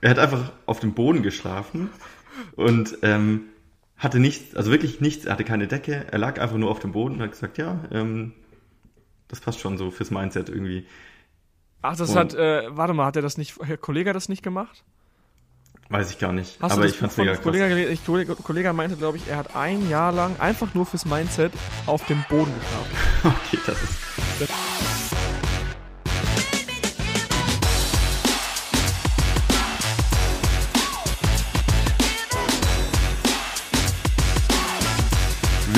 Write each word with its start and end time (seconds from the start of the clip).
er 0.00 0.10
hat 0.10 0.18
einfach 0.18 0.52
auf 0.66 0.80
dem 0.80 0.94
Boden 0.94 1.22
geschlafen 1.22 1.90
und 2.56 2.98
ähm, 3.02 3.42
hatte 3.96 4.18
nichts, 4.18 4.54
also 4.56 4.70
wirklich 4.70 5.00
nichts, 5.00 5.26
er 5.26 5.32
hatte 5.32 5.44
keine 5.44 5.66
Decke, 5.66 6.06
er 6.10 6.18
lag 6.18 6.40
einfach 6.40 6.56
nur 6.56 6.70
auf 6.70 6.78
dem 6.80 6.92
Boden 6.92 7.16
und 7.16 7.22
hat 7.22 7.32
gesagt, 7.32 7.58
ja, 7.58 7.80
ähm, 7.92 8.32
das 9.28 9.40
passt 9.40 9.60
schon 9.60 9.76
so 9.78 9.90
fürs 9.90 10.10
Mindset 10.10 10.48
irgendwie. 10.48 10.86
Ach, 11.82 11.96
das 11.96 12.10
Und- 12.10 12.16
hat, 12.16 12.34
äh, 12.34 12.64
warte 12.76 12.94
mal, 12.94 13.06
hat 13.06 13.16
er 13.16 13.22
das 13.22 13.36
nicht, 13.38 13.56
Herr 13.62 13.76
Kollege 13.76 14.12
das 14.12 14.28
nicht 14.28 14.42
gemacht? 14.42 14.84
Weiß 15.88 16.10
ich 16.12 16.18
gar 16.18 16.32
nicht. 16.32 16.56
Hast 16.62 16.72
aber 16.72 16.82
du 16.82 16.86
ich 16.86 16.92
das 16.92 17.00
fand's 17.00 17.16
mega 17.16 17.32
krass. 17.32 17.42
Kollege? 17.42 17.86
Ich, 17.88 18.06
Kollege, 18.06 18.36
Kollege 18.36 18.72
meinte, 18.72 18.96
glaube 18.96 19.16
ich, 19.16 19.26
er 19.26 19.36
hat 19.38 19.56
ein 19.56 19.88
Jahr 19.90 20.12
lang 20.12 20.38
einfach 20.38 20.72
nur 20.72 20.86
fürs 20.86 21.04
Mindset 21.04 21.52
auf 21.86 22.06
dem 22.06 22.24
Boden 22.28 22.52
geschlafen. 22.60 22.96
Okay, 23.52 23.58
das 23.66 23.82
ist. 23.82 24.99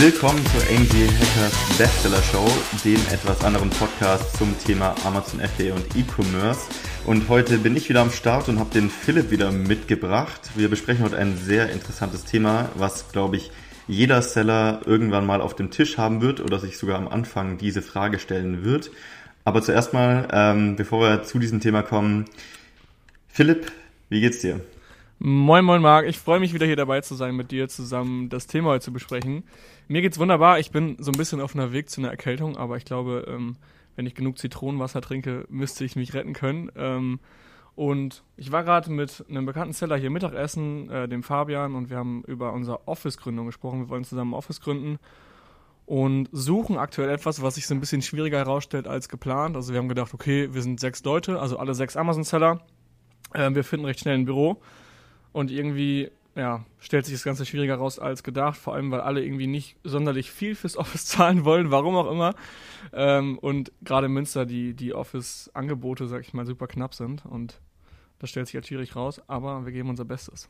Willkommen 0.02 0.44
zur 0.46 0.62
AMG 0.62 1.06
Hackers 1.06 1.78
Bestseller 1.78 2.22
Show, 2.24 2.44
dem 2.84 2.96
etwas 3.12 3.44
anderen 3.44 3.70
Podcast 3.70 4.36
zum 4.36 4.52
Thema 4.58 4.96
Amazon 5.04 5.38
FBA 5.38 5.74
und 5.74 5.96
E-Commerce. 5.96 6.68
Und 7.06 7.28
heute 7.28 7.58
bin 7.58 7.76
ich 7.76 7.88
wieder 7.88 8.00
am 8.00 8.10
Start 8.10 8.48
und 8.48 8.58
habe 8.58 8.70
den 8.70 8.90
Philipp 8.90 9.30
wieder 9.30 9.52
mitgebracht. 9.52 10.40
Wir 10.56 10.68
besprechen 10.68 11.04
heute 11.04 11.18
ein 11.18 11.36
sehr 11.36 11.70
interessantes 11.70 12.24
Thema, 12.24 12.68
was, 12.74 13.12
glaube 13.12 13.36
ich, 13.36 13.52
jeder 13.86 14.22
Seller 14.22 14.80
irgendwann 14.86 15.24
mal 15.24 15.40
auf 15.40 15.54
dem 15.54 15.70
Tisch 15.70 15.98
haben 15.98 16.20
wird 16.20 16.40
oder 16.40 16.58
sich 16.58 16.78
sogar 16.78 16.98
am 16.98 17.06
Anfang 17.06 17.56
diese 17.58 17.80
Frage 17.80 18.18
stellen 18.18 18.64
wird. 18.64 18.90
Aber 19.44 19.62
zuerst 19.62 19.92
mal, 19.92 20.26
ähm, 20.32 20.74
bevor 20.74 21.00
wir 21.00 21.22
zu 21.22 21.38
diesem 21.38 21.60
Thema 21.60 21.82
kommen, 21.82 22.24
Philipp, 23.28 23.70
wie 24.08 24.20
geht's 24.20 24.40
dir? 24.40 24.62
Moin, 25.24 25.64
moin, 25.64 25.80
Marc. 25.80 26.06
Ich 26.06 26.18
freue 26.18 26.40
mich 26.40 26.52
wieder 26.52 26.66
hier 26.66 26.74
dabei 26.74 27.00
zu 27.00 27.14
sein, 27.14 27.36
mit 27.36 27.52
dir 27.52 27.68
zusammen 27.68 28.28
das 28.28 28.48
Thema 28.48 28.70
heute 28.70 28.86
zu 28.86 28.92
besprechen. 28.92 29.44
Mir 29.88 30.02
geht's 30.02 30.18
wunderbar. 30.18 30.58
Ich 30.58 30.70
bin 30.70 30.96
so 30.98 31.10
ein 31.10 31.18
bisschen 31.18 31.40
auf 31.40 31.54
einer 31.54 31.72
Weg 31.72 31.90
zu 31.90 32.00
einer 32.00 32.10
Erkältung, 32.10 32.56
aber 32.56 32.76
ich 32.76 32.84
glaube, 32.84 33.26
ähm, 33.28 33.56
wenn 33.96 34.06
ich 34.06 34.14
genug 34.14 34.38
Zitronenwasser 34.38 35.00
trinke, 35.00 35.44
müsste 35.48 35.84
ich 35.84 35.96
mich 35.96 36.14
retten 36.14 36.32
können. 36.32 36.70
Ähm, 36.76 37.20
und 37.74 38.22
ich 38.36 38.52
war 38.52 38.64
gerade 38.64 38.90
mit 38.90 39.24
einem 39.28 39.46
bekannten 39.46 39.72
Seller 39.72 39.96
hier 39.96 40.10
Mittagessen, 40.10 40.90
äh, 40.90 41.08
dem 41.08 41.22
Fabian, 41.22 41.74
und 41.74 41.90
wir 41.90 41.96
haben 41.96 42.22
über 42.24 42.52
unsere 42.52 42.86
Office-Gründung 42.86 43.46
gesprochen. 43.46 43.80
Wir 43.80 43.88
wollen 43.88 44.04
zusammen 44.04 44.34
Office 44.34 44.60
gründen 44.60 44.98
und 45.86 46.28
suchen 46.32 46.76
aktuell 46.76 47.10
etwas, 47.10 47.42
was 47.42 47.56
sich 47.56 47.66
so 47.66 47.74
ein 47.74 47.80
bisschen 47.80 48.02
schwieriger 48.02 48.38
herausstellt 48.38 48.86
als 48.86 49.08
geplant. 49.08 49.56
Also 49.56 49.72
wir 49.72 49.78
haben 49.78 49.88
gedacht, 49.88 50.14
okay, 50.14 50.52
wir 50.52 50.62
sind 50.62 50.80
sechs 50.80 51.02
Leute, 51.04 51.40
also 51.40 51.58
alle 51.58 51.74
sechs 51.74 51.96
Amazon-Seller. 51.96 52.60
Äh, 53.32 53.54
wir 53.54 53.64
finden 53.64 53.86
recht 53.86 54.00
schnell 54.00 54.14
ein 54.14 54.26
Büro. 54.26 54.60
Und 55.32 55.50
irgendwie, 55.50 56.10
ja, 56.34 56.64
stellt 56.78 57.04
sich 57.04 57.14
das 57.14 57.24
Ganze 57.24 57.44
schwieriger 57.44 57.76
raus 57.76 57.98
als 57.98 58.22
gedacht, 58.22 58.56
vor 58.56 58.74
allem 58.74 58.90
weil 58.90 59.00
alle 59.00 59.22
irgendwie 59.22 59.46
nicht 59.46 59.76
sonderlich 59.84 60.30
viel 60.30 60.54
fürs 60.54 60.76
Office 60.78 61.06
zahlen 61.06 61.44
wollen, 61.44 61.70
warum 61.70 61.96
auch 61.96 62.10
immer. 62.10 62.34
Ähm, 62.92 63.38
und 63.38 63.72
gerade 63.82 64.06
in 64.06 64.12
Münster 64.12 64.46
die, 64.46 64.74
die 64.74 64.94
Office-Angebote, 64.94 66.06
sag 66.08 66.22
ich 66.22 66.34
mal, 66.34 66.46
super 66.46 66.66
knapp 66.66 66.94
sind. 66.94 67.26
Und 67.26 67.60
das 68.18 68.30
stellt 68.30 68.46
sich 68.46 68.54
halt 68.54 68.66
schwierig 68.66 68.96
raus, 68.96 69.20
aber 69.26 69.64
wir 69.64 69.72
geben 69.72 69.90
unser 69.90 70.04
Bestes. 70.04 70.48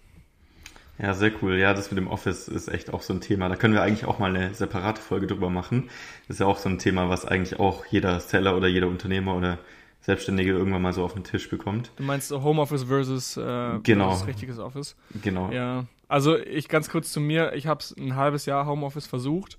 Ja, 0.98 1.14
sehr 1.14 1.32
cool. 1.42 1.58
Ja, 1.58 1.74
das 1.74 1.90
mit 1.90 1.98
dem 1.98 2.06
Office 2.06 2.48
ist 2.48 2.68
echt 2.68 2.92
auch 2.92 3.02
so 3.02 3.14
ein 3.14 3.20
Thema. 3.20 3.48
Da 3.48 3.56
können 3.56 3.74
wir 3.74 3.82
eigentlich 3.82 4.04
auch 4.04 4.18
mal 4.18 4.34
eine 4.34 4.54
separate 4.54 5.00
Folge 5.00 5.26
drüber 5.26 5.50
machen. 5.50 5.88
Das 6.28 6.36
ist 6.36 6.40
ja 6.40 6.46
auch 6.46 6.58
so 6.58 6.68
ein 6.68 6.78
Thema, 6.78 7.08
was 7.08 7.24
eigentlich 7.24 7.58
auch 7.58 7.86
jeder 7.86 8.20
Seller 8.20 8.56
oder 8.56 8.68
jeder 8.68 8.88
Unternehmer 8.88 9.34
oder 9.34 9.58
Selbstständige 10.02 10.50
irgendwann 10.50 10.82
mal 10.82 10.92
so 10.92 11.04
auf 11.04 11.14
den 11.14 11.24
Tisch 11.24 11.48
bekommt. 11.48 11.92
Du 11.96 12.02
meinst 12.02 12.30
Homeoffice 12.30 12.84
versus, 12.84 13.36
äh, 13.36 13.78
Genau. 13.82 14.08
versus 14.10 14.26
richtiges 14.26 14.58
Office? 14.58 14.96
Genau. 15.22 15.50
Ja, 15.50 15.84
also 16.08 16.36
ich 16.36 16.68
ganz 16.68 16.90
kurz 16.90 17.10
zu 17.12 17.20
mir, 17.20 17.54
ich 17.54 17.66
habe 17.66 17.80
es 17.80 17.96
ein 17.96 18.16
halbes 18.16 18.44
Jahr 18.46 18.66
Homeoffice 18.66 19.06
versucht. 19.06 19.58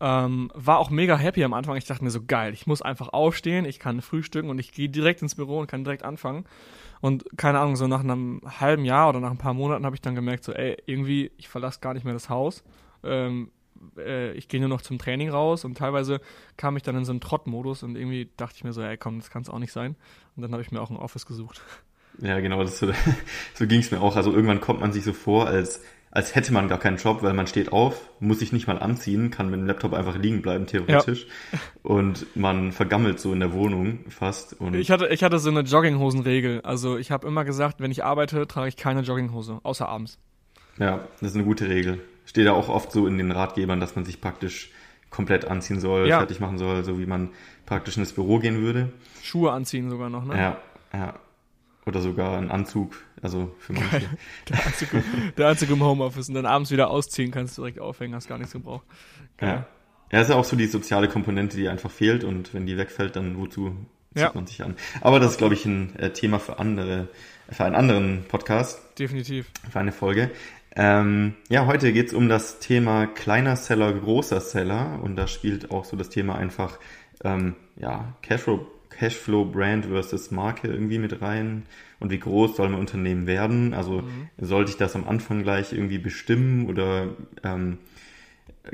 Ähm, 0.00 0.50
war 0.54 0.78
auch 0.78 0.90
mega 0.90 1.16
happy 1.16 1.42
am 1.42 1.52
Anfang. 1.54 1.76
Ich 1.76 1.84
dachte 1.84 2.04
mir 2.04 2.10
so, 2.10 2.20
geil, 2.24 2.52
ich 2.52 2.66
muss 2.68 2.82
einfach 2.82 3.08
aufstehen, 3.08 3.64
ich 3.64 3.80
kann 3.80 4.00
frühstücken 4.00 4.48
und 4.50 4.58
ich 4.60 4.70
gehe 4.72 4.88
direkt 4.88 5.22
ins 5.22 5.34
Büro 5.34 5.58
und 5.58 5.66
kann 5.68 5.82
direkt 5.82 6.04
anfangen. 6.04 6.44
Und 7.00 7.24
keine 7.36 7.58
Ahnung, 7.60 7.74
so 7.76 7.86
nach 7.88 8.00
einem 8.00 8.40
halben 8.60 8.84
Jahr 8.84 9.08
oder 9.08 9.18
nach 9.20 9.30
ein 9.30 9.38
paar 9.38 9.54
Monaten 9.54 9.84
habe 9.84 9.96
ich 9.96 10.02
dann 10.02 10.14
gemerkt, 10.14 10.44
so, 10.44 10.52
ey, 10.52 10.76
irgendwie, 10.86 11.30
ich 11.36 11.48
verlasse 11.48 11.80
gar 11.80 11.94
nicht 11.94 12.04
mehr 12.04 12.14
das 12.14 12.28
Haus. 12.28 12.62
Ähm, 13.04 13.50
äh, 13.96 14.32
ich 14.32 14.48
gehe 14.48 14.60
nur 14.60 14.68
noch 14.68 14.82
zum 14.82 14.98
Training 14.98 15.30
raus 15.30 15.64
und 15.64 15.76
teilweise 15.78 16.20
kam 16.56 16.76
ich 16.76 16.82
dann 16.82 16.96
in 16.96 17.04
so 17.04 17.12
einen 17.12 17.20
Trottmodus 17.20 17.82
und 17.82 17.96
irgendwie 17.96 18.30
dachte 18.36 18.54
ich 18.56 18.64
mir 18.64 18.72
so, 18.72 18.82
ey, 18.82 18.96
komm, 18.96 19.18
das 19.18 19.30
kann 19.30 19.42
es 19.42 19.50
auch 19.50 19.58
nicht 19.58 19.72
sein. 19.72 19.96
Und 20.36 20.42
dann 20.42 20.52
habe 20.52 20.62
ich 20.62 20.70
mir 20.70 20.80
auch 20.80 20.90
ein 20.90 20.96
Office 20.96 21.26
gesucht. 21.26 21.60
Ja, 22.20 22.40
genau, 22.40 22.62
das 22.62 22.78
so, 22.80 22.90
so 23.54 23.66
ging 23.66 23.80
es 23.80 23.90
mir 23.90 24.00
auch. 24.00 24.16
Also 24.16 24.32
irgendwann 24.32 24.60
kommt 24.60 24.80
man 24.80 24.92
sich 24.92 25.04
so 25.04 25.12
vor, 25.12 25.46
als, 25.46 25.82
als 26.10 26.34
hätte 26.34 26.52
man 26.52 26.68
gar 26.68 26.78
keinen 26.78 26.96
Job, 26.96 27.22
weil 27.22 27.34
man 27.34 27.46
steht 27.46 27.70
auf, 27.72 28.10
muss 28.18 28.40
sich 28.40 28.52
nicht 28.52 28.66
mal 28.66 28.78
anziehen, 28.78 29.30
kann 29.30 29.50
mit 29.50 29.60
dem 29.60 29.66
Laptop 29.66 29.92
einfach 29.94 30.16
liegen 30.16 30.42
bleiben, 30.42 30.66
theoretisch. 30.66 31.26
Und 31.82 32.26
man 32.34 32.72
vergammelt 32.72 33.20
so 33.20 33.32
in 33.32 33.40
der 33.40 33.52
Wohnung 33.52 34.00
fast. 34.08 34.54
Und 34.54 34.74
Ich 34.74 34.90
hatte, 34.90 35.08
ich 35.08 35.22
hatte 35.22 35.38
so 35.38 35.50
eine 35.50 35.60
Jogginghosenregel. 35.60 36.62
Also 36.62 36.96
ich 36.96 37.10
habe 37.10 37.26
immer 37.28 37.44
gesagt, 37.44 37.80
wenn 37.80 37.90
ich 37.90 38.04
arbeite, 38.04 38.46
trage 38.48 38.68
ich 38.68 38.76
keine 38.76 39.02
Jogginghose, 39.02 39.60
außer 39.62 39.88
abends. 39.88 40.18
ja, 40.78 41.06
das 41.20 41.30
ist 41.30 41.34
eine 41.36 41.44
gute 41.44 41.68
Regel. 41.68 42.00
Steht 42.28 42.44
ja 42.44 42.52
auch 42.52 42.68
oft 42.68 42.92
so 42.92 43.06
in 43.06 43.16
den 43.16 43.32
Ratgebern, 43.32 43.80
dass 43.80 43.96
man 43.96 44.04
sich 44.04 44.20
praktisch 44.20 44.70
komplett 45.08 45.46
anziehen 45.46 45.80
soll, 45.80 46.06
Ja. 46.06 46.18
fertig 46.18 46.40
machen 46.40 46.58
soll, 46.58 46.84
so 46.84 46.98
wie 46.98 47.06
man 47.06 47.30
praktisch 47.64 47.96
ins 47.96 48.12
Büro 48.12 48.38
gehen 48.38 48.60
würde. 48.60 48.92
Schuhe 49.22 49.50
anziehen 49.52 49.88
sogar 49.88 50.10
noch, 50.10 50.24
ne? 50.26 50.36
Ja, 50.36 50.58
ja. 50.92 51.14
Oder 51.86 52.02
sogar 52.02 52.36
einen 52.36 52.50
Anzug, 52.50 52.94
also 53.22 53.54
für 53.58 53.72
manche. 53.72 54.02
Der, 54.50 54.66
Anzug, 54.66 54.88
der 55.38 55.48
Anzug 55.48 55.70
im 55.70 55.82
Homeoffice 55.82 56.28
und 56.28 56.34
dann 56.34 56.44
abends 56.44 56.70
wieder 56.70 56.90
ausziehen, 56.90 57.30
kannst 57.30 57.56
du 57.56 57.62
direkt 57.62 57.80
aufhängen, 57.80 58.14
hast 58.14 58.28
gar 58.28 58.36
nichts 58.36 58.52
gebraucht. 58.52 58.84
Ja. 59.40 59.66
Ja, 60.12 60.20
ist 60.20 60.28
ja 60.28 60.36
auch 60.36 60.44
so 60.44 60.54
die 60.56 60.66
soziale 60.66 61.08
Komponente, 61.08 61.56
die 61.56 61.66
einfach 61.68 61.90
fehlt 61.90 62.24
und 62.24 62.52
wenn 62.52 62.66
die 62.66 62.76
wegfällt, 62.76 63.16
dann 63.16 63.38
wozu 63.38 63.74
zieht 64.12 64.22
Ja. 64.22 64.32
man 64.34 64.46
sich 64.46 64.62
an? 64.62 64.74
Aber 65.00 65.18
das 65.20 65.32
ist, 65.32 65.38
glaube 65.38 65.54
ich, 65.54 65.64
ein 65.64 65.96
äh, 65.96 66.12
Thema 66.12 66.38
für 66.38 66.58
andere, 66.58 67.08
für 67.50 67.64
einen 67.64 67.74
anderen 67.74 68.24
Podcast, 68.28 68.80
Definitiv. 68.98 69.46
für 69.70 69.80
eine 69.80 69.92
Folge. 69.92 70.30
Ähm, 70.80 71.34
ja, 71.48 71.66
heute 71.66 71.92
geht's 71.92 72.14
um 72.14 72.28
das 72.28 72.60
Thema 72.60 73.08
kleiner 73.08 73.56
Seller, 73.56 73.92
großer 73.92 74.40
Seller 74.40 75.00
und 75.02 75.16
da 75.16 75.26
spielt 75.26 75.72
auch 75.72 75.84
so 75.84 75.96
das 75.96 76.08
Thema 76.08 76.36
einfach 76.36 76.78
ähm, 77.24 77.56
ja, 77.74 78.14
Cashflow, 78.22 78.64
Cashflow 78.88 79.44
Brand 79.44 79.86
versus 79.86 80.30
Marke 80.30 80.68
irgendwie 80.68 81.00
mit 81.00 81.20
rein 81.20 81.64
und 81.98 82.12
wie 82.12 82.20
groß 82.20 82.54
soll 82.54 82.68
mein 82.68 82.78
Unternehmen 82.78 83.26
werden? 83.26 83.74
Also 83.74 84.04
sollte 84.38 84.70
ich 84.70 84.76
das 84.76 84.94
am 84.94 85.08
Anfang 85.08 85.42
gleich 85.42 85.72
irgendwie 85.72 85.98
bestimmen 85.98 86.68
oder 86.68 87.08
ähm, 87.42 87.78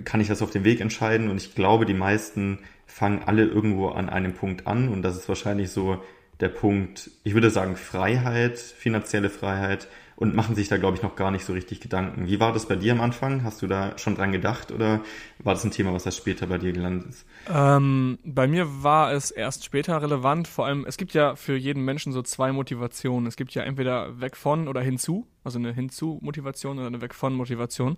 kann 0.04 0.20
ich 0.20 0.28
das 0.28 0.42
auf 0.42 0.50
dem 0.50 0.64
Weg 0.64 0.82
entscheiden? 0.82 1.30
Und 1.30 1.38
ich 1.38 1.54
glaube, 1.54 1.86
die 1.86 1.94
meisten 1.94 2.58
fangen 2.86 3.22
alle 3.24 3.46
irgendwo 3.46 3.88
an 3.88 4.10
einem 4.10 4.34
Punkt 4.34 4.66
an 4.66 4.90
und 4.90 5.00
das 5.00 5.16
ist 5.16 5.30
wahrscheinlich 5.30 5.70
so 5.70 6.02
der 6.40 6.50
Punkt, 6.50 7.10
ich 7.22 7.32
würde 7.32 7.48
sagen 7.48 7.76
Freiheit, 7.76 8.58
finanzielle 8.58 9.30
Freiheit 9.30 9.88
und 10.16 10.34
machen 10.34 10.54
sich 10.54 10.68
da, 10.68 10.76
glaube 10.76 10.96
ich, 10.96 11.02
noch 11.02 11.16
gar 11.16 11.30
nicht 11.30 11.44
so 11.44 11.52
richtig 11.52 11.80
Gedanken. 11.80 12.26
Wie 12.26 12.40
war 12.40 12.52
das 12.52 12.66
bei 12.66 12.76
dir 12.76 12.92
am 12.92 13.00
Anfang? 13.00 13.42
Hast 13.42 13.62
du 13.62 13.66
da 13.66 13.98
schon 13.98 14.14
dran 14.14 14.32
gedacht 14.32 14.70
oder 14.70 15.00
war 15.38 15.54
das 15.54 15.64
ein 15.64 15.70
Thema, 15.70 15.92
was 15.92 16.06
erst 16.06 16.18
später 16.18 16.46
bei 16.46 16.58
dir 16.58 16.72
gelandet 16.72 17.08
ist? 17.08 17.26
Ähm, 17.52 18.18
bei 18.24 18.46
mir 18.46 18.82
war 18.82 19.12
es 19.12 19.30
erst 19.30 19.64
später 19.64 20.00
relevant. 20.00 20.46
Vor 20.48 20.66
allem, 20.66 20.84
es 20.86 20.96
gibt 20.96 21.14
ja 21.14 21.34
für 21.36 21.56
jeden 21.56 21.84
Menschen 21.84 22.12
so 22.12 22.22
zwei 22.22 22.52
Motivationen. 22.52 23.26
Es 23.26 23.36
gibt 23.36 23.54
ja 23.54 23.62
entweder 23.62 24.20
weg 24.20 24.36
von 24.36 24.68
oder 24.68 24.80
hinzu, 24.80 25.26
also 25.42 25.58
eine 25.58 25.72
hinzu-Motivation 25.72 26.78
oder 26.78 26.86
eine 26.86 27.00
weg 27.00 27.14
von 27.14 27.34
Motivation. 27.34 27.96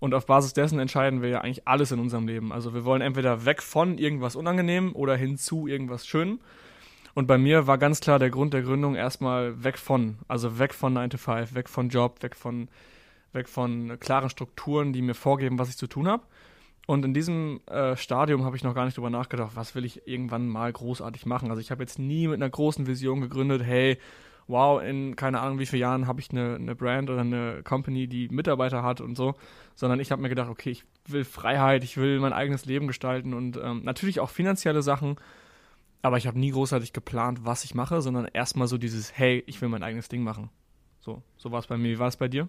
Und 0.00 0.12
auf 0.12 0.26
Basis 0.26 0.52
dessen 0.52 0.78
entscheiden 0.80 1.22
wir 1.22 1.28
ja 1.30 1.40
eigentlich 1.40 1.66
alles 1.66 1.92
in 1.92 2.00
unserem 2.00 2.26
Leben. 2.26 2.52
Also 2.52 2.74
wir 2.74 2.84
wollen 2.84 3.00
entweder 3.00 3.46
weg 3.46 3.62
von 3.62 3.96
irgendwas 3.96 4.36
Unangenehm 4.36 4.94
oder 4.94 5.16
hinzu 5.16 5.66
irgendwas 5.66 6.06
Schönem. 6.06 6.40
Und 7.14 7.26
bei 7.26 7.38
mir 7.38 7.66
war 7.66 7.78
ganz 7.78 8.00
klar 8.00 8.18
der 8.18 8.30
Grund 8.30 8.54
der 8.54 8.62
Gründung 8.62 8.96
erstmal 8.96 9.62
weg 9.62 9.78
von, 9.78 10.18
also 10.26 10.58
weg 10.58 10.74
von 10.74 10.92
9 10.92 11.10
to 11.10 11.18
5, 11.18 11.54
weg 11.54 11.68
von 11.68 11.88
Job, 11.88 12.22
weg 12.22 12.34
von, 12.34 12.68
weg 13.32 13.48
von 13.48 13.98
klaren 14.00 14.30
Strukturen, 14.30 14.92
die 14.92 15.02
mir 15.02 15.14
vorgeben, 15.14 15.58
was 15.58 15.68
ich 15.68 15.76
zu 15.76 15.86
tun 15.86 16.08
habe. 16.08 16.24
Und 16.86 17.04
in 17.04 17.14
diesem 17.14 17.60
äh, 17.66 17.96
Stadium 17.96 18.44
habe 18.44 18.56
ich 18.56 18.64
noch 18.64 18.74
gar 18.74 18.84
nicht 18.84 18.96
drüber 18.96 19.10
nachgedacht, 19.10 19.52
was 19.54 19.74
will 19.74 19.84
ich 19.84 20.06
irgendwann 20.06 20.48
mal 20.48 20.70
großartig 20.70 21.24
machen. 21.24 21.50
Also 21.50 21.60
ich 21.60 21.70
habe 21.70 21.82
jetzt 21.82 21.98
nie 21.98 22.28
mit 22.28 22.36
einer 22.36 22.50
großen 22.50 22.86
Vision 22.86 23.20
gegründet, 23.20 23.62
hey, 23.64 23.96
wow, 24.48 24.82
in 24.82 25.16
keine 25.16 25.40
Ahnung 25.40 25.58
wie 25.58 25.66
vielen 25.66 25.80
Jahren 25.80 26.06
habe 26.06 26.20
ich 26.20 26.30
eine, 26.30 26.56
eine 26.56 26.74
Brand 26.74 27.08
oder 27.08 27.20
eine 27.20 27.62
Company, 27.62 28.06
die 28.06 28.28
Mitarbeiter 28.28 28.82
hat 28.82 29.00
und 29.00 29.16
so, 29.16 29.34
sondern 29.74 30.00
ich 30.00 30.12
habe 30.12 30.20
mir 30.20 30.28
gedacht, 30.28 30.50
okay, 30.50 30.70
ich 30.70 30.84
will 31.06 31.24
Freiheit, 31.24 31.84
ich 31.84 31.96
will 31.96 32.20
mein 32.20 32.34
eigenes 32.34 32.66
Leben 32.66 32.86
gestalten 32.86 33.32
und 33.32 33.56
ähm, 33.56 33.82
natürlich 33.84 34.20
auch 34.20 34.28
finanzielle 34.28 34.82
Sachen, 34.82 35.16
aber 36.04 36.18
ich 36.18 36.26
habe 36.26 36.38
nie 36.38 36.50
großartig 36.50 36.92
geplant, 36.92 37.40
was 37.44 37.64
ich 37.64 37.74
mache, 37.74 38.02
sondern 38.02 38.26
erstmal 38.26 38.68
so 38.68 38.76
dieses, 38.76 39.16
hey, 39.16 39.42
ich 39.46 39.62
will 39.62 39.70
mein 39.70 39.82
eigenes 39.82 40.08
Ding 40.08 40.22
machen. 40.22 40.50
So, 41.00 41.22
so 41.38 41.50
war 41.50 41.60
es 41.60 41.66
bei 41.66 41.78
mir. 41.78 41.92
Wie 41.92 41.98
war 41.98 42.08
es 42.08 42.16
bei 42.18 42.28
dir? 42.28 42.46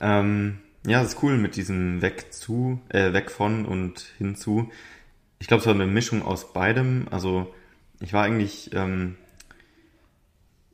Ähm, 0.00 0.58
ja, 0.84 1.02
das 1.02 1.14
ist 1.14 1.22
cool 1.22 1.38
mit 1.38 1.54
diesem 1.54 2.02
weg 2.02 2.32
zu, 2.32 2.80
äh, 2.88 3.12
weg 3.12 3.30
von 3.30 3.64
und 3.64 4.00
hinzu. 4.18 4.72
Ich 5.38 5.46
glaube, 5.46 5.60
es 5.60 5.66
war 5.66 5.74
eine 5.74 5.86
Mischung 5.86 6.22
aus 6.22 6.52
beidem. 6.52 7.06
Also 7.12 7.54
ich 8.00 8.12
war 8.12 8.24
eigentlich 8.24 8.74
ähm, 8.74 9.16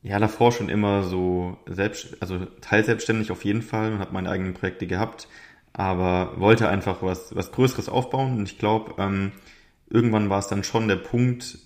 Ja, 0.03 0.19
davor 0.19 0.51
schon 0.51 0.69
immer 0.69 1.05
so 1.05 1.59
selbst, 1.67 2.17
also 2.21 2.45
teilselbstständig 2.61 3.31
auf 3.31 3.45
jeden 3.45 3.63
Fall 3.63 3.93
und 3.93 3.99
habe 4.01 4.13
meine 4.13 4.31
eigenen 4.31 4.55
Projekte 4.55 4.89
gehabt, 4.89 5.29
aber 5.73 6.41
wollte 6.41 6.69
einfach 6.69 7.03
was, 7.03 7.35
was 7.37 7.53
Größeres 7.53 7.89
aufbauen 7.89 8.37
und 8.39 8.49
ich 8.49 8.59
glaube, 8.59 8.95
ähm, 8.99 9.31
irgendwann 9.93 10.31
war 10.31 10.39
es 10.39 10.49
dann 10.49 10.65
schon 10.65 10.89
der 10.89 10.97
Punkt, 10.97 11.59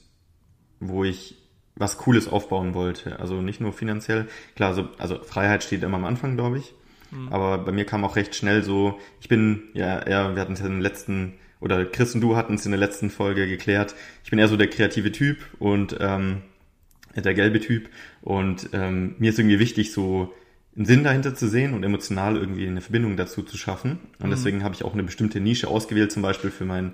wo 0.80 1.04
ich 1.04 1.36
was 1.76 1.98
Cooles 1.98 2.28
aufbauen 2.28 2.74
wollte. 2.74 3.20
Also 3.20 3.40
nicht 3.42 3.60
nur 3.60 3.72
finanziell, 3.72 4.26
klar, 4.54 4.74
so, 4.74 4.88
also 4.98 5.22
Freiheit 5.22 5.62
steht 5.62 5.82
immer 5.82 5.98
am 5.98 6.04
Anfang, 6.04 6.36
glaube 6.36 6.58
ich. 6.58 6.74
Mhm. 7.10 7.28
Aber 7.32 7.58
bei 7.58 7.72
mir 7.72 7.84
kam 7.84 8.04
auch 8.04 8.16
recht 8.16 8.34
schnell 8.34 8.62
so, 8.62 8.98
ich 9.20 9.28
bin, 9.28 9.64
ja, 9.74 10.00
eher, 10.00 10.34
wir 10.34 10.42
hatten 10.42 10.54
es 10.54 10.60
ja 10.60 10.66
in 10.66 10.72
den 10.72 10.80
letzten, 10.80 11.34
oder 11.60 11.84
Chris 11.84 12.14
und 12.14 12.20
du 12.20 12.36
hatten 12.36 12.54
es 12.54 12.64
in 12.64 12.72
der 12.72 12.80
letzten 12.80 13.10
Folge 13.10 13.46
geklärt, 13.46 13.94
ich 14.24 14.30
bin 14.30 14.38
eher 14.38 14.48
so 14.48 14.56
der 14.56 14.68
kreative 14.68 15.12
Typ 15.12 15.38
und 15.58 15.96
ähm, 16.00 16.42
der 17.14 17.34
gelbe 17.34 17.60
Typ. 17.60 17.88
Und 18.22 18.70
ähm, 18.72 19.14
mir 19.18 19.30
ist 19.30 19.38
irgendwie 19.38 19.58
wichtig, 19.58 19.92
so 19.92 20.34
einen 20.74 20.84
Sinn 20.84 21.04
dahinter 21.04 21.34
zu 21.34 21.48
sehen 21.48 21.72
und 21.74 21.84
emotional 21.84 22.36
irgendwie 22.36 22.66
eine 22.66 22.82
Verbindung 22.82 23.16
dazu 23.16 23.42
zu 23.42 23.56
schaffen. 23.56 23.98
Und 24.18 24.26
mhm. 24.26 24.30
deswegen 24.30 24.64
habe 24.64 24.74
ich 24.74 24.84
auch 24.84 24.92
eine 24.92 25.02
bestimmte 25.02 25.40
Nische 25.40 25.68
ausgewählt, 25.68 26.12
zum 26.12 26.22
Beispiel 26.22 26.50
für 26.50 26.64
mein, 26.64 26.92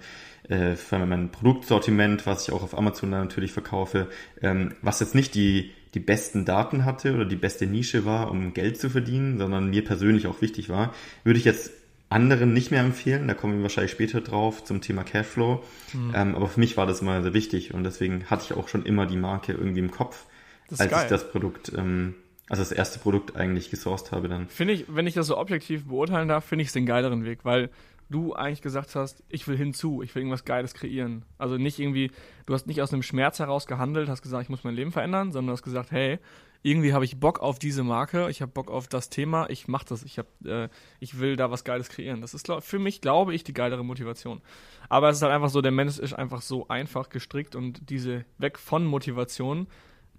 äh, 0.49 0.75
für 0.75 0.99
mein 0.99 1.31
Produktsortiment, 1.31 2.27
was 2.27 2.49
ich 2.49 2.55
auch 2.55 2.62
auf 2.62 2.77
Amazon 2.77 3.11
natürlich 3.11 3.53
verkaufe, 3.53 4.09
ähm, 4.41 4.75
was 4.83 5.00
jetzt 5.00 5.15
nicht 5.15 5.35
die, 5.35 5.71
die 5.94 6.00
besten 6.00 6.44
Daten 6.44 6.85
hatte 6.85 7.15
oder 7.15 7.25
die 7.25 7.37
beste 7.37 7.67
Nische 7.67 8.05
war, 8.05 8.31
um 8.31 8.55
Geld 8.55 8.79
zu 8.79 8.91
verdienen, 8.91 9.39
sondern 9.39 9.71
mir 9.71 9.85
persönlich 9.85 10.27
auch 10.27 10.41
wichtig 10.43 10.69
war, 10.69 10.94
würde 11.25 11.39
ich 11.39 11.44
jetzt 11.44 11.71
anderen 12.12 12.53
nicht 12.53 12.71
mehr 12.71 12.83
empfehlen. 12.83 13.27
Da 13.27 13.35
kommen 13.35 13.56
wir 13.56 13.62
wahrscheinlich 13.62 13.93
später 13.93 14.21
drauf 14.21 14.65
zum 14.65 14.81
Thema 14.81 15.03
Cashflow. 15.03 15.62
Mhm. 15.93 16.12
Ähm, 16.15 16.35
aber 16.35 16.47
für 16.47 16.61
mich 16.61 16.77
war 16.77 16.87
das 16.87 17.00
immer 17.00 17.23
sehr 17.23 17.35
wichtig 17.35 17.75
und 17.75 17.85
deswegen 17.85 18.27
hatte 18.27 18.45
ich 18.45 18.56
auch 18.56 18.69
schon 18.69 18.85
immer 18.85 19.06
die 19.06 19.17
Marke 19.17 19.53
irgendwie 19.53 19.81
im 19.81 19.91
Kopf, 19.91 20.27
als 20.71 20.91
geil. 20.91 21.05
ich 21.05 21.09
das 21.09 21.31
Produkt, 21.31 21.73
ähm, 21.77 22.15
also 22.49 22.62
das 22.62 22.73
erste 22.73 22.99
Produkt 22.99 23.37
eigentlich 23.37 23.71
gesourced 23.71 24.12
habe 24.12 24.29
dann. 24.29 24.49
Finde 24.49 24.75
ich, 24.75 24.87
wenn 24.88 25.06
ich 25.06 25.15
das 25.15 25.27
so 25.27 25.38
objektiv 25.38 25.87
beurteilen 25.87 26.29
darf, 26.29 26.45
finde 26.45 26.62
ich 26.62 26.69
es 26.69 26.75
den 26.75 26.87
geileren 26.87 27.25
Weg, 27.25 27.45
weil 27.45 27.71
du 28.12 28.35
eigentlich 28.35 28.62
gesagt 28.62 28.94
hast, 28.94 29.25
ich 29.29 29.49
will 29.49 29.56
hinzu, 29.56 30.03
ich 30.03 30.14
will 30.14 30.23
irgendwas 30.23 30.44
Geiles 30.44 30.75
kreieren. 30.75 31.25
Also 31.38 31.56
nicht 31.56 31.81
irgendwie, 31.81 32.12
du 32.47 32.55
hast 32.55 32.69
nicht 32.69 32.81
aus 32.81 32.93
einem 32.93 33.03
Schmerz 33.03 33.41
heraus 33.41 33.67
gehandelt, 33.67 34.09
hast 34.09 34.23
gesagt, 34.23 34.44
ich 34.44 34.49
muss 34.49 34.62
mein 34.62 34.75
Leben 34.75 34.93
verändern, 34.93 35.32
sondern 35.32 35.49
du 35.49 35.53
hast 35.55 35.62
gesagt, 35.62 35.91
hey, 35.91 36.20
irgendwie 36.62 36.93
habe 36.93 37.05
ich 37.05 37.19
Bock 37.19 37.41
auf 37.41 37.59
diese 37.59 37.82
Marke, 37.82 38.31
ich 38.31 38.41
habe 38.41 38.53
Bock 38.53 38.70
auf 38.70 38.87
das 38.87 39.11
Thema, 39.11 39.50
ich 39.50 39.67
mache 39.67 39.87
das, 39.88 40.05
ich, 40.05 40.19
hab, 40.19 40.26
äh, 40.44 40.69
ich 41.00 41.19
will 41.19 41.35
da 41.35 41.50
was 41.50 41.64
Geiles 41.64 41.88
kreieren. 41.88 42.20
Das 42.20 42.35
ist 42.35 42.49
für 42.61 42.79
mich, 42.79 43.00
glaube 43.00 43.35
ich, 43.35 43.43
die 43.43 43.53
geilere 43.53 43.85
Motivation. 43.85 44.41
Aber 44.88 45.09
es 45.09 45.17
ist 45.17 45.23
halt 45.23 45.32
einfach 45.32 45.50
so, 45.50 45.61
der 45.61 45.73
Mensch 45.73 45.99
ist 45.99 46.12
einfach 46.12 46.41
so 46.41 46.69
einfach 46.69 47.09
gestrickt 47.09 47.56
und 47.56 47.91
diese 47.91 48.25
weg 48.38 48.59
von 48.59 48.85
Motivation 48.85 49.67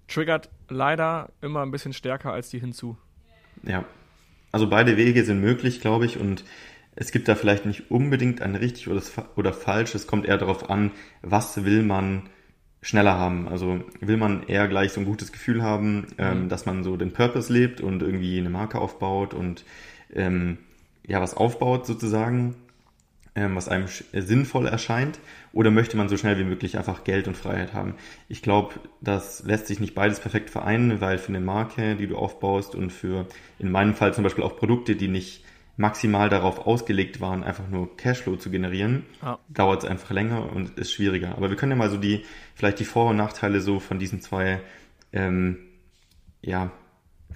triggert 0.06 0.50
leider 0.68 1.30
immer 1.40 1.62
ein 1.62 1.70
bisschen 1.70 1.94
stärker 1.94 2.32
als 2.32 2.50
die 2.50 2.60
hinzu. 2.60 2.98
Ja, 3.62 3.86
also 4.52 4.68
beide 4.68 4.96
Wege 4.96 5.24
sind 5.24 5.40
möglich, 5.40 5.80
glaube 5.80 6.04
ich, 6.04 6.18
und 6.18 6.44
es 6.96 7.10
gibt 7.10 7.28
da 7.28 7.34
vielleicht 7.34 7.66
nicht 7.66 7.90
unbedingt 7.90 8.40
ein 8.42 8.54
richtig 8.54 8.88
oder, 8.88 9.02
oder 9.36 9.52
falsch. 9.52 9.94
Es 9.94 10.06
kommt 10.06 10.26
eher 10.26 10.38
darauf 10.38 10.70
an, 10.70 10.92
was 11.22 11.64
will 11.64 11.82
man 11.82 12.28
schneller 12.82 13.18
haben. 13.18 13.48
Also 13.48 13.82
will 14.00 14.16
man 14.16 14.46
eher 14.46 14.68
gleich 14.68 14.92
so 14.92 15.00
ein 15.00 15.06
gutes 15.06 15.32
Gefühl 15.32 15.62
haben, 15.62 16.06
ähm, 16.18 16.44
mhm. 16.44 16.48
dass 16.48 16.66
man 16.66 16.84
so 16.84 16.96
den 16.96 17.12
Purpose 17.12 17.52
lebt 17.52 17.80
und 17.80 18.02
irgendwie 18.02 18.38
eine 18.38 18.50
Marke 18.50 18.78
aufbaut 18.78 19.34
und 19.34 19.64
ähm, 20.14 20.58
ja 21.06 21.20
was 21.20 21.34
aufbaut 21.34 21.86
sozusagen, 21.86 22.54
ähm, 23.34 23.56
was 23.56 23.68
einem 23.68 23.86
sinnvoll 24.12 24.66
erscheint, 24.66 25.18
oder 25.52 25.70
möchte 25.70 25.96
man 25.96 26.08
so 26.08 26.16
schnell 26.16 26.38
wie 26.38 26.44
möglich 26.44 26.76
einfach 26.76 27.04
Geld 27.04 27.26
und 27.26 27.36
Freiheit 27.36 27.72
haben? 27.72 27.94
Ich 28.28 28.42
glaube, 28.42 28.74
das 29.00 29.42
lässt 29.44 29.66
sich 29.66 29.80
nicht 29.80 29.94
beides 29.94 30.20
perfekt 30.20 30.50
vereinen, 30.50 31.00
weil 31.00 31.18
für 31.18 31.28
eine 31.28 31.40
Marke, 31.40 31.96
die 31.96 32.06
du 32.06 32.16
aufbaust 32.16 32.74
und 32.74 32.90
für 32.90 33.26
in 33.58 33.70
meinem 33.70 33.94
Fall 33.94 34.14
zum 34.14 34.24
Beispiel 34.24 34.44
auch 34.44 34.56
Produkte, 34.56 34.94
die 34.94 35.08
nicht 35.08 35.43
maximal 35.76 36.28
darauf 36.28 36.66
ausgelegt 36.66 37.20
waren, 37.20 37.42
einfach 37.42 37.68
nur 37.68 37.96
Cashflow 37.96 38.36
zu 38.36 38.50
generieren, 38.50 39.04
ja. 39.22 39.38
dauert 39.48 39.82
es 39.82 39.88
einfach 39.88 40.10
länger 40.10 40.52
und 40.52 40.78
ist 40.78 40.92
schwieriger. 40.92 41.36
Aber 41.36 41.50
wir 41.50 41.56
können 41.56 41.72
ja 41.72 41.76
mal 41.76 41.90
so 41.90 41.96
die, 41.96 42.24
vielleicht 42.54 42.78
die 42.78 42.84
Vor- 42.84 43.10
und 43.10 43.16
Nachteile 43.16 43.60
so 43.60 43.80
von 43.80 43.98
diesen 43.98 44.20
zwei 44.20 44.60
ähm, 45.12 45.58
ja, 46.42 46.70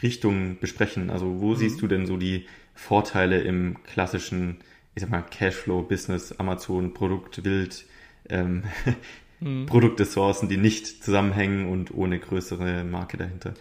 Richtungen 0.02 0.58
besprechen. 0.60 1.10
Also 1.10 1.40
wo 1.40 1.50
mhm. 1.50 1.56
siehst 1.56 1.82
du 1.82 1.88
denn 1.88 2.06
so 2.06 2.16
die 2.16 2.46
Vorteile 2.74 3.40
im 3.40 3.82
klassischen, 3.82 4.58
ich 4.94 5.02
sag 5.02 5.10
mal, 5.10 5.22
Cashflow-Business, 5.22 6.38
Amazon, 6.38 6.94
Produkt, 6.94 7.44
Wild, 7.44 7.86
ähm, 8.28 8.62
mhm. 9.40 9.66
Produktressourcen, 9.66 10.48
die 10.48 10.58
nicht 10.58 11.02
zusammenhängen 11.02 11.68
und 11.68 11.92
ohne 11.92 12.20
größere 12.20 12.84
Marke 12.84 13.16
dahinter? 13.16 13.54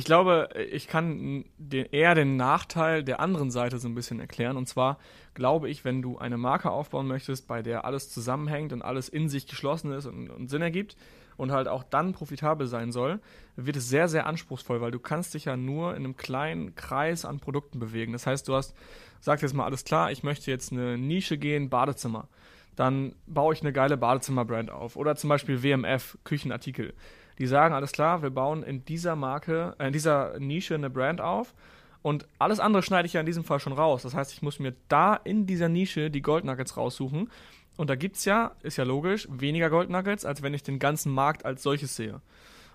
Ich 0.00 0.06
glaube, 0.06 0.48
ich 0.72 0.88
kann 0.88 1.44
den, 1.58 1.84
eher 1.84 2.14
den 2.14 2.36
Nachteil 2.36 3.04
der 3.04 3.20
anderen 3.20 3.50
Seite 3.50 3.78
so 3.78 3.86
ein 3.86 3.94
bisschen 3.94 4.18
erklären. 4.18 4.56
Und 4.56 4.66
zwar 4.66 4.98
glaube 5.34 5.68
ich, 5.68 5.84
wenn 5.84 6.00
du 6.00 6.16
eine 6.16 6.38
Marke 6.38 6.70
aufbauen 6.70 7.06
möchtest, 7.06 7.46
bei 7.46 7.60
der 7.60 7.84
alles 7.84 8.08
zusammenhängt 8.08 8.72
und 8.72 8.80
alles 8.80 9.10
in 9.10 9.28
sich 9.28 9.46
geschlossen 9.46 9.92
ist 9.92 10.06
und, 10.06 10.30
und 10.30 10.48
Sinn 10.48 10.62
ergibt 10.62 10.96
und 11.36 11.52
halt 11.52 11.68
auch 11.68 11.82
dann 11.82 12.14
profitabel 12.14 12.66
sein 12.66 12.92
soll, 12.92 13.20
wird 13.56 13.76
es 13.76 13.90
sehr, 13.90 14.08
sehr 14.08 14.24
anspruchsvoll, 14.24 14.80
weil 14.80 14.90
du 14.90 15.00
kannst 15.00 15.34
dich 15.34 15.44
ja 15.44 15.58
nur 15.58 15.90
in 15.90 16.04
einem 16.04 16.16
kleinen 16.16 16.74
Kreis 16.74 17.26
an 17.26 17.38
Produkten 17.38 17.78
bewegen. 17.78 18.14
Das 18.14 18.26
heißt, 18.26 18.48
du 18.48 18.54
hast, 18.54 18.74
sag 19.20 19.42
jetzt 19.42 19.52
mal 19.52 19.66
alles 19.66 19.84
klar, 19.84 20.10
ich 20.10 20.22
möchte 20.22 20.50
jetzt 20.50 20.72
eine 20.72 20.96
Nische 20.96 21.36
gehen, 21.36 21.68
Badezimmer. 21.68 22.26
Dann 22.74 23.16
baue 23.26 23.52
ich 23.52 23.60
eine 23.60 23.74
geile 23.74 23.98
Badezimmer-Brand 23.98 24.70
auf. 24.70 24.96
Oder 24.96 25.14
zum 25.14 25.28
Beispiel 25.28 25.62
WMF, 25.62 26.16
Küchenartikel 26.24 26.94
die 27.40 27.46
sagen, 27.46 27.74
alles 27.74 27.92
klar, 27.92 28.22
wir 28.22 28.30
bauen 28.30 28.62
in 28.62 28.84
dieser 28.84 29.16
Marke, 29.16 29.74
äh, 29.78 29.86
in 29.86 29.92
dieser 29.92 30.38
Nische 30.38 30.74
eine 30.74 30.90
Brand 30.90 31.20
auf 31.20 31.54
und 32.02 32.26
alles 32.38 32.60
andere 32.60 32.82
schneide 32.82 33.06
ich 33.06 33.14
ja 33.14 33.20
in 33.20 33.26
diesem 33.26 33.44
Fall 33.44 33.60
schon 33.60 33.72
raus. 33.72 34.02
Das 34.02 34.14
heißt, 34.14 34.32
ich 34.32 34.42
muss 34.42 34.58
mir 34.58 34.74
da 34.88 35.14
in 35.14 35.46
dieser 35.46 35.68
Nische 35.68 36.10
die 36.10 36.22
Goldnuggets 36.22 36.76
raussuchen. 36.76 37.30
Und 37.76 37.88
da 37.88 37.94
gibt 37.94 38.16
es 38.16 38.24
ja, 38.26 38.52
ist 38.62 38.76
ja 38.76 38.84
logisch, 38.84 39.26
weniger 39.30 39.70
Goldnuggets, 39.70 40.24
als 40.24 40.42
wenn 40.42 40.52
ich 40.52 40.62
den 40.62 40.78
ganzen 40.78 41.12
Markt 41.12 41.44
als 41.44 41.62
solches 41.62 41.96
sehe. 41.96 42.20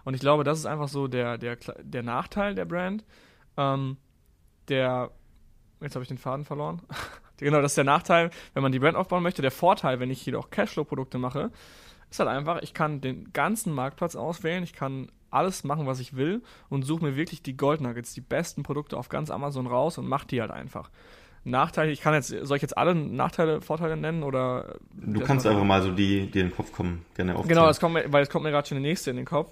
Und 0.03 0.13
ich 0.13 0.19
glaube, 0.19 0.43
das 0.43 0.59
ist 0.59 0.65
einfach 0.65 0.87
so 0.87 1.07
der, 1.07 1.37
der, 1.37 1.57
der 1.81 2.03
Nachteil 2.03 2.55
der 2.55 2.65
Brand. 2.65 3.03
Ähm, 3.57 3.97
der, 4.67 5.11
jetzt 5.81 5.95
habe 5.95 6.03
ich 6.03 6.09
den 6.09 6.17
Faden 6.17 6.45
verloren. 6.45 6.81
genau, 7.37 7.61
das 7.61 7.73
ist 7.73 7.77
der 7.77 7.83
Nachteil, 7.83 8.29
wenn 8.53 8.63
man 8.63 8.71
die 8.71 8.79
Brand 8.79 8.97
aufbauen 8.97 9.23
möchte. 9.23 9.41
Der 9.41 9.51
Vorteil, 9.51 9.99
wenn 9.99 10.11
ich 10.11 10.25
jedoch 10.25 10.49
Cashflow-Produkte 10.49 11.17
mache, 11.17 11.51
ist 12.09 12.19
halt 12.19 12.29
einfach, 12.29 12.61
ich 12.61 12.73
kann 12.73 13.01
den 13.01 13.31
ganzen 13.33 13.73
Marktplatz 13.73 14.15
auswählen, 14.15 14.63
ich 14.63 14.73
kann 14.73 15.11
alles 15.31 15.63
machen, 15.63 15.85
was 15.85 15.99
ich 15.99 16.15
will 16.15 16.41
und 16.69 16.83
suche 16.83 17.03
mir 17.03 17.15
wirklich 17.15 17.41
die 17.43 17.57
Gold 17.57 17.81
Nuggets, 17.81 18.13
die 18.13 18.21
besten 18.21 18.63
Produkte 18.63 18.97
auf 18.97 19.09
ganz 19.09 19.29
Amazon 19.29 19.67
raus 19.67 19.97
und 19.97 20.07
mache 20.07 20.27
die 20.27 20.41
halt 20.41 20.51
einfach. 20.51 20.89
Nachteile, 21.43 21.91
ich 21.91 22.01
kann 22.01 22.15
jetzt, 22.15 22.29
soll 22.29 22.57
ich 22.57 22.63
jetzt 22.63 22.77
alle 22.77 22.95
Nachteile, 22.95 23.61
Vorteile 23.61 23.95
nennen 23.95 24.23
oder? 24.23 24.77
Du 24.93 25.19
kannst 25.19 25.45
einfach 25.45 25.63
mal 25.63 25.81
so 25.83 25.91
die, 25.91 26.31
die 26.31 26.39
in 26.39 26.47
den 26.47 26.55
Kopf 26.55 26.71
kommen, 26.71 27.05
gerne 27.13 27.35
aufzählen. 27.35 27.49
Genau, 27.49 27.67
das 27.67 27.79
kommt 27.79 27.93
mir, 27.93 28.11
weil 28.11 28.23
es 28.23 28.29
kommt 28.29 28.43
mir 28.43 28.51
gerade 28.51 28.67
schon 28.67 28.77
der 28.77 28.89
nächste 28.89 29.11
in 29.11 29.17
den 29.17 29.25
Kopf, 29.25 29.51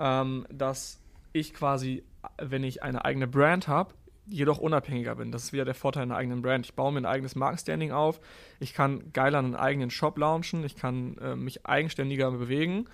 ähm, 0.00 0.46
dass 0.50 1.00
ich 1.32 1.54
quasi, 1.54 2.02
wenn 2.42 2.64
ich 2.64 2.82
eine 2.82 3.04
eigene 3.04 3.28
Brand 3.28 3.68
habe, 3.68 3.94
jedoch 4.30 4.58
unabhängiger 4.58 5.14
bin. 5.14 5.32
Das 5.32 5.44
ist 5.44 5.52
wieder 5.52 5.64
der 5.64 5.74
Vorteil 5.74 6.04
einer 6.04 6.16
eigenen 6.16 6.42
Brand. 6.42 6.66
Ich 6.66 6.74
baue 6.74 6.92
mir 6.92 7.00
ein 7.00 7.06
eigenes 7.06 7.34
Markenstanding 7.34 7.92
auf. 7.92 8.20
Ich 8.60 8.74
kann 8.74 9.12
geiler 9.12 9.38
einen 9.38 9.54
eigenen 9.54 9.90
Shop 9.90 10.18
launchen. 10.18 10.64
Ich 10.64 10.76
kann 10.76 11.16
äh, 11.18 11.36
mich 11.36 11.66
eigenständiger 11.66 12.30
bewegen 12.30 12.86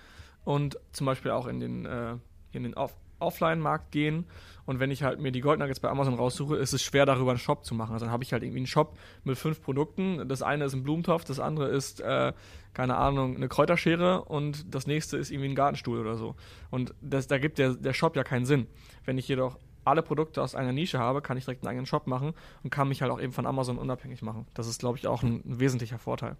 und 0.43 0.77
zum 0.91 1.05
Beispiel 1.05 1.31
auch 1.31 1.47
in 1.47 1.59
den, 1.59 1.85
äh, 1.85 2.15
den 2.53 2.73
Off 2.73 2.95
Offline-Markt 3.19 3.91
gehen. 3.91 4.25
Und 4.65 4.79
wenn 4.79 4.89
ich 4.89 5.03
halt 5.03 5.19
mir 5.19 5.31
die 5.31 5.41
Goldnuggets 5.41 5.79
bei 5.79 5.89
Amazon 5.89 6.15
raussuche, 6.15 6.55
ist 6.55 6.73
es 6.73 6.83
schwer, 6.83 7.05
darüber 7.05 7.31
einen 7.31 7.39
Shop 7.39 7.63
zu 7.63 7.75
machen. 7.75 7.93
Also 7.93 8.05
dann 8.05 8.11
habe 8.11 8.23
ich 8.23 8.33
halt 8.33 8.43
irgendwie 8.43 8.59
einen 8.59 8.67
Shop 8.67 8.97
mit 9.23 9.37
fünf 9.37 9.61
Produkten. 9.61 10.27
Das 10.27 10.41
eine 10.41 10.65
ist 10.65 10.73
ein 10.73 10.83
Blumentopf, 10.83 11.23
das 11.23 11.39
andere 11.39 11.67
ist, 11.69 12.01
äh, 12.01 12.33
keine 12.73 12.97
Ahnung, 12.97 13.35
eine 13.35 13.47
Kräuterschere 13.47 14.23
und 14.23 14.73
das 14.73 14.87
nächste 14.87 15.17
ist 15.17 15.31
irgendwie 15.31 15.49
ein 15.49 15.55
Gartenstuhl 15.55 15.99
oder 15.99 16.17
so. 16.17 16.35
Und 16.71 16.93
das, 17.01 17.27
da 17.27 17.37
gibt 17.37 17.59
der, 17.59 17.73
der 17.75 17.93
Shop 17.93 18.15
ja 18.15 18.23
keinen 18.23 18.45
Sinn. 18.45 18.67
Wenn 19.05 19.17
ich 19.17 19.27
jedoch 19.27 19.59
alle 19.85 20.01
Produkte 20.01 20.41
aus 20.41 20.55
einer 20.55 20.71
Nische 20.71 20.99
habe, 20.99 21.21
kann 21.21 21.37
ich 21.37 21.45
direkt 21.45 21.63
einen 21.63 21.69
eigenen 21.69 21.85
Shop 21.85 22.07
machen 22.07 22.33
und 22.63 22.69
kann 22.69 22.87
mich 22.87 23.01
halt 23.01 23.11
auch 23.11 23.21
eben 23.21 23.33
von 23.33 23.45
Amazon 23.45 23.77
unabhängig 23.77 24.21
machen. 24.21 24.45
Das 24.53 24.67
ist, 24.67 24.79
glaube 24.79 24.97
ich, 24.97 25.07
auch 25.07 25.23
ein, 25.23 25.41
ein 25.45 25.59
wesentlicher 25.59 25.99
Vorteil. 25.99 26.35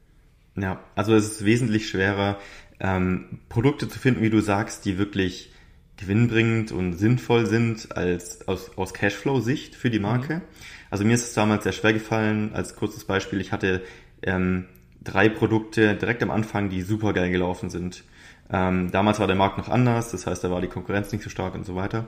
Ja, 0.58 0.80
also 0.96 1.14
es 1.14 1.26
ist 1.26 1.46
wesentlich 1.46 1.90
schwerer, 1.90 2.38
ähm, 2.80 3.40
Produkte 3.50 3.88
zu 3.88 4.00
finden, 4.00 4.22
wie 4.22 4.30
du 4.30 4.42
sagst, 4.42 4.86
die 4.86 4.98
wirklich 4.98 5.52
gewinnbringend 5.98 6.72
und 6.72 6.94
sinnvoll 6.94 7.46
sind 7.46 7.96
als 7.96 8.48
aus, 8.48 8.78
aus 8.78 8.94
Cashflow-Sicht 8.94 9.76
für 9.76 9.90
die 9.90 10.00
Marke. 10.00 10.36
Mhm. 10.36 10.42
Also 10.90 11.06
mir 11.06 11.14
ist 11.14 11.24
es 11.24 11.34
damals 11.34 11.64
sehr 11.64 11.72
schwer 11.72 11.94
gefallen, 11.94 12.54
als 12.54 12.76
kurzes 12.76 13.06
Beispiel, 13.06 13.42
ich 13.42 13.52
hatte 13.52 13.82
ähm, 14.22 14.66
drei 15.04 15.30
Produkte 15.30 15.96
direkt 15.96 16.24
am 16.24 16.32
Anfang, 16.32 16.70
die 16.70 16.82
super 16.82 17.14
geil 17.14 17.32
gelaufen 17.32 17.70
sind. 17.70 18.04
Ähm, 18.52 18.92
damals 18.92 19.20
war 19.20 19.28
der 19.28 19.36
Markt 19.36 19.58
noch 19.58 19.70
anders, 19.70 20.12
das 20.12 20.28
heißt, 20.28 20.44
da 20.44 20.52
war 20.52 20.62
die 20.62 20.68
Konkurrenz 20.68 21.12
nicht 21.12 21.24
so 21.24 21.30
stark 21.30 21.56
und 21.56 21.66
so 21.66 21.76
weiter 21.76 22.08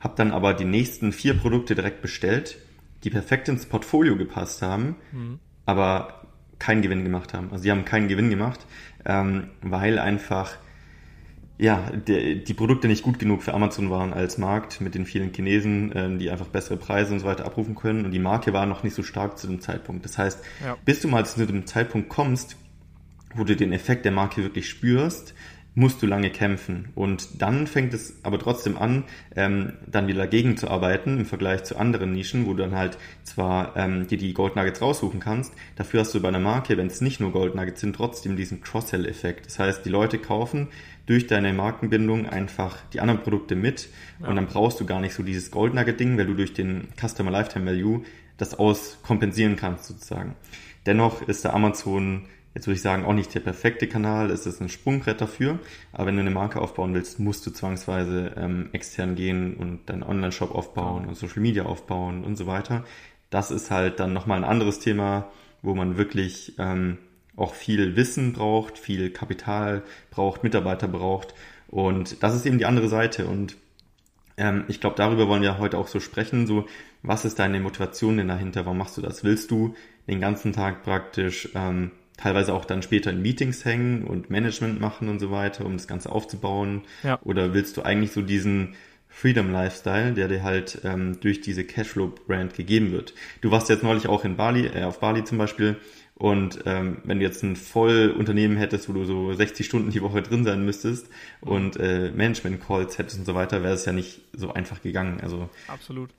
habe 0.00 0.14
dann 0.16 0.32
aber 0.32 0.54
die 0.54 0.64
nächsten 0.64 1.12
vier 1.12 1.34
Produkte 1.34 1.74
direkt 1.74 2.02
bestellt, 2.02 2.58
die 3.04 3.10
perfekt 3.10 3.48
ins 3.48 3.66
Portfolio 3.66 4.16
gepasst 4.16 4.62
haben, 4.62 4.96
mhm. 5.12 5.38
aber 5.64 6.26
keinen 6.58 6.82
Gewinn 6.82 7.04
gemacht 7.04 7.34
haben. 7.34 7.50
Also 7.50 7.62
sie 7.62 7.70
haben 7.70 7.84
keinen 7.84 8.08
Gewinn 8.08 8.30
gemacht, 8.30 8.66
ähm, 9.04 9.48
weil 9.62 9.98
einfach 9.98 10.56
ja, 11.58 11.90
die, 11.90 12.44
die 12.44 12.54
Produkte 12.54 12.86
nicht 12.86 13.02
gut 13.02 13.18
genug 13.18 13.42
für 13.42 13.54
Amazon 13.54 13.90
waren 13.90 14.12
als 14.12 14.36
Markt 14.36 14.80
mit 14.80 14.94
den 14.94 15.06
vielen 15.06 15.32
Chinesen, 15.32 15.90
ähm, 15.94 16.18
die 16.18 16.30
einfach 16.30 16.48
bessere 16.48 16.76
Preise 16.76 17.14
und 17.14 17.20
so 17.20 17.26
weiter 17.26 17.46
abrufen 17.46 17.74
können. 17.74 18.04
Und 18.04 18.10
die 18.10 18.18
Marke 18.18 18.52
war 18.52 18.66
noch 18.66 18.82
nicht 18.82 18.94
so 18.94 19.02
stark 19.02 19.38
zu 19.38 19.46
dem 19.46 19.60
Zeitpunkt. 19.60 20.04
Das 20.04 20.18
heißt, 20.18 20.44
ja. 20.62 20.76
bis 20.84 21.00
du 21.00 21.08
mal 21.08 21.24
zu 21.24 21.46
dem 21.46 21.66
Zeitpunkt 21.66 22.10
kommst, 22.10 22.56
wo 23.34 23.44
du 23.44 23.56
den 23.56 23.72
Effekt 23.72 24.04
der 24.04 24.12
Marke 24.12 24.42
wirklich 24.42 24.68
spürst, 24.68 25.34
musst 25.76 26.02
du 26.02 26.06
lange 26.06 26.30
kämpfen. 26.30 26.88
Und 26.94 27.42
dann 27.42 27.66
fängt 27.66 27.92
es 27.92 28.18
aber 28.22 28.38
trotzdem 28.38 28.78
an, 28.78 29.04
ähm, 29.36 29.74
dann 29.86 30.08
wieder 30.08 30.20
dagegen 30.20 30.56
zu 30.56 30.68
arbeiten 30.68 31.18
im 31.18 31.26
Vergleich 31.26 31.64
zu 31.64 31.76
anderen 31.76 32.12
Nischen, 32.12 32.46
wo 32.46 32.54
du 32.54 32.62
dann 32.62 32.74
halt 32.74 32.96
zwar 33.24 33.76
ähm, 33.76 34.08
dir 34.08 34.16
die 34.16 34.32
Gold 34.32 34.56
Nuggets 34.56 34.80
raussuchen 34.80 35.20
kannst, 35.20 35.52
dafür 35.76 36.00
hast 36.00 36.14
du 36.14 36.20
bei 36.20 36.28
einer 36.28 36.40
Marke, 36.40 36.78
wenn 36.78 36.86
es 36.86 37.02
nicht 37.02 37.20
nur 37.20 37.30
Gold 37.30 37.54
Nuggets 37.54 37.82
sind, 37.82 37.94
trotzdem 37.94 38.36
diesen 38.36 38.62
Cross-Sell-Effekt. 38.62 39.46
Das 39.46 39.58
heißt, 39.58 39.84
die 39.84 39.90
Leute 39.90 40.18
kaufen 40.18 40.68
durch 41.04 41.26
deine 41.26 41.52
Markenbindung 41.52 42.26
einfach 42.26 42.78
die 42.94 43.00
anderen 43.00 43.22
Produkte 43.22 43.54
mit 43.54 43.90
ja. 44.20 44.28
und 44.28 44.36
dann 44.36 44.46
brauchst 44.46 44.80
du 44.80 44.86
gar 44.86 45.00
nicht 45.00 45.12
so 45.12 45.22
dieses 45.22 45.50
Gold 45.50 45.74
Nugget-Ding, 45.74 46.16
weil 46.16 46.26
du 46.26 46.34
durch 46.34 46.54
den 46.54 46.88
Customer 46.98 47.30
Lifetime 47.30 47.66
Value 47.66 48.02
das 48.38 48.58
auskompensieren 48.58 49.56
kannst 49.56 49.84
sozusagen. 49.84 50.36
Dennoch 50.86 51.20
ist 51.28 51.44
der 51.44 51.52
Amazon 51.52 52.22
jetzt 52.56 52.66
würde 52.66 52.76
ich 52.76 52.82
sagen, 52.82 53.04
auch 53.04 53.12
nicht 53.12 53.34
der 53.34 53.40
perfekte 53.40 53.86
Kanal, 53.86 54.30
es 54.30 54.46
ist 54.46 54.62
ein 54.62 54.70
Sprungbrett 54.70 55.20
dafür, 55.20 55.58
aber 55.92 56.06
wenn 56.06 56.14
du 56.14 56.22
eine 56.22 56.30
Marke 56.30 56.58
aufbauen 56.58 56.94
willst, 56.94 57.20
musst 57.20 57.46
du 57.46 57.50
zwangsweise 57.50 58.32
ähm, 58.34 58.70
extern 58.72 59.14
gehen 59.14 59.54
und 59.56 59.90
deinen 59.90 60.02
Online-Shop 60.02 60.54
aufbauen 60.54 61.04
und 61.04 61.16
Social 61.16 61.42
Media 61.42 61.66
aufbauen 61.66 62.24
und 62.24 62.36
so 62.36 62.46
weiter. 62.46 62.84
Das 63.28 63.50
ist 63.50 63.70
halt 63.70 64.00
dann 64.00 64.14
nochmal 64.14 64.38
ein 64.38 64.48
anderes 64.48 64.78
Thema, 64.78 65.30
wo 65.60 65.74
man 65.74 65.98
wirklich 65.98 66.54
ähm, 66.58 66.96
auch 67.36 67.52
viel 67.52 67.94
Wissen 67.94 68.32
braucht, 68.32 68.78
viel 68.78 69.10
Kapital 69.10 69.82
braucht, 70.10 70.42
Mitarbeiter 70.42 70.88
braucht. 70.88 71.34
Und 71.68 72.22
das 72.22 72.34
ist 72.34 72.46
eben 72.46 72.56
die 72.56 72.64
andere 72.64 72.88
Seite. 72.88 73.26
Und 73.26 73.58
ähm, 74.38 74.64
ich 74.68 74.80
glaube, 74.80 74.96
darüber 74.96 75.28
wollen 75.28 75.42
wir 75.42 75.58
heute 75.58 75.76
auch 75.76 75.88
so 75.88 76.00
sprechen, 76.00 76.46
so 76.46 76.64
was 77.02 77.26
ist 77.26 77.38
deine 77.38 77.60
Motivation 77.60 78.16
denn 78.16 78.28
dahinter, 78.28 78.64
warum 78.64 78.78
machst 78.78 78.96
du 78.96 79.02
das? 79.02 79.24
Willst 79.24 79.50
du 79.50 79.74
den 80.08 80.22
ganzen 80.22 80.54
Tag 80.54 80.84
praktisch 80.84 81.50
ähm, 81.54 81.90
teilweise 82.16 82.54
auch 82.54 82.64
dann 82.64 82.82
später 82.82 83.10
in 83.10 83.22
Meetings 83.22 83.64
hängen 83.64 84.04
und 84.04 84.30
Management 84.30 84.80
machen 84.80 85.08
und 85.08 85.18
so 85.18 85.30
weiter, 85.30 85.64
um 85.64 85.74
das 85.74 85.86
Ganze 85.86 86.10
aufzubauen? 86.10 86.82
Ja. 87.02 87.18
Oder 87.22 87.54
willst 87.54 87.76
du 87.76 87.82
eigentlich 87.82 88.12
so 88.12 88.22
diesen 88.22 88.74
Freedom 89.08 89.50
Lifestyle, 89.50 90.12
der 90.12 90.28
dir 90.28 90.42
halt 90.42 90.80
ähm, 90.84 91.18
durch 91.20 91.40
diese 91.40 91.64
Cashflow 91.64 92.12
Brand 92.26 92.54
gegeben 92.54 92.92
wird? 92.92 93.14
Du 93.40 93.50
warst 93.50 93.68
jetzt 93.68 93.82
neulich 93.82 94.08
auch 94.08 94.24
in 94.24 94.36
Bali, 94.36 94.66
äh, 94.66 94.84
auf 94.84 95.00
Bali 95.00 95.24
zum 95.24 95.38
Beispiel. 95.38 95.76
Und 96.18 96.60
ähm, 96.64 96.98
wenn 97.04 97.18
du 97.18 97.26
jetzt 97.26 97.42
ein 97.42 97.56
Vollunternehmen 97.56 98.56
hättest, 98.56 98.88
wo 98.88 98.94
du 98.94 99.04
so 99.04 99.34
60 99.34 99.66
Stunden 99.66 99.90
die 99.90 100.00
Woche 100.00 100.22
drin 100.22 100.44
sein 100.44 100.64
müsstest 100.64 101.10
mhm. 101.42 101.48
und 101.48 101.76
äh, 101.76 102.10
Management-Calls 102.10 102.96
hättest 102.96 103.18
und 103.18 103.26
so 103.26 103.34
weiter, 103.34 103.62
wäre 103.62 103.74
es 103.74 103.84
ja 103.84 103.92
nicht 103.92 104.22
so 104.32 104.52
einfach 104.52 104.80
gegangen. 104.80 105.20
Also 105.20 105.50
absolut. 105.68 106.10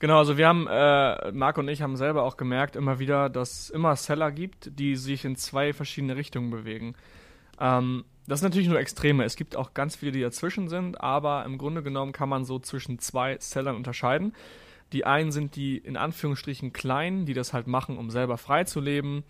Genau, 0.00 0.18
also 0.18 0.36
wir 0.36 0.46
haben, 0.46 0.66
äh, 0.68 1.32
Marc 1.32 1.58
und 1.58 1.68
ich 1.68 1.82
haben 1.82 1.96
selber 1.96 2.22
auch 2.22 2.36
gemerkt 2.36 2.76
immer 2.76 3.00
wieder, 3.00 3.28
dass 3.28 3.60
es 3.60 3.70
immer 3.70 3.96
Seller 3.96 4.30
gibt, 4.30 4.78
die 4.78 4.94
sich 4.94 5.24
in 5.24 5.34
zwei 5.34 5.72
verschiedene 5.72 6.14
Richtungen 6.14 6.50
bewegen. 6.50 6.94
Ähm, 7.58 8.04
das 8.28 8.40
sind 8.40 8.50
natürlich 8.50 8.68
nur 8.68 8.78
Extreme. 8.78 9.24
Es 9.24 9.34
gibt 9.34 9.56
auch 9.56 9.74
ganz 9.74 9.96
viele, 9.96 10.12
die 10.12 10.20
dazwischen 10.20 10.68
sind, 10.68 11.00
aber 11.00 11.44
im 11.44 11.58
Grunde 11.58 11.82
genommen 11.82 12.12
kann 12.12 12.28
man 12.28 12.44
so 12.44 12.58
zwischen 12.58 12.98
zwei 12.98 13.38
Sellern 13.40 13.74
unterscheiden. 13.74 14.34
Die 14.92 15.04
einen 15.04 15.32
sind 15.32 15.56
die 15.56 15.78
in 15.78 15.96
Anführungsstrichen 15.96 16.72
kleinen, 16.72 17.26
die 17.26 17.34
das 17.34 17.52
halt 17.52 17.66
machen, 17.66 17.98
um 17.98 18.10
selber 18.10 18.38
frei 18.38 18.64
zu 18.64 18.80
leben, 18.80 19.24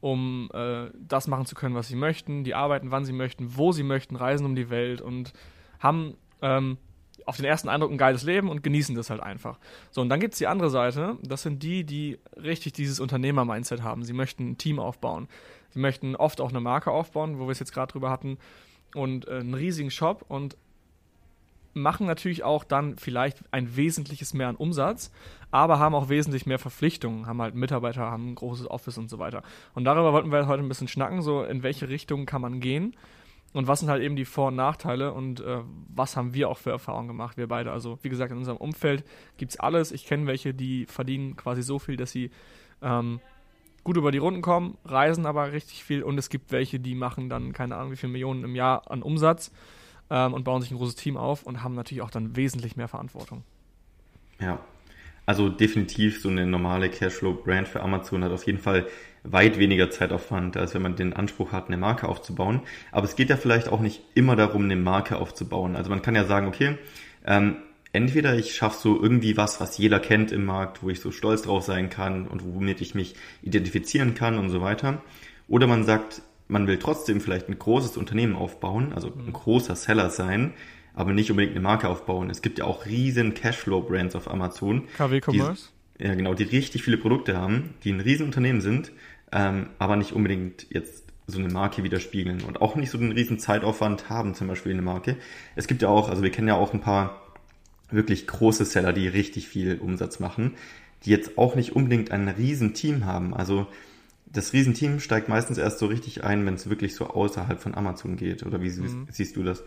um 0.00 0.50
äh, 0.54 0.90
das 0.94 1.26
machen 1.26 1.46
zu 1.46 1.54
können, 1.54 1.74
was 1.74 1.88
sie 1.88 1.96
möchten. 1.96 2.44
Die 2.44 2.54
arbeiten, 2.54 2.90
wann 2.90 3.04
sie 3.04 3.12
möchten, 3.12 3.56
wo 3.56 3.72
sie 3.72 3.82
möchten, 3.82 4.16
reisen 4.16 4.46
um 4.46 4.54
die 4.54 4.70
Welt 4.70 5.00
und 5.00 5.32
haben 5.80 6.16
ähm, 6.42 6.78
auf 7.26 7.36
den 7.36 7.44
ersten 7.44 7.68
Eindruck 7.68 7.90
ein 7.90 7.98
geiles 7.98 8.22
Leben 8.22 8.48
und 8.48 8.62
genießen 8.62 8.94
das 8.94 9.10
halt 9.10 9.22
einfach. 9.22 9.58
So, 9.90 10.00
und 10.00 10.08
dann 10.08 10.20
gibt 10.20 10.34
es 10.34 10.38
die 10.38 10.46
andere 10.46 10.70
Seite, 10.70 11.16
das 11.22 11.42
sind 11.42 11.62
die, 11.62 11.84
die 11.84 12.18
richtig 12.36 12.72
dieses 12.72 13.00
Unternehmer-Mindset 13.00 13.82
haben. 13.82 14.04
Sie 14.04 14.12
möchten 14.12 14.50
ein 14.50 14.58
Team 14.58 14.78
aufbauen. 14.78 15.28
Sie 15.70 15.78
möchten 15.78 16.16
oft 16.16 16.40
auch 16.40 16.50
eine 16.50 16.60
Marke 16.60 16.90
aufbauen, 16.90 17.38
wo 17.38 17.46
wir 17.46 17.52
es 17.52 17.58
jetzt 17.58 17.72
gerade 17.72 17.92
drüber 17.92 18.10
hatten, 18.10 18.38
und 18.94 19.26
äh, 19.26 19.38
einen 19.38 19.54
riesigen 19.54 19.90
Shop 19.90 20.24
und 20.28 20.56
machen 21.74 22.06
natürlich 22.06 22.44
auch 22.44 22.64
dann 22.64 22.98
vielleicht 22.98 23.42
ein 23.50 23.76
wesentliches 23.76 24.34
mehr 24.34 24.48
an 24.48 24.56
Umsatz, 24.56 25.10
aber 25.50 25.78
haben 25.78 25.94
auch 25.94 26.10
wesentlich 26.10 26.44
mehr 26.44 26.58
Verpflichtungen, 26.58 27.26
haben 27.26 27.40
halt 27.40 27.54
Mitarbeiter, 27.54 28.02
haben 28.02 28.32
ein 28.32 28.34
großes 28.34 28.70
Office 28.70 28.98
und 28.98 29.08
so 29.08 29.18
weiter. 29.18 29.42
Und 29.74 29.84
darüber 29.84 30.12
wollten 30.12 30.30
wir 30.30 30.46
heute 30.46 30.62
ein 30.62 30.68
bisschen 30.68 30.88
schnacken, 30.88 31.22
so 31.22 31.42
in 31.42 31.62
welche 31.62 31.88
Richtung 31.88 32.26
kann 32.26 32.42
man 32.42 32.60
gehen 32.60 32.94
und 33.52 33.66
was 33.66 33.80
sind 33.80 33.90
halt 33.90 34.02
eben 34.02 34.16
die 34.16 34.24
Vor- 34.24 34.48
und 34.48 34.56
Nachteile 34.56 35.12
und 35.12 35.40
äh, 35.40 35.58
was 35.94 36.16
haben 36.16 36.34
wir 36.34 36.48
auch 36.48 36.58
für 36.58 36.70
Erfahrungen 36.70 37.08
gemacht, 37.08 37.36
wir 37.36 37.48
beide. 37.48 37.70
Also 37.70 37.98
wie 38.02 38.08
gesagt, 38.08 38.32
in 38.32 38.38
unserem 38.38 38.56
Umfeld 38.56 39.04
gibt 39.36 39.52
es 39.52 39.60
alles. 39.60 39.92
Ich 39.92 40.06
kenne 40.06 40.26
welche, 40.26 40.54
die 40.54 40.86
verdienen 40.86 41.36
quasi 41.36 41.62
so 41.62 41.78
viel, 41.78 41.96
dass 41.96 42.12
sie 42.12 42.30
ähm, 42.80 43.20
gut 43.84 43.96
über 43.96 44.10
die 44.10 44.18
Runden 44.18 44.42
kommen, 44.42 44.78
reisen 44.84 45.26
aber 45.26 45.52
richtig 45.52 45.84
viel 45.84 46.02
und 46.02 46.16
es 46.18 46.30
gibt 46.30 46.52
welche, 46.52 46.80
die 46.80 46.94
machen 46.94 47.28
dann 47.28 47.52
keine 47.52 47.76
Ahnung 47.76 47.92
wie 47.92 47.96
viele 47.96 48.12
Millionen 48.12 48.44
im 48.44 48.54
Jahr 48.54 48.90
an 48.90 49.02
Umsatz 49.02 49.52
ähm, 50.08 50.34
und 50.34 50.44
bauen 50.44 50.62
sich 50.62 50.70
ein 50.70 50.76
großes 50.76 50.94
Team 50.94 51.16
auf 51.16 51.42
und 51.42 51.62
haben 51.62 51.74
natürlich 51.74 52.02
auch 52.02 52.10
dann 52.10 52.36
wesentlich 52.36 52.76
mehr 52.76 52.88
Verantwortung. 52.88 53.42
Ja, 54.40 54.58
also 55.32 55.48
definitiv 55.48 56.20
so 56.20 56.28
eine 56.28 56.46
normale 56.46 56.90
Cashflow-Brand 56.90 57.66
für 57.66 57.82
Amazon 57.82 58.22
hat 58.22 58.32
auf 58.32 58.44
jeden 58.44 58.58
Fall 58.58 58.86
weit 59.24 59.58
weniger 59.58 59.90
Zeitaufwand, 59.90 60.58
als 60.58 60.74
wenn 60.74 60.82
man 60.82 60.94
den 60.94 61.14
Anspruch 61.14 61.52
hat, 61.52 61.68
eine 61.68 61.78
Marke 61.78 62.06
aufzubauen. 62.06 62.60
Aber 62.90 63.06
es 63.06 63.16
geht 63.16 63.30
ja 63.30 63.38
vielleicht 63.38 63.70
auch 63.70 63.80
nicht 63.80 64.02
immer 64.14 64.36
darum, 64.36 64.64
eine 64.64 64.76
Marke 64.76 65.16
aufzubauen. 65.16 65.74
Also 65.74 65.88
man 65.88 66.02
kann 66.02 66.14
ja 66.14 66.26
sagen, 66.26 66.48
okay, 66.48 66.76
ähm, 67.24 67.56
entweder 67.94 68.36
ich 68.36 68.54
schaffe 68.54 68.78
so 68.78 69.02
irgendwie 69.02 69.38
was, 69.38 69.58
was 69.58 69.78
jeder 69.78 70.00
kennt 70.00 70.32
im 70.32 70.44
Markt, 70.44 70.82
wo 70.82 70.90
ich 70.90 71.00
so 71.00 71.12
stolz 71.12 71.42
drauf 71.42 71.64
sein 71.64 71.88
kann 71.88 72.28
und 72.28 72.44
womit 72.44 72.82
ich 72.82 72.94
mich 72.94 73.14
identifizieren 73.40 74.14
kann 74.14 74.38
und 74.38 74.50
so 74.50 74.60
weiter. 74.60 75.00
Oder 75.48 75.66
man 75.66 75.84
sagt, 75.84 76.20
man 76.46 76.66
will 76.66 76.78
trotzdem 76.78 77.22
vielleicht 77.22 77.48
ein 77.48 77.58
großes 77.58 77.96
Unternehmen 77.96 78.36
aufbauen, 78.36 78.92
also 78.92 79.08
ein 79.08 79.32
großer 79.32 79.76
Seller 79.76 80.10
sein, 80.10 80.52
aber 80.94 81.12
nicht 81.12 81.30
unbedingt 81.30 81.54
eine 81.54 81.62
Marke 81.62 81.88
aufbauen. 81.88 82.30
Es 82.30 82.42
gibt 82.42 82.58
ja 82.58 82.64
auch 82.64 82.86
riesen 82.86 83.34
Cashflow-Brands 83.34 84.14
auf 84.14 84.30
Amazon. 84.30 84.88
KW 84.96 85.20
Commerce? 85.20 85.68
Die, 85.98 86.04
ja, 86.04 86.14
genau, 86.14 86.34
die 86.34 86.44
richtig 86.44 86.82
viele 86.82 86.98
Produkte 86.98 87.36
haben, 87.36 87.74
die 87.84 87.92
ein 87.92 88.00
riesen 88.00 88.26
Unternehmen 88.26 88.60
sind, 88.60 88.92
ähm, 89.30 89.70
aber 89.78 89.96
nicht 89.96 90.12
unbedingt 90.12 90.66
jetzt 90.70 91.04
so 91.26 91.38
eine 91.38 91.48
Marke 91.48 91.82
widerspiegeln 91.84 92.42
und 92.42 92.60
auch 92.60 92.76
nicht 92.76 92.90
so 92.90 92.98
einen 92.98 93.12
riesen 93.12 93.38
Zeitaufwand 93.38 94.10
haben, 94.10 94.34
zum 94.34 94.48
Beispiel 94.48 94.72
eine 94.72 94.82
Marke. 94.82 95.16
Es 95.54 95.66
gibt 95.66 95.82
ja 95.82 95.88
auch, 95.88 96.08
also 96.08 96.22
wir 96.22 96.30
kennen 96.30 96.48
ja 96.48 96.56
auch 96.56 96.74
ein 96.74 96.80
paar 96.80 97.22
wirklich 97.90 98.26
große 98.26 98.64
Seller, 98.64 98.92
die 98.92 99.08
richtig 99.08 99.48
viel 99.48 99.78
Umsatz 99.78 100.18
machen, 100.18 100.54
die 101.04 101.10
jetzt 101.10 101.38
auch 101.38 101.54
nicht 101.54 101.76
unbedingt 101.76 102.10
ein 102.10 102.28
riesen 102.28 102.74
Team 102.74 103.04
haben. 103.04 103.34
Also 103.34 103.66
das 104.26 104.52
Riesenteam 104.52 105.00
steigt 105.00 105.28
meistens 105.28 105.58
erst 105.58 105.78
so 105.78 105.86
richtig 105.86 106.24
ein, 106.24 106.44
wenn 106.46 106.54
es 106.54 106.68
wirklich 106.68 106.94
so 106.94 107.06
außerhalb 107.06 107.60
von 107.60 107.74
Amazon 107.74 108.16
geht. 108.16 108.44
Oder 108.44 108.62
wie 108.62 108.70
mhm. 108.70 109.06
siehst 109.10 109.36
du 109.36 109.42
das? 109.42 109.62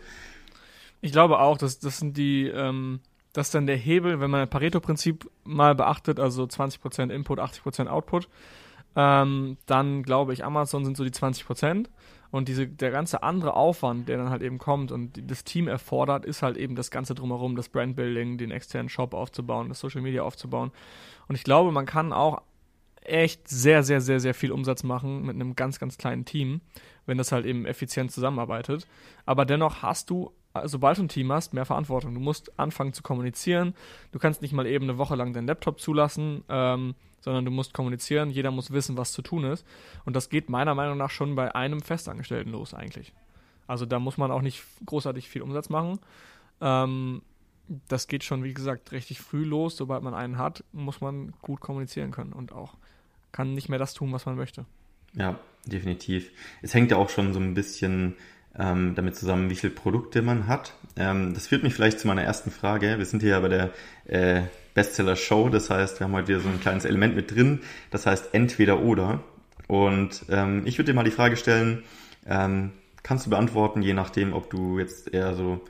Ich 1.00 1.12
glaube 1.12 1.38
auch, 1.40 1.58
dass 1.58 1.78
das 1.78 1.98
sind 1.98 2.16
die, 2.16 2.48
ähm, 2.48 3.00
das 3.32 3.48
ist 3.48 3.54
dann 3.54 3.66
der 3.66 3.76
Hebel, 3.76 4.20
wenn 4.20 4.30
man 4.30 4.40
das 4.40 4.50
Pareto-Prinzip 4.50 5.30
mal 5.44 5.74
beachtet, 5.74 6.18
also 6.18 6.44
20% 6.44 7.10
Input, 7.10 7.38
80% 7.38 7.86
Output, 7.86 8.28
ähm, 8.96 9.58
dann 9.66 10.02
glaube 10.02 10.32
ich, 10.32 10.44
Amazon 10.44 10.84
sind 10.84 10.96
so 10.96 11.04
die 11.04 11.10
20%. 11.10 11.88
Und 12.30 12.48
diese, 12.48 12.66
der 12.66 12.90
ganze 12.90 13.22
andere 13.22 13.54
Aufwand, 13.54 14.08
der 14.08 14.18
dann 14.18 14.30
halt 14.30 14.42
eben 14.42 14.58
kommt 14.58 14.90
und 14.90 15.30
das 15.30 15.44
Team 15.44 15.68
erfordert, 15.68 16.24
ist 16.24 16.42
halt 16.42 16.56
eben 16.56 16.74
das 16.74 16.90
Ganze 16.90 17.14
drumherum, 17.14 17.56
das 17.56 17.68
Brandbuilding, 17.68 18.36
den 18.36 18.50
externen 18.50 18.88
Shop 18.88 19.14
aufzubauen, 19.14 19.68
das 19.68 19.80
Social 19.80 20.02
Media 20.02 20.22
aufzubauen. 20.22 20.72
Und 21.28 21.34
ich 21.36 21.44
glaube, 21.44 21.72
man 21.72 21.86
kann 21.86 22.12
auch 22.12 22.42
echt 23.02 23.48
sehr, 23.48 23.82
sehr, 23.82 24.00
sehr, 24.00 24.20
sehr 24.20 24.34
viel 24.34 24.50
Umsatz 24.50 24.82
machen 24.82 25.24
mit 25.24 25.36
einem 25.36 25.54
ganz, 25.54 25.78
ganz 25.78 25.96
kleinen 25.98 26.24
Team, 26.24 26.60
wenn 27.06 27.18
das 27.18 27.30
halt 27.30 27.46
eben 27.46 27.64
effizient 27.64 28.10
zusammenarbeitet. 28.10 28.86
Aber 29.24 29.44
dennoch 29.44 29.82
hast 29.82 30.10
du 30.10 30.32
sobald 30.64 30.98
du 30.98 31.02
ein 31.02 31.08
Team 31.08 31.32
hast, 31.32 31.54
mehr 31.54 31.64
Verantwortung. 31.64 32.14
Du 32.14 32.20
musst 32.20 32.58
anfangen 32.58 32.92
zu 32.92 33.02
kommunizieren. 33.02 33.74
Du 34.12 34.18
kannst 34.18 34.42
nicht 34.42 34.52
mal 34.52 34.66
eben 34.66 34.84
eine 34.84 34.98
Woche 34.98 35.14
lang 35.14 35.32
deinen 35.32 35.46
Laptop 35.46 35.80
zulassen, 35.80 36.44
ähm, 36.48 36.94
sondern 37.20 37.44
du 37.44 37.50
musst 37.50 37.74
kommunizieren. 37.74 38.30
Jeder 38.30 38.50
muss 38.50 38.70
wissen, 38.70 38.96
was 38.96 39.12
zu 39.12 39.22
tun 39.22 39.44
ist. 39.44 39.66
Und 40.04 40.14
das 40.14 40.28
geht 40.28 40.48
meiner 40.48 40.74
Meinung 40.74 40.96
nach 40.98 41.10
schon 41.10 41.34
bei 41.34 41.54
einem 41.54 41.80
Festangestellten 41.80 42.52
los 42.52 42.74
eigentlich. 42.74 43.12
Also 43.66 43.86
da 43.86 43.98
muss 43.98 44.16
man 44.16 44.30
auch 44.30 44.42
nicht 44.42 44.62
großartig 44.84 45.28
viel 45.28 45.42
Umsatz 45.42 45.68
machen. 45.68 45.98
Ähm, 46.60 47.22
das 47.88 48.06
geht 48.06 48.22
schon, 48.22 48.44
wie 48.44 48.54
gesagt, 48.54 48.92
richtig 48.92 49.20
früh 49.20 49.44
los. 49.44 49.76
Sobald 49.76 50.02
man 50.02 50.14
einen 50.14 50.38
hat, 50.38 50.62
muss 50.72 51.00
man 51.00 51.32
gut 51.42 51.60
kommunizieren 51.60 52.12
können 52.12 52.32
und 52.32 52.52
auch 52.52 52.74
kann 53.32 53.54
nicht 53.54 53.68
mehr 53.68 53.78
das 53.78 53.92
tun, 53.92 54.12
was 54.12 54.24
man 54.24 54.36
möchte. 54.36 54.64
Ja, 55.14 55.38
definitiv. 55.64 56.30
Es 56.62 56.74
hängt 56.74 56.90
ja 56.90 56.96
auch 56.96 57.10
schon 57.10 57.32
so 57.32 57.40
ein 57.40 57.54
bisschen 57.54 58.16
ähm, 58.58 58.94
damit 58.94 59.16
zusammen, 59.16 59.50
wie 59.50 59.54
viele 59.54 59.72
Produkte 59.72 60.22
man 60.22 60.46
hat. 60.46 60.74
Ähm, 60.96 61.34
das 61.34 61.46
führt 61.46 61.62
mich 61.62 61.74
vielleicht 61.74 62.00
zu 62.00 62.06
meiner 62.06 62.22
ersten 62.22 62.50
Frage. 62.50 62.98
Wir 62.98 63.04
sind 63.04 63.20
hier 63.20 63.30
ja 63.30 63.40
bei 63.40 63.48
der 63.48 63.70
äh, 64.06 64.42
Bestseller-Show, 64.74 65.48
das 65.48 65.70
heißt, 65.70 66.00
wir 66.00 66.06
haben 66.06 66.14
heute 66.14 66.28
wieder 66.28 66.40
so 66.40 66.48
ein 66.48 66.60
kleines 66.60 66.84
Element 66.84 67.16
mit 67.16 67.34
drin, 67.34 67.60
das 67.90 68.06
heißt 68.06 68.34
entweder 68.34 68.80
oder. 68.80 69.20
Und 69.68 70.26
ähm, 70.28 70.62
ich 70.64 70.78
würde 70.78 70.92
dir 70.92 70.94
mal 70.94 71.04
die 71.04 71.10
Frage 71.10 71.36
stellen, 71.36 71.82
ähm, 72.26 72.72
kannst 73.02 73.26
du 73.26 73.30
beantworten, 73.30 73.82
je 73.82 73.94
nachdem, 73.94 74.32
ob 74.32 74.50
du 74.50 74.78
jetzt 74.78 75.12
eher 75.12 75.34
so 75.34 75.60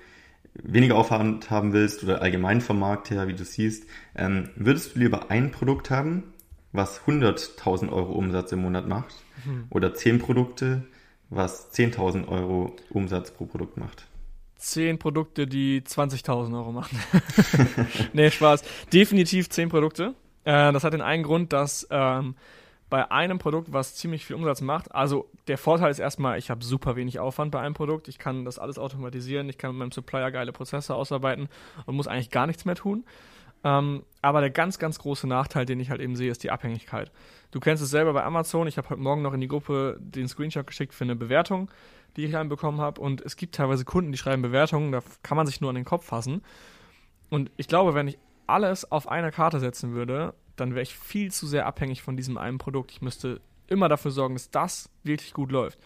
weniger 0.54 0.96
Aufwand 0.96 1.50
haben 1.50 1.72
willst 1.72 2.02
oder 2.02 2.22
allgemein 2.22 2.60
vom 2.60 2.78
Markt 2.78 3.10
her, 3.10 3.28
wie 3.28 3.34
du 3.34 3.44
siehst. 3.44 3.84
Ähm, 4.14 4.50
würdest 4.56 4.94
du 4.94 5.00
lieber 5.00 5.30
ein 5.30 5.50
Produkt 5.50 5.90
haben, 5.90 6.24
was 6.72 7.02
100.000 7.02 7.90
Euro 7.90 8.12
Umsatz 8.12 8.52
im 8.52 8.62
Monat 8.62 8.88
macht 8.88 9.14
mhm. 9.44 9.64
oder 9.70 9.94
zehn 9.94 10.18
Produkte, 10.18 10.84
was 11.30 11.72
10.000 11.74 12.28
Euro 12.28 12.74
Umsatz 12.90 13.30
pro 13.30 13.46
Produkt 13.46 13.76
macht? 13.76 14.06
Zehn 14.56 14.98
Produkte, 14.98 15.46
die 15.46 15.82
20.000 15.82 16.56
Euro 16.56 16.72
machen. 16.72 16.98
nee, 18.12 18.30
Spaß. 18.30 18.64
Definitiv 18.92 19.50
zehn 19.50 19.68
Produkte. 19.68 20.14
Äh, 20.44 20.72
das 20.72 20.82
hat 20.82 20.94
den 20.94 21.02
einen 21.02 21.24
Grund, 21.24 21.52
dass 21.52 21.86
ähm, 21.90 22.36
bei 22.88 23.10
einem 23.10 23.38
Produkt, 23.38 23.72
was 23.72 23.96
ziemlich 23.96 24.24
viel 24.24 24.36
Umsatz 24.36 24.60
macht, 24.60 24.94
also 24.94 25.28
der 25.48 25.58
Vorteil 25.58 25.90
ist 25.90 25.98
erstmal, 25.98 26.38
ich 26.38 26.50
habe 26.50 26.64
super 26.64 26.96
wenig 26.96 27.18
Aufwand 27.18 27.50
bei 27.50 27.60
einem 27.60 27.74
Produkt. 27.74 28.08
Ich 28.08 28.18
kann 28.18 28.44
das 28.44 28.58
alles 28.58 28.78
automatisieren, 28.78 29.48
ich 29.48 29.58
kann 29.58 29.72
mit 29.72 29.80
meinem 29.80 29.92
Supplier 29.92 30.30
geile 30.30 30.52
Prozesse 30.52 30.94
ausarbeiten 30.94 31.48
und 31.84 31.96
muss 31.96 32.06
eigentlich 32.06 32.30
gar 32.30 32.46
nichts 32.46 32.64
mehr 32.64 32.76
tun. 32.76 33.04
Ähm, 33.64 34.04
aber 34.22 34.40
der 34.40 34.50
ganz, 34.50 34.78
ganz 34.78 34.98
große 34.98 35.26
Nachteil, 35.26 35.66
den 35.66 35.80
ich 35.80 35.90
halt 35.90 36.00
eben 36.00 36.14
sehe, 36.14 36.30
ist 36.30 36.44
die 36.44 36.50
Abhängigkeit. 36.50 37.10
Du 37.50 37.60
kennst 37.60 37.82
es 37.82 37.90
selber 37.90 38.12
bei 38.12 38.24
Amazon. 38.24 38.66
Ich 38.66 38.78
habe 38.78 38.90
heute 38.90 39.00
Morgen 39.00 39.22
noch 39.22 39.32
in 39.32 39.40
die 39.40 39.48
Gruppe 39.48 39.98
den 40.00 40.28
Screenshot 40.28 40.66
geschickt 40.66 40.94
für 40.94 41.04
eine 41.04 41.16
Bewertung, 41.16 41.70
die 42.16 42.24
ich 42.24 42.34
reinbekommen 42.34 42.80
habe. 42.80 43.00
Und 43.00 43.20
es 43.20 43.36
gibt 43.36 43.54
teilweise 43.54 43.84
Kunden, 43.84 44.12
die 44.12 44.18
schreiben 44.18 44.42
Bewertungen, 44.42 44.92
da 44.92 45.02
kann 45.22 45.36
man 45.36 45.46
sich 45.46 45.60
nur 45.60 45.70
an 45.70 45.76
den 45.76 45.84
Kopf 45.84 46.06
fassen. 46.06 46.42
Und 47.30 47.50
ich 47.56 47.68
glaube, 47.68 47.94
wenn 47.94 48.08
ich 48.08 48.18
alles 48.46 48.90
auf 48.90 49.08
eine 49.08 49.30
Karte 49.30 49.60
setzen 49.60 49.94
würde, 49.94 50.34
dann 50.56 50.70
wäre 50.70 50.82
ich 50.82 50.96
viel 50.96 51.30
zu 51.30 51.46
sehr 51.46 51.66
abhängig 51.66 52.02
von 52.02 52.16
diesem 52.16 52.38
einen 52.38 52.58
Produkt. 52.58 52.90
Ich 52.92 53.02
müsste 53.02 53.40
immer 53.68 53.88
dafür 53.88 54.10
sorgen, 54.10 54.34
dass 54.34 54.50
das 54.50 54.90
wirklich 55.02 55.34
gut 55.34 55.52
läuft. 55.52 55.78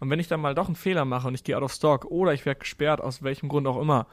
Und 0.00 0.10
wenn 0.10 0.20
ich 0.20 0.28
dann 0.28 0.40
mal 0.40 0.54
doch 0.54 0.66
einen 0.66 0.76
Fehler 0.76 1.04
mache 1.04 1.28
und 1.28 1.34
ich 1.34 1.44
gehe 1.44 1.56
out 1.56 1.62
of 1.62 1.72
stock 1.72 2.04
oder 2.06 2.32
ich 2.34 2.44
werde 2.44 2.60
gesperrt, 2.60 3.00
aus 3.00 3.22
welchem 3.22 3.48
Grund 3.48 3.66
auch 3.66 3.80
immer, 3.80 4.06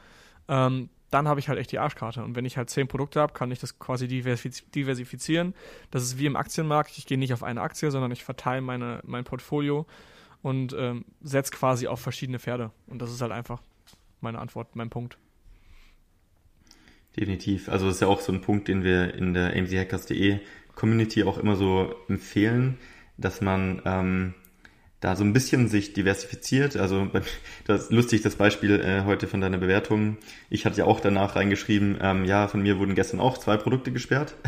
ähm, 0.48 0.89
dann 1.13 1.27
habe 1.27 1.39
ich 1.39 1.48
halt 1.48 1.60
echt 1.60 1.72
die 1.72 1.79
Arschkarte. 1.79 2.24
Und 2.24 2.36
wenn 2.36 2.46
ich 2.46 2.58
halt 2.58 2.70
zehn 2.70 2.88
Produkte 2.88 3.20
habe, 3.20 3.34
kann 3.34 3.51
ich 3.51 3.60
das 3.60 3.77
quasi 3.77 4.08
diversifizieren. 4.08 5.53
Das 5.91 6.03
ist 6.03 6.17
wie 6.17 6.25
im 6.25 6.36
Aktienmarkt. 6.36 6.98
Ich 6.98 7.05
gehe 7.05 7.17
nicht 7.17 7.34
auf 7.34 7.43
eine 7.43 7.62
Aktie, 7.62 7.91
sondern 7.91 8.12
ich 8.12 8.24
verteile 8.24 8.62
meine, 8.62 9.00
mein 9.05 9.24
Portfolio 9.24 9.86
und 10.41 10.75
ähm, 10.77 11.05
setze 11.22 11.51
quasi 11.51 11.88
auf 11.88 12.00
verschiedene 12.00 12.39
Pferde. 12.39 12.72
Und 12.88 13.01
das 13.01 13.12
ist 13.12 13.22
halt 13.22 13.32
einfach 13.32 13.62
meine 14.22 14.39
Antwort, 14.39 14.75
mein 14.75 14.89
Punkt. 14.89 15.17
Definitiv. 17.15 17.70
Also 17.70 17.86
das 17.86 17.96
ist 17.96 18.01
ja 18.01 18.08
auch 18.08 18.22
so 18.22 18.32
ein 18.32 18.41
Punkt, 18.41 18.67
den 18.67 18.84
wir 18.84 19.13
in 19.13 19.36
der 19.36 19.55
amchackers.de 19.55 20.39
Community 20.74 21.24
auch 21.24 21.38
immer 21.38 21.55
so 21.55 21.93
empfehlen, 22.10 22.79
dass 23.17 23.39
man 23.39 23.82
ähm, 23.86 24.34
da 25.03 25.17
so 25.17 25.24
ein 25.25 25.33
bisschen 25.33 25.67
sich 25.67 25.91
diversifiziert. 25.91 26.77
Also 26.77 27.10
das 27.67 27.83
ist 27.83 27.91
lustig, 27.91 28.22
das 28.22 28.36
Beispiel 28.36 28.79
äh, 28.79 29.03
heute 29.03 29.27
von 29.27 29.41
deiner 29.41 29.57
Bewertung. 29.57 30.17
Ich 30.50 30.65
hatte 30.65 30.77
ja 30.77 30.86
auch 30.86 31.01
danach 31.01 31.36
reingeschrieben, 31.36 31.98
ähm, 32.01 32.24
ja, 32.24 32.48
von 32.48 32.62
mir 32.62 32.79
wurden 32.79 32.95
gestern 32.95 33.19
auch 33.19 33.38
zwei 33.38 33.57
Produkte 33.57 33.91
gesperrt. 33.91 34.36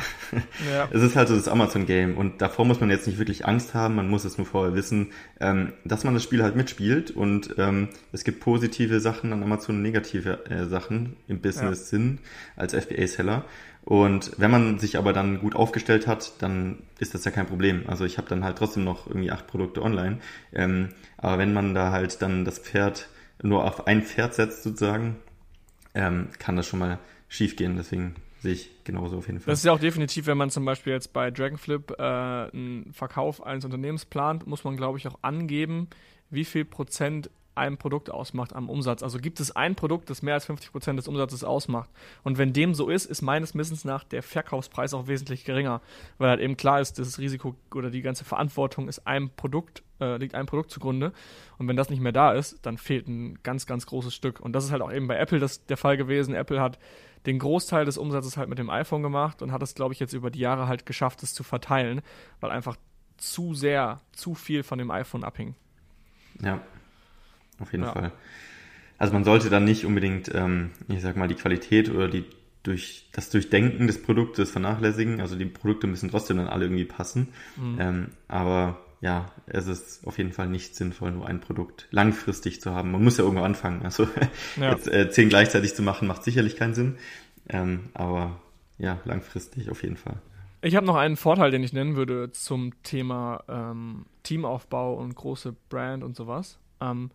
Ja. 0.71 0.89
es 0.91 1.01
ist 1.01 1.15
halt 1.15 1.27
so 1.27 1.35
das 1.35 1.47
Amazon-Game 1.47 2.17
und 2.17 2.41
davor 2.41 2.65
muss 2.65 2.79
man 2.79 2.89
jetzt 2.89 3.07
nicht 3.07 3.19
wirklich 3.19 3.45
Angst 3.45 3.73
haben, 3.73 3.95
man 3.95 4.09
muss 4.09 4.25
es 4.25 4.37
nur 4.37 4.47
vorher 4.47 4.73
wissen, 4.75 5.11
ähm, 5.39 5.73
dass 5.83 6.03
man 6.03 6.13
das 6.13 6.23
Spiel 6.23 6.43
halt 6.43 6.55
mitspielt 6.55 7.11
und 7.11 7.55
ähm, 7.57 7.89
es 8.11 8.23
gibt 8.23 8.39
positive 8.39 8.99
Sachen 8.99 9.31
an 9.33 9.43
Amazon 9.43 9.77
und 9.77 9.81
negative 9.81 10.45
äh, 10.49 10.65
Sachen 10.65 11.15
im 11.27 11.41
Business-Sinn 11.41 12.19
ja. 12.21 12.61
als 12.61 12.73
FBA-Seller. 12.73 13.45
Und 13.85 14.31
wenn 14.37 14.49
man 14.49 14.79
sich 14.79 14.97
aber 14.97 15.13
dann 15.13 15.39
gut 15.39 15.55
aufgestellt 15.55 16.07
hat, 16.07 16.41
dann 16.41 16.79
ist 16.99 17.13
das 17.13 17.23
ja 17.23 17.29
kein 17.29 17.45
Problem. 17.45 17.83
Also 17.87 18.03
ich 18.03 18.17
habe 18.17 18.27
dann 18.27 18.43
halt 18.43 18.57
trotzdem 18.57 18.83
noch 18.83 19.05
irgendwie 19.07 19.31
acht 19.31 19.45
Produkte 19.45 19.83
online. 19.83 20.19
Ähm, 20.53 20.89
aber 21.17 21.37
wenn 21.37 21.53
man 21.53 21.75
da 21.75 21.91
halt 21.91 22.21
dann 22.23 22.45
das 22.45 22.57
Pferd 22.57 23.07
nur 23.43 23.63
auf 23.63 23.85
ein 23.85 24.01
Pferd 24.01 24.33
setzt 24.33 24.63
sozusagen, 24.63 25.17
ähm, 25.93 26.29
kann 26.39 26.55
das 26.55 26.67
schon 26.67 26.79
mal 26.79 26.97
schief 27.27 27.55
gehen. 27.55 27.77
Deswegen 27.77 28.15
sehe 28.39 28.53
ich 28.53 28.71
genauso 28.83 29.17
auf 29.17 29.27
jeden 29.27 29.39
Fall. 29.39 29.51
Das 29.51 29.59
ist 29.59 29.65
ja 29.65 29.71
auch 29.71 29.79
definitiv, 29.79 30.25
wenn 30.25 30.37
man 30.37 30.49
zum 30.49 30.65
Beispiel 30.65 30.93
jetzt 30.93 31.13
bei 31.13 31.29
Dragonflip 31.29 31.91
äh, 31.99 32.01
einen 32.01 32.91
Verkauf 32.91 33.45
eines 33.45 33.65
Unternehmens 33.65 34.05
plant, 34.05 34.47
muss 34.47 34.63
man 34.63 34.77
glaube 34.77 34.97
ich 34.97 35.07
auch 35.07 35.19
angeben, 35.21 35.89
wie 36.31 36.45
viel 36.45 36.65
Prozent 36.65 37.29
ein 37.55 37.77
Produkt 37.77 38.09
ausmacht 38.09 38.53
am 38.53 38.69
Umsatz. 38.69 39.01
Also 39.01 39.19
gibt 39.19 39.39
es 39.39 39.55
ein 39.55 39.75
Produkt, 39.75 40.09
das 40.09 40.21
mehr 40.21 40.33
als 40.35 40.45
50 40.45 40.71
Prozent 40.71 40.99
des 40.99 41.07
Umsatzes 41.07 41.43
ausmacht. 41.43 41.89
Und 42.23 42.37
wenn 42.37 42.53
dem 42.53 42.73
so 42.73 42.89
ist, 42.89 43.05
ist 43.05 43.21
meines 43.21 43.55
Wissens 43.55 43.85
nach 43.85 44.03
der 44.03 44.23
Verkaufspreis 44.23 44.93
auch 44.93 45.07
wesentlich 45.07 45.45
geringer, 45.45 45.81
weil 46.17 46.29
halt 46.29 46.41
eben 46.41 46.57
klar 46.57 46.81
ist, 46.81 46.99
das 46.99 47.17
Risiko 47.17 47.55
oder 47.73 47.89
die 47.89 48.01
ganze 48.01 48.25
Verantwortung 48.25 48.87
ist 48.87 49.07
einem 49.07 49.29
Produkt, 49.29 49.83
äh, 49.99 50.17
liegt 50.17 50.35
einem 50.35 50.47
Produkt 50.47 50.71
zugrunde. 50.71 51.13
Und 51.57 51.67
wenn 51.67 51.77
das 51.77 51.89
nicht 51.89 52.01
mehr 52.01 52.11
da 52.11 52.33
ist, 52.33 52.65
dann 52.65 52.77
fehlt 52.77 53.07
ein 53.07 53.39
ganz, 53.43 53.65
ganz 53.65 53.85
großes 53.85 54.13
Stück. 54.13 54.39
Und 54.39 54.53
das 54.53 54.65
ist 54.65 54.71
halt 54.71 54.81
auch 54.81 54.91
eben 54.91 55.07
bei 55.07 55.17
Apple 55.17 55.39
das, 55.39 55.65
der 55.65 55.77
Fall 55.77 55.97
gewesen. 55.97 56.35
Apple 56.35 56.61
hat 56.61 56.77
den 57.25 57.39
Großteil 57.39 57.85
des 57.85 57.97
Umsatzes 57.97 58.37
halt 58.37 58.49
mit 58.49 58.59
dem 58.59 58.69
iPhone 58.69 59.01
gemacht 59.01 59.41
und 59.41 59.51
hat 59.51 59.63
es, 59.63 59.75
glaube 59.75 59.93
ich, 59.93 59.99
jetzt 59.99 60.13
über 60.13 60.29
die 60.29 60.39
Jahre 60.39 60.67
halt 60.67 60.85
geschafft, 60.85 61.23
es 61.23 61.33
zu 61.33 61.43
verteilen, 61.43 62.01
weil 62.39 62.51
einfach 62.51 62.75
zu 63.17 63.53
sehr, 63.53 64.01
zu 64.11 64.35
viel 64.35 64.63
von 64.63 64.77
dem 64.77 64.91
iPhone 64.91 65.23
abhing. 65.23 65.55
Ja, 66.41 66.61
auf 67.59 67.71
jeden 67.71 67.85
ja. 67.85 67.91
Fall. 67.91 68.11
Also 68.97 69.13
man 69.13 69.23
sollte 69.23 69.49
dann 69.49 69.65
nicht 69.65 69.85
unbedingt, 69.85 70.31
ähm, 70.33 70.71
ich 70.87 71.01
sag 71.01 71.17
mal, 71.17 71.27
die 71.27 71.35
Qualität 71.35 71.89
oder 71.89 72.07
die 72.07 72.25
durch 72.63 73.09
das 73.11 73.29
Durchdenken 73.29 73.87
des 73.87 74.01
Produktes 74.01 74.51
vernachlässigen. 74.51 75.21
Also 75.21 75.35
die 75.35 75.45
Produkte 75.45 75.87
müssen 75.87 76.09
trotzdem 76.09 76.37
dann 76.37 76.47
alle 76.47 76.65
irgendwie 76.65 76.85
passen. 76.85 77.29
Mhm. 77.57 77.77
Ähm, 77.79 78.07
aber 78.27 78.79
ja, 79.01 79.27
es 79.45 79.67
ist 79.67 80.07
auf 80.07 80.17
jeden 80.17 80.31
Fall 80.31 80.47
nicht 80.47 80.75
sinnvoll, 80.75 81.11
nur 81.11 81.27
ein 81.27 81.41
Produkt 81.41 81.87
langfristig 81.91 82.61
zu 82.61 82.71
haben. 82.71 82.91
Man 82.91 83.03
muss 83.03 83.17
ja 83.17 83.23
irgendwo 83.23 83.43
anfangen. 83.43 83.83
Also 83.83 84.07
ja. 84.59 84.71
jetzt 84.71 84.87
äh, 84.87 85.09
zehn 85.09 85.29
gleichzeitig 85.29 85.75
zu 85.75 85.83
machen, 85.83 86.07
macht 86.07 86.23
sicherlich 86.23 86.55
keinen 86.55 86.73
Sinn. 86.73 86.97
Ähm, 87.47 87.89
aber 87.93 88.39
ja, 88.77 88.99
langfristig 89.05 89.69
auf 89.69 89.83
jeden 89.83 89.97
Fall. 89.97 90.17
Ich 90.61 90.75
habe 90.75 90.85
noch 90.87 90.95
einen 90.95 91.17
Vorteil, 91.17 91.51
den 91.51 91.63
ich 91.63 91.73
nennen 91.73 91.95
würde 91.95 92.31
zum 92.31 92.71
Thema 92.81 93.43
ähm, 93.47 94.07
Teamaufbau 94.23 94.95
und 94.95 95.13
große 95.13 95.55
Brand 95.69 96.03
und 96.03 96.15
sowas. 96.15 96.57
Ähm, 96.81 97.11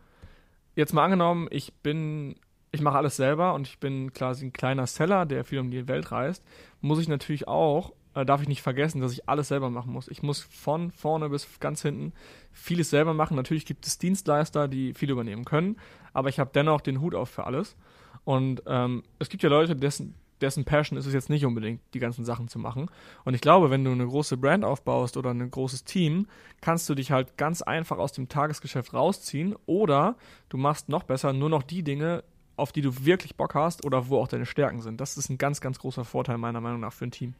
jetzt 0.81 0.93
mal 0.93 1.05
angenommen, 1.05 1.47
ich 1.51 1.73
bin, 1.75 2.37
ich 2.73 2.81
mache 2.81 2.97
alles 2.97 3.16
selber 3.16 3.55
und 3.55 3.69
ich 3.69 3.79
bin 3.79 4.12
quasi 4.12 4.47
ein 4.47 4.53
kleiner 4.53 4.87
Seller, 4.87 5.27
der 5.27 5.45
viel 5.45 5.61
um 5.61 5.71
die 5.71 5.87
Welt 5.87 6.11
reist, 6.11 6.45
muss 6.81 6.99
ich 6.99 7.09
natürlich 7.09 7.47
auch, 7.47 7.93
äh, 8.14 8.25
darf 8.25 8.43
ich 8.43 8.49
nicht 8.49 8.62
vergessen, 8.62 9.01
dass 9.01 9.12
ich 9.12 9.29
alles 9.29 9.49
selber 9.49 9.71
machen 9.71 9.93
muss. 9.93 10.09
Ich 10.09 10.23
muss 10.23 10.40
von 10.40 10.90
vorne 10.90 11.29
bis 11.29 11.47
ganz 11.61 11.83
hinten 11.83 12.12
vieles 12.53 12.90
selber 12.90 13.14
machen. 13.14 13.37
Natürlich 13.37 13.66
gibt 13.66 13.87
es 13.87 13.99
Dienstleister, 13.99 14.66
die 14.69 14.95
viel 14.95 15.11
übernehmen 15.11 15.45
können, 15.45 15.77
aber 16.12 16.29
ich 16.29 16.40
habe 16.40 16.51
dennoch 16.53 16.81
den 16.81 17.01
Hut 17.01 17.14
auf 17.14 17.31
für 17.31 17.45
alles. 17.45 17.77
Und 18.25 18.62
ähm, 18.66 19.03
es 19.19 19.29
gibt 19.29 19.43
ja 19.43 19.49
Leute, 19.49 19.77
dessen, 19.77 20.14
dessen 20.40 20.64
Passion 20.64 20.98
ist 20.98 21.07
es 21.07 21.14
jetzt 21.14 21.31
nicht 21.31 21.44
unbedingt, 21.44 21.81
die 21.94 21.98
ganzen 21.98 22.24
Sachen 22.24 22.48
zu 22.48 22.59
machen. 22.59 22.90
Und 23.24 23.35
ich 23.35 23.40
glaube, 23.40 23.70
wenn 23.70 23.85
du 23.85 23.92
eine 23.92 24.07
große 24.07 24.37
Brand 24.37 24.64
aufbaust 24.64 25.16
oder 25.16 25.31
ein 25.31 25.50
großes 25.50 25.85
Team, 25.85 26.26
kannst 26.61 26.88
du 26.88 26.94
dich 26.94 27.11
halt 27.11 27.37
ganz 27.37 27.62
einfach 27.62 27.98
aus 27.98 28.12
dem 28.12 28.29
Tagesgeschäft 28.29 28.94
rausziehen 28.94 29.57
oder 29.66 30.16
du 30.48 30.57
machst 30.57 30.88
noch 30.88 31.05
besser 31.05 31.33
nur 31.33 31.48
noch 31.48 31.62
die 31.62 31.83
Dinge, 31.83 32.24
auf 32.57 32.72
die 32.72 32.83
du 32.83 33.05
wirklich 33.05 33.37
Bock 33.37 33.55
hast 33.55 33.85
oder 33.85 34.09
wo 34.09 34.18
auch 34.18 34.29
deine 34.29 34.46
Stärken 34.46 34.83
sind. 34.83 35.00
Das 35.00 35.16
ist 35.16 35.31
ein 35.31 35.38
ganz, 35.38 35.61
ganz 35.61 35.79
großer 35.79 36.05
Vorteil 36.05 36.38
meiner 36.38 36.61
Meinung 36.61 36.81
nach 36.81 36.92
für 36.92 37.07
ein 37.07 37.11
Team. 37.11 37.35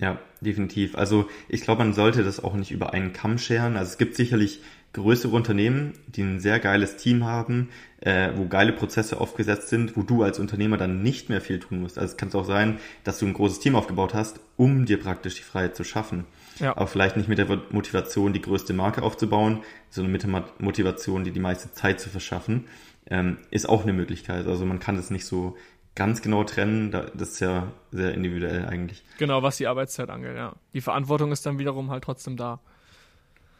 Ja, 0.00 0.18
definitiv. 0.40 0.96
Also 0.96 1.28
ich 1.48 1.62
glaube, 1.62 1.84
man 1.84 1.92
sollte 1.92 2.24
das 2.24 2.42
auch 2.42 2.54
nicht 2.54 2.72
über 2.72 2.92
einen 2.92 3.12
Kamm 3.12 3.38
scheren. 3.38 3.76
Also 3.76 3.92
es 3.92 3.98
gibt 3.98 4.16
sicherlich 4.16 4.60
größere 4.92 5.34
Unternehmen, 5.34 5.92
die 6.06 6.22
ein 6.22 6.40
sehr 6.40 6.60
geiles 6.60 6.96
Team 6.96 7.24
haben, 7.24 7.68
äh, 8.00 8.30
wo 8.36 8.46
geile 8.46 8.72
Prozesse 8.72 9.20
aufgesetzt 9.20 9.68
sind, 9.68 9.96
wo 9.96 10.02
du 10.02 10.22
als 10.22 10.38
Unternehmer 10.38 10.76
dann 10.76 11.02
nicht 11.02 11.28
mehr 11.28 11.40
viel 11.40 11.58
tun 11.58 11.80
musst. 11.80 11.98
Also 11.98 12.12
es 12.12 12.16
kann 12.16 12.32
auch 12.32 12.44
sein, 12.44 12.78
dass 13.02 13.18
du 13.18 13.26
ein 13.26 13.34
großes 13.34 13.58
Team 13.58 13.76
aufgebaut 13.76 14.14
hast, 14.14 14.40
um 14.56 14.86
dir 14.86 15.00
praktisch 15.00 15.34
die 15.34 15.42
Freiheit 15.42 15.76
zu 15.76 15.84
schaffen. 15.84 16.24
Ja. 16.60 16.76
Aber 16.76 16.86
vielleicht 16.86 17.16
nicht 17.16 17.28
mit 17.28 17.38
der 17.38 17.62
Motivation, 17.70 18.32
die 18.32 18.40
größte 18.40 18.72
Marke 18.72 19.02
aufzubauen, 19.02 19.62
sondern 19.90 20.12
mit 20.12 20.22
der 20.22 20.44
Motivation, 20.60 21.24
die 21.24 21.32
die 21.32 21.40
meiste 21.40 21.72
Zeit 21.72 22.00
zu 22.00 22.08
verschaffen, 22.08 22.64
ähm, 23.10 23.38
ist 23.50 23.68
auch 23.68 23.82
eine 23.82 23.92
Möglichkeit. 23.92 24.46
Also 24.46 24.64
man 24.64 24.78
kann 24.78 24.96
das 24.96 25.10
nicht 25.10 25.26
so 25.26 25.56
ganz 25.94 26.22
genau 26.22 26.44
trennen. 26.44 26.90
Das 26.90 27.12
ist 27.14 27.40
ja 27.40 27.72
sehr 27.90 28.14
individuell 28.14 28.66
eigentlich. 28.66 29.04
Genau, 29.18 29.42
was 29.42 29.56
die 29.56 29.66
Arbeitszeit 29.66 30.10
angeht, 30.10 30.36
ja. 30.36 30.54
Die 30.72 30.80
Verantwortung 30.80 31.32
ist 31.32 31.46
dann 31.46 31.58
wiederum 31.58 31.90
halt 31.90 32.04
trotzdem 32.04 32.36
da. 32.36 32.60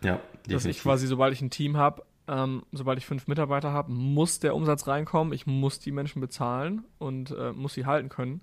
Ja, 0.03 0.17
definitiv. 0.17 0.53
Dass 0.53 0.65
ich 0.65 0.81
quasi, 0.81 1.07
sobald 1.07 1.33
ich 1.33 1.41
ein 1.41 1.51
Team 1.51 1.77
habe, 1.77 2.03
ähm, 2.27 2.63
sobald 2.73 2.99
ich 2.99 3.07
fünf 3.07 3.27
Mitarbeiter 3.27 3.73
habe, 3.73 3.93
muss 3.93 4.39
der 4.41 4.55
Umsatz 4.55 4.87
reinkommen, 4.87 5.33
ich 5.33 5.47
muss 5.47 5.79
die 5.79 5.93
Menschen 5.93 6.21
bezahlen 6.21 6.85
und 6.99 7.31
äh, 7.31 7.53
muss 7.53 7.75
sie 7.75 7.87
halten 7.87 8.09
können. 8.09 8.41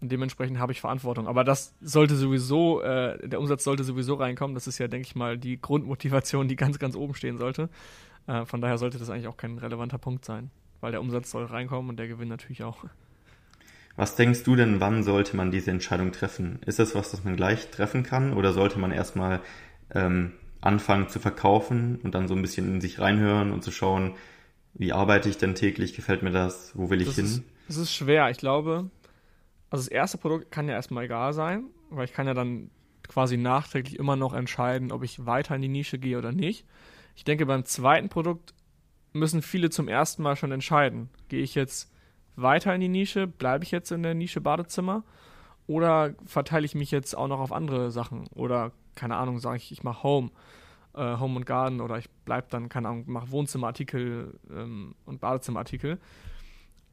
Und 0.00 0.12
dementsprechend 0.12 0.58
habe 0.58 0.72
ich 0.72 0.80
Verantwortung. 0.80 1.26
Aber 1.26 1.44
das 1.44 1.74
sollte 1.80 2.16
sowieso, 2.16 2.82
äh, 2.82 3.26
der 3.26 3.40
Umsatz 3.40 3.64
sollte 3.64 3.84
sowieso 3.84 4.14
reinkommen. 4.14 4.54
Das 4.54 4.66
ist 4.66 4.78
ja, 4.78 4.86
denke 4.86 5.06
ich 5.06 5.14
mal, 5.14 5.38
die 5.38 5.60
Grundmotivation, 5.60 6.48
die 6.48 6.56
ganz, 6.56 6.78
ganz 6.78 6.94
oben 6.94 7.14
stehen 7.14 7.38
sollte. 7.38 7.70
Äh, 8.26 8.44
von 8.44 8.60
daher 8.60 8.76
sollte 8.76 8.98
das 8.98 9.08
eigentlich 9.08 9.28
auch 9.28 9.36
kein 9.36 9.56
relevanter 9.56 9.98
Punkt 9.98 10.24
sein, 10.24 10.50
weil 10.80 10.92
der 10.92 11.00
Umsatz 11.00 11.30
soll 11.30 11.44
reinkommen 11.44 11.88
und 11.88 11.96
der 11.96 12.08
Gewinn 12.08 12.28
natürlich 12.28 12.64
auch. 12.64 12.84
Was 13.96 14.16
denkst 14.16 14.42
du 14.42 14.56
denn, 14.56 14.80
wann 14.80 15.04
sollte 15.04 15.36
man 15.36 15.50
diese 15.50 15.70
Entscheidung 15.70 16.12
treffen? 16.12 16.58
Ist 16.66 16.78
das 16.78 16.94
was, 16.94 17.12
das 17.12 17.22
man 17.24 17.36
gleich 17.36 17.70
treffen 17.70 18.02
kann 18.02 18.32
oder 18.32 18.52
sollte 18.52 18.78
man 18.78 18.90
erstmal 18.90 19.40
ähm, 19.94 20.32
anfangen 20.60 21.08
zu 21.08 21.20
verkaufen 21.20 22.00
und 22.02 22.14
dann 22.14 22.26
so 22.26 22.34
ein 22.34 22.42
bisschen 22.42 22.66
in 22.74 22.80
sich 22.80 22.98
reinhören 22.98 23.52
und 23.52 23.62
zu 23.62 23.70
schauen, 23.70 24.14
wie 24.74 24.92
arbeite 24.92 25.28
ich 25.28 25.38
denn 25.38 25.54
täglich, 25.54 25.94
gefällt 25.94 26.22
mir 26.22 26.32
das, 26.32 26.72
wo 26.74 26.90
will 26.90 27.00
ich 27.00 27.06
das 27.06 27.16
hin? 27.16 27.24
Ist, 27.26 27.42
das 27.68 27.76
ist 27.76 27.94
schwer. 27.94 28.30
Ich 28.30 28.38
glaube, 28.38 28.90
also 29.70 29.84
das 29.84 29.88
erste 29.88 30.18
Produkt 30.18 30.50
kann 30.50 30.68
ja 30.68 30.74
erstmal 30.74 31.04
egal 31.04 31.32
sein, 31.32 31.66
weil 31.90 32.06
ich 32.06 32.12
kann 32.12 32.26
ja 32.26 32.34
dann 32.34 32.70
quasi 33.06 33.36
nachträglich 33.36 33.98
immer 33.98 34.16
noch 34.16 34.32
entscheiden, 34.34 34.90
ob 34.90 35.04
ich 35.04 35.24
weiter 35.26 35.54
in 35.54 35.62
die 35.62 35.68
Nische 35.68 35.98
gehe 35.98 36.18
oder 36.18 36.32
nicht. 36.32 36.66
Ich 37.14 37.24
denke, 37.24 37.46
beim 37.46 37.64
zweiten 37.64 38.08
Produkt 38.08 38.54
müssen 39.12 39.42
viele 39.42 39.70
zum 39.70 39.86
ersten 39.86 40.22
Mal 40.22 40.34
schon 40.34 40.50
entscheiden. 40.50 41.08
Gehe 41.28 41.42
ich 41.42 41.54
jetzt 41.54 41.93
weiter 42.36 42.74
in 42.74 42.80
die 42.80 42.88
Nische, 42.88 43.26
bleibe 43.26 43.64
ich 43.64 43.70
jetzt 43.70 43.92
in 43.92 44.02
der 44.02 44.14
Nische 44.14 44.40
Badezimmer 44.40 45.02
oder 45.66 46.14
verteile 46.24 46.66
ich 46.66 46.74
mich 46.74 46.90
jetzt 46.90 47.16
auch 47.16 47.28
noch 47.28 47.40
auf 47.40 47.52
andere 47.52 47.90
Sachen 47.90 48.26
oder 48.34 48.72
keine 48.94 49.16
Ahnung, 49.16 49.38
sage 49.38 49.56
ich, 49.56 49.72
ich 49.72 49.82
mache 49.82 50.02
Home, 50.02 50.30
äh, 50.94 51.18
Home 51.18 51.36
und 51.36 51.46
Garden 51.46 51.80
oder 51.80 51.98
ich 51.98 52.10
bleibe 52.24 52.46
dann, 52.50 52.68
keine 52.68 52.88
Ahnung, 52.88 53.04
mache 53.06 53.30
Wohnzimmerartikel 53.30 54.38
ähm, 54.50 54.94
und 55.04 55.20
Badezimmerartikel. 55.20 55.98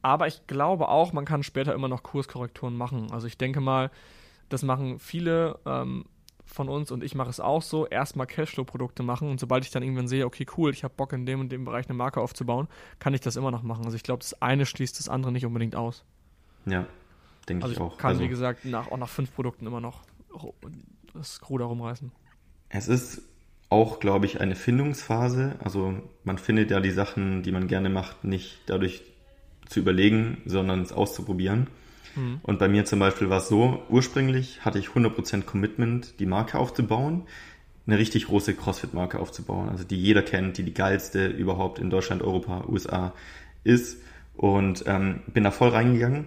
Aber 0.01 0.27
ich 0.27 0.47
glaube 0.47 0.88
auch, 0.88 1.13
man 1.13 1.25
kann 1.25 1.43
später 1.43 1.73
immer 1.73 1.88
noch 1.88 2.01
Kurskorrekturen 2.01 2.75
machen. 2.75 3.12
Also 3.12 3.27
ich 3.27 3.38
denke 3.38 3.62
mal, 3.62 3.91
das 4.49 4.63
machen 4.63 4.99
viele 4.99 5.60
ähm, 5.65 6.06
von 6.53 6.69
uns 6.69 6.91
und 6.91 7.03
ich 7.03 7.15
mache 7.15 7.29
es 7.29 7.39
auch 7.39 7.61
so, 7.61 7.87
erstmal 7.87 8.27
Cashflow-Produkte 8.27 9.03
machen 9.03 9.29
und 9.29 9.39
sobald 9.39 9.63
ich 9.63 9.71
dann 9.71 9.83
irgendwann 9.83 10.07
sehe, 10.07 10.25
okay, 10.25 10.45
cool, 10.57 10.71
ich 10.71 10.83
habe 10.83 10.93
Bock 10.95 11.13
in 11.13 11.25
dem 11.25 11.39
und 11.39 11.51
dem 11.51 11.65
Bereich 11.65 11.87
eine 11.87 11.97
Marke 11.97 12.21
aufzubauen, 12.21 12.67
kann 12.99 13.13
ich 13.13 13.21
das 13.21 13.35
immer 13.35 13.51
noch 13.51 13.63
machen. 13.63 13.85
Also 13.85 13.95
ich 13.95 14.03
glaube, 14.03 14.19
das 14.19 14.41
eine 14.41 14.65
schließt 14.65 14.99
das 14.99 15.09
andere 15.09 15.31
nicht 15.31 15.45
unbedingt 15.45 15.75
aus. 15.75 16.03
Ja, 16.65 16.85
denke 17.47 17.63
also 17.63 17.75
ich 17.75 17.81
auch. 17.81 17.97
Kann, 17.97 18.09
also 18.09 18.21
wie 18.21 18.27
gesagt, 18.27 18.65
nach, 18.65 18.91
auch 18.91 18.97
nach 18.97 19.09
fünf 19.09 19.33
Produkten 19.33 19.65
immer 19.65 19.81
noch 19.81 20.01
das 21.13 21.41
Ruder 21.49 21.65
rumreißen. 21.65 22.11
Es 22.69 22.87
ist 22.87 23.21
auch, 23.69 23.99
glaube 23.99 24.25
ich, 24.25 24.41
eine 24.41 24.55
Findungsphase. 24.55 25.55
Also 25.63 25.95
man 26.23 26.37
findet 26.37 26.71
ja 26.71 26.79
die 26.79 26.91
Sachen, 26.91 27.43
die 27.43 27.51
man 27.51 27.67
gerne 27.67 27.89
macht, 27.89 28.23
nicht 28.23 28.59
dadurch 28.65 29.03
zu 29.67 29.79
überlegen, 29.79 30.41
sondern 30.45 30.81
es 30.81 30.91
auszuprobieren. 30.91 31.67
Mhm. 32.15 32.39
Und 32.43 32.59
bei 32.59 32.67
mir 32.67 32.85
zum 32.85 32.99
Beispiel 32.99 33.29
war 33.29 33.39
es 33.39 33.47
so, 33.47 33.83
ursprünglich 33.89 34.63
hatte 34.65 34.79
ich 34.79 34.87
100% 34.87 35.43
Commitment, 35.43 36.19
die 36.19 36.25
Marke 36.25 36.57
aufzubauen, 36.57 37.23
eine 37.87 37.97
richtig 37.97 38.27
große 38.27 38.53
CrossFit-Marke 38.53 39.19
aufzubauen, 39.19 39.69
also 39.69 39.83
die 39.83 39.97
jeder 39.97 40.21
kennt, 40.21 40.57
die 40.57 40.63
die 40.63 40.73
geilste 40.73 41.27
überhaupt 41.27 41.79
in 41.79 41.89
Deutschland, 41.89 42.21
Europa, 42.21 42.65
USA 42.67 43.13
ist. 43.63 43.97
Und 44.35 44.85
ähm, 44.87 45.21
bin 45.27 45.43
da 45.43 45.51
voll 45.51 45.69
reingegangen. 45.69 46.25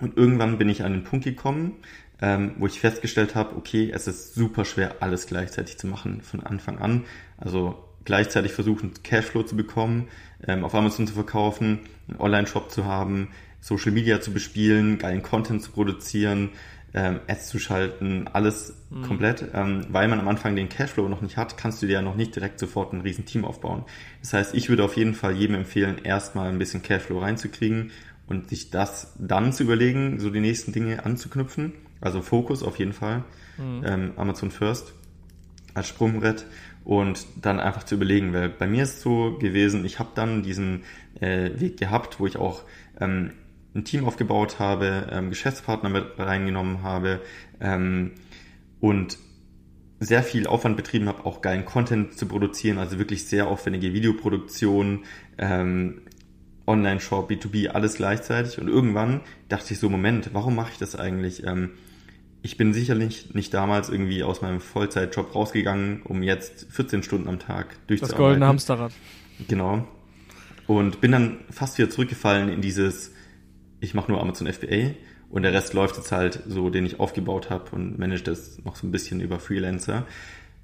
Und 0.00 0.16
irgendwann 0.16 0.58
bin 0.58 0.68
ich 0.68 0.84
an 0.84 0.92
den 0.92 1.04
Punkt 1.04 1.24
gekommen, 1.24 1.72
ähm, 2.20 2.52
wo 2.58 2.66
ich 2.66 2.80
festgestellt 2.80 3.34
habe, 3.34 3.56
okay, 3.56 3.90
es 3.92 4.06
ist 4.06 4.34
super 4.34 4.64
schwer, 4.64 4.96
alles 5.00 5.26
gleichzeitig 5.26 5.78
zu 5.78 5.86
machen 5.86 6.22
von 6.22 6.42
Anfang 6.42 6.78
an. 6.78 7.04
Also 7.36 7.82
gleichzeitig 8.04 8.52
versuchen, 8.52 8.92
Cashflow 9.02 9.42
zu 9.42 9.56
bekommen, 9.56 10.08
ähm, 10.46 10.64
auf 10.64 10.74
Amazon 10.74 11.06
zu 11.06 11.14
verkaufen, 11.14 11.80
einen 12.08 12.20
Online-Shop 12.20 12.70
zu 12.70 12.84
haben, 12.84 13.28
Social 13.64 13.92
Media 13.92 14.20
zu 14.20 14.30
bespielen, 14.30 14.98
geilen 14.98 15.22
Content 15.22 15.62
zu 15.62 15.70
produzieren, 15.70 16.50
ähm, 16.92 17.20
Ads 17.26 17.48
zu 17.48 17.58
schalten, 17.58 18.28
alles 18.30 18.74
mhm. 18.90 19.04
komplett. 19.04 19.46
Ähm, 19.54 19.86
weil 19.88 20.06
man 20.06 20.20
am 20.20 20.28
Anfang 20.28 20.54
den 20.54 20.68
Cashflow 20.68 21.08
noch 21.08 21.22
nicht 21.22 21.38
hat, 21.38 21.56
kannst 21.56 21.80
du 21.80 21.86
dir 21.86 21.94
ja 21.94 22.02
noch 22.02 22.14
nicht 22.14 22.36
direkt 22.36 22.58
sofort 22.58 22.92
ein 22.92 23.00
riesen 23.00 23.24
Team 23.24 23.46
aufbauen. 23.46 23.86
Das 24.20 24.34
heißt, 24.34 24.54
ich 24.54 24.68
würde 24.68 24.84
auf 24.84 24.98
jeden 24.98 25.14
Fall 25.14 25.34
jedem 25.34 25.56
empfehlen, 25.56 25.96
erstmal 26.04 26.50
ein 26.50 26.58
bisschen 26.58 26.82
Cashflow 26.82 27.20
reinzukriegen 27.20 27.90
und 28.26 28.50
sich 28.50 28.68
das 28.68 29.14
dann 29.18 29.50
zu 29.54 29.62
überlegen, 29.62 30.20
so 30.20 30.28
die 30.28 30.40
nächsten 30.40 30.72
Dinge 30.72 31.06
anzuknüpfen. 31.06 31.72
Also 32.02 32.20
Fokus 32.20 32.62
auf 32.62 32.78
jeden 32.78 32.92
Fall. 32.92 33.24
Mhm. 33.56 33.82
Ähm, 33.86 34.12
Amazon 34.16 34.50
First 34.50 34.92
als 35.72 35.88
Sprungbrett 35.88 36.44
und 36.84 37.26
dann 37.40 37.60
einfach 37.60 37.84
zu 37.84 37.94
überlegen, 37.94 38.34
weil 38.34 38.50
bei 38.50 38.66
mir 38.66 38.82
ist 38.82 38.96
es 38.96 39.00
so 39.00 39.38
gewesen, 39.38 39.86
ich 39.86 39.98
habe 39.98 40.10
dann 40.14 40.42
diesen 40.42 40.82
äh, 41.18 41.50
Weg 41.58 41.78
gehabt, 41.78 42.20
wo 42.20 42.26
ich 42.26 42.36
auch 42.36 42.64
ähm, 43.00 43.30
ein 43.74 43.84
Team 43.84 44.04
aufgebaut 44.04 44.58
habe, 44.58 45.08
ähm, 45.10 45.30
Geschäftspartner 45.30 45.88
mit 45.88 46.18
reingenommen 46.18 46.82
habe 46.82 47.20
ähm, 47.60 48.12
und 48.80 49.18
sehr 50.00 50.22
viel 50.22 50.46
Aufwand 50.46 50.76
betrieben 50.76 51.08
habe, 51.08 51.24
auch 51.24 51.40
geilen 51.40 51.64
Content 51.64 52.16
zu 52.16 52.26
produzieren, 52.26 52.78
also 52.78 52.98
wirklich 52.98 53.26
sehr 53.26 53.48
aufwendige 53.48 53.92
Videoproduktion, 53.92 55.04
ähm, 55.38 56.02
Online-Shop, 56.66 57.30
B2B, 57.30 57.68
alles 57.68 57.94
gleichzeitig. 57.94 58.58
Und 58.58 58.68
irgendwann 58.68 59.20
dachte 59.48 59.74
ich 59.74 59.80
so, 59.80 59.88
Moment, 59.88 60.30
warum 60.32 60.54
mache 60.54 60.70
ich 60.72 60.78
das 60.78 60.96
eigentlich? 60.96 61.44
Ähm, 61.44 61.72
ich 62.42 62.56
bin 62.56 62.74
sicherlich 62.74 63.34
nicht 63.34 63.54
damals 63.54 63.88
irgendwie 63.88 64.22
aus 64.22 64.42
meinem 64.42 64.60
Vollzeitjob 64.60 65.34
rausgegangen, 65.34 66.02
um 66.02 66.22
jetzt 66.22 66.66
14 66.70 67.02
Stunden 67.02 67.28
am 67.28 67.38
Tag 67.38 67.66
durchzuarbeiten. 67.86 68.00
Das 68.00 68.16
goldene 68.16 68.46
Hamsterrad. 68.46 68.92
Genau. 69.48 69.86
Und 70.66 71.00
bin 71.00 71.12
dann 71.12 71.38
fast 71.50 71.78
wieder 71.78 71.90
zurückgefallen 71.90 72.48
in 72.48 72.60
dieses, 72.60 73.13
ich 73.84 73.94
mache 73.94 74.10
nur 74.10 74.20
Amazon 74.20 74.52
FBA 74.52 74.90
und 75.30 75.42
der 75.42 75.52
Rest 75.52 75.74
läuft 75.74 75.96
jetzt 75.96 76.12
halt 76.12 76.42
so, 76.46 76.70
den 76.70 76.86
ich 76.86 77.00
aufgebaut 77.00 77.50
habe 77.50 77.70
und 77.72 77.98
manage 77.98 78.22
das 78.22 78.58
noch 78.64 78.76
so 78.76 78.86
ein 78.86 78.92
bisschen 78.92 79.20
über 79.20 79.38
Freelancer. 79.38 80.06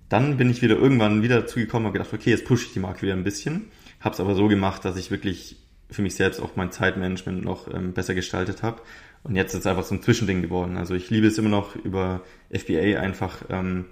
Dann 0.08 0.36
bin 0.36 0.50
ich 0.50 0.62
wieder 0.62 0.76
irgendwann 0.76 1.22
wieder 1.22 1.40
dazugekommen 1.40 1.86
und 1.86 1.92
gedacht, 1.92 2.12
okay, 2.12 2.30
jetzt 2.30 2.44
pushe 2.44 2.66
ich 2.66 2.72
die 2.72 2.80
Marke 2.80 3.02
wieder 3.02 3.14
ein 3.14 3.24
bisschen. 3.24 3.66
Habe 4.00 4.14
es 4.14 4.20
aber 4.20 4.34
so 4.34 4.48
gemacht, 4.48 4.84
dass 4.84 4.96
ich 4.96 5.10
wirklich 5.10 5.56
für 5.88 6.02
mich 6.02 6.14
selbst 6.14 6.40
auch 6.40 6.56
mein 6.56 6.72
Zeitmanagement 6.72 7.44
noch 7.44 7.72
ähm, 7.72 7.92
besser 7.92 8.14
gestaltet 8.14 8.62
habe 8.62 8.82
und 9.22 9.36
jetzt 9.36 9.54
ist 9.54 9.60
es 9.60 9.66
einfach 9.66 9.84
so 9.84 9.94
ein 9.94 10.02
Zwischending 10.02 10.42
geworden. 10.42 10.76
Also 10.76 10.94
ich 10.94 11.10
liebe 11.10 11.26
es 11.26 11.38
immer 11.38 11.48
noch 11.48 11.76
über 11.76 12.22
FBA 12.50 13.00
einfach 13.00 13.44
ähm, 13.50 13.86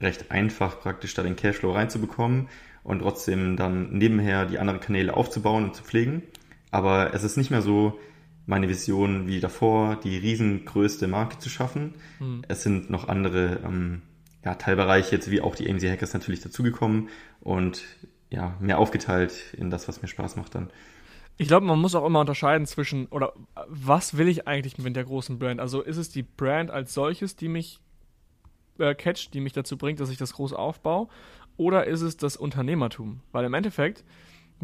recht 0.00 0.30
einfach 0.30 0.80
praktisch 0.80 1.14
da 1.14 1.22
den 1.22 1.36
Cashflow 1.36 1.72
reinzubekommen 1.72 2.48
und 2.82 3.00
trotzdem 3.00 3.56
dann 3.56 3.92
nebenher 3.92 4.46
die 4.46 4.58
anderen 4.58 4.80
Kanäle 4.80 5.14
aufzubauen 5.14 5.64
und 5.64 5.76
zu 5.76 5.84
pflegen. 5.84 6.22
Aber 6.70 7.14
es 7.14 7.22
ist 7.22 7.36
nicht 7.36 7.50
mehr 7.50 7.62
so 7.62 7.98
meine 8.46 8.68
Vision 8.68 9.26
wie 9.26 9.40
davor, 9.40 9.96
die 9.96 10.16
riesengrößte 10.16 11.08
Marke 11.08 11.38
zu 11.38 11.48
schaffen. 11.48 11.94
Mhm. 12.20 12.42
Es 12.48 12.62
sind 12.62 12.90
noch 12.90 13.08
andere 13.08 13.60
ähm, 13.64 14.02
ja, 14.44 14.54
Teilbereiche 14.54 15.16
jetzt 15.16 15.30
wie 15.30 15.40
auch 15.40 15.56
die 15.56 15.70
AMC 15.70 15.82
Hackers 15.84 16.12
natürlich 16.12 16.40
dazugekommen 16.40 17.08
und 17.40 17.82
ja, 18.30 18.56
mehr 18.60 18.78
aufgeteilt 18.78 19.54
in 19.56 19.70
das, 19.70 19.88
was 19.88 20.02
mir 20.02 20.08
Spaß 20.08 20.36
macht 20.36 20.54
dann. 20.54 20.70
Ich 21.36 21.48
glaube, 21.48 21.66
man 21.66 21.80
muss 21.80 21.94
auch 21.94 22.06
immer 22.06 22.20
unterscheiden 22.20 22.66
zwischen, 22.66 23.06
oder 23.06 23.32
was 23.66 24.16
will 24.16 24.28
ich 24.28 24.46
eigentlich 24.46 24.78
mit 24.78 24.94
der 24.94 25.04
großen 25.04 25.38
Brand? 25.38 25.60
Also 25.60 25.82
ist 25.82 25.96
es 25.96 26.10
die 26.10 26.22
Brand 26.22 26.70
als 26.70 26.94
solches, 26.94 27.34
die 27.34 27.48
mich 27.48 27.80
äh, 28.78 28.94
catcht, 28.94 29.34
die 29.34 29.40
mich 29.40 29.52
dazu 29.52 29.76
bringt, 29.76 30.00
dass 30.00 30.10
ich 30.10 30.16
das 30.16 30.34
groß 30.34 30.52
aufbaue? 30.52 31.08
Oder 31.56 31.86
ist 31.86 32.02
es 32.02 32.16
das 32.16 32.36
Unternehmertum? 32.36 33.20
Weil 33.32 33.44
im 33.44 33.54
Endeffekt, 33.54 34.04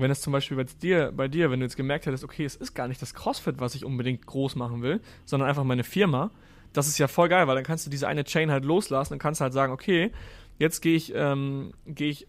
wenn 0.00 0.10
es 0.10 0.20
zum 0.20 0.32
Beispiel 0.32 0.56
bei 0.56 0.64
dir, 0.64 1.12
bei 1.14 1.28
dir, 1.28 1.50
wenn 1.50 1.60
du 1.60 1.66
jetzt 1.66 1.76
gemerkt 1.76 2.06
hättest, 2.06 2.24
okay, 2.24 2.44
es 2.44 2.56
ist 2.56 2.74
gar 2.74 2.88
nicht 2.88 3.00
das 3.00 3.14
CrossFit, 3.14 3.60
was 3.60 3.74
ich 3.74 3.84
unbedingt 3.84 4.26
groß 4.26 4.56
machen 4.56 4.82
will, 4.82 5.00
sondern 5.24 5.48
einfach 5.48 5.64
meine 5.64 5.84
Firma, 5.84 6.30
das 6.72 6.88
ist 6.88 6.98
ja 6.98 7.08
voll 7.08 7.28
geil, 7.28 7.46
weil 7.46 7.56
dann 7.56 7.64
kannst 7.64 7.86
du 7.86 7.90
diese 7.90 8.06
eine 8.08 8.24
Chain 8.24 8.50
halt 8.50 8.64
loslassen 8.64 9.14
und 9.14 9.18
kannst 9.18 9.40
halt 9.40 9.52
sagen, 9.52 9.72
okay, 9.72 10.12
jetzt 10.58 10.80
gehe 10.80 10.96
ich, 10.96 11.12
ähm, 11.14 11.72
gehe 11.86 12.10
ich 12.10 12.26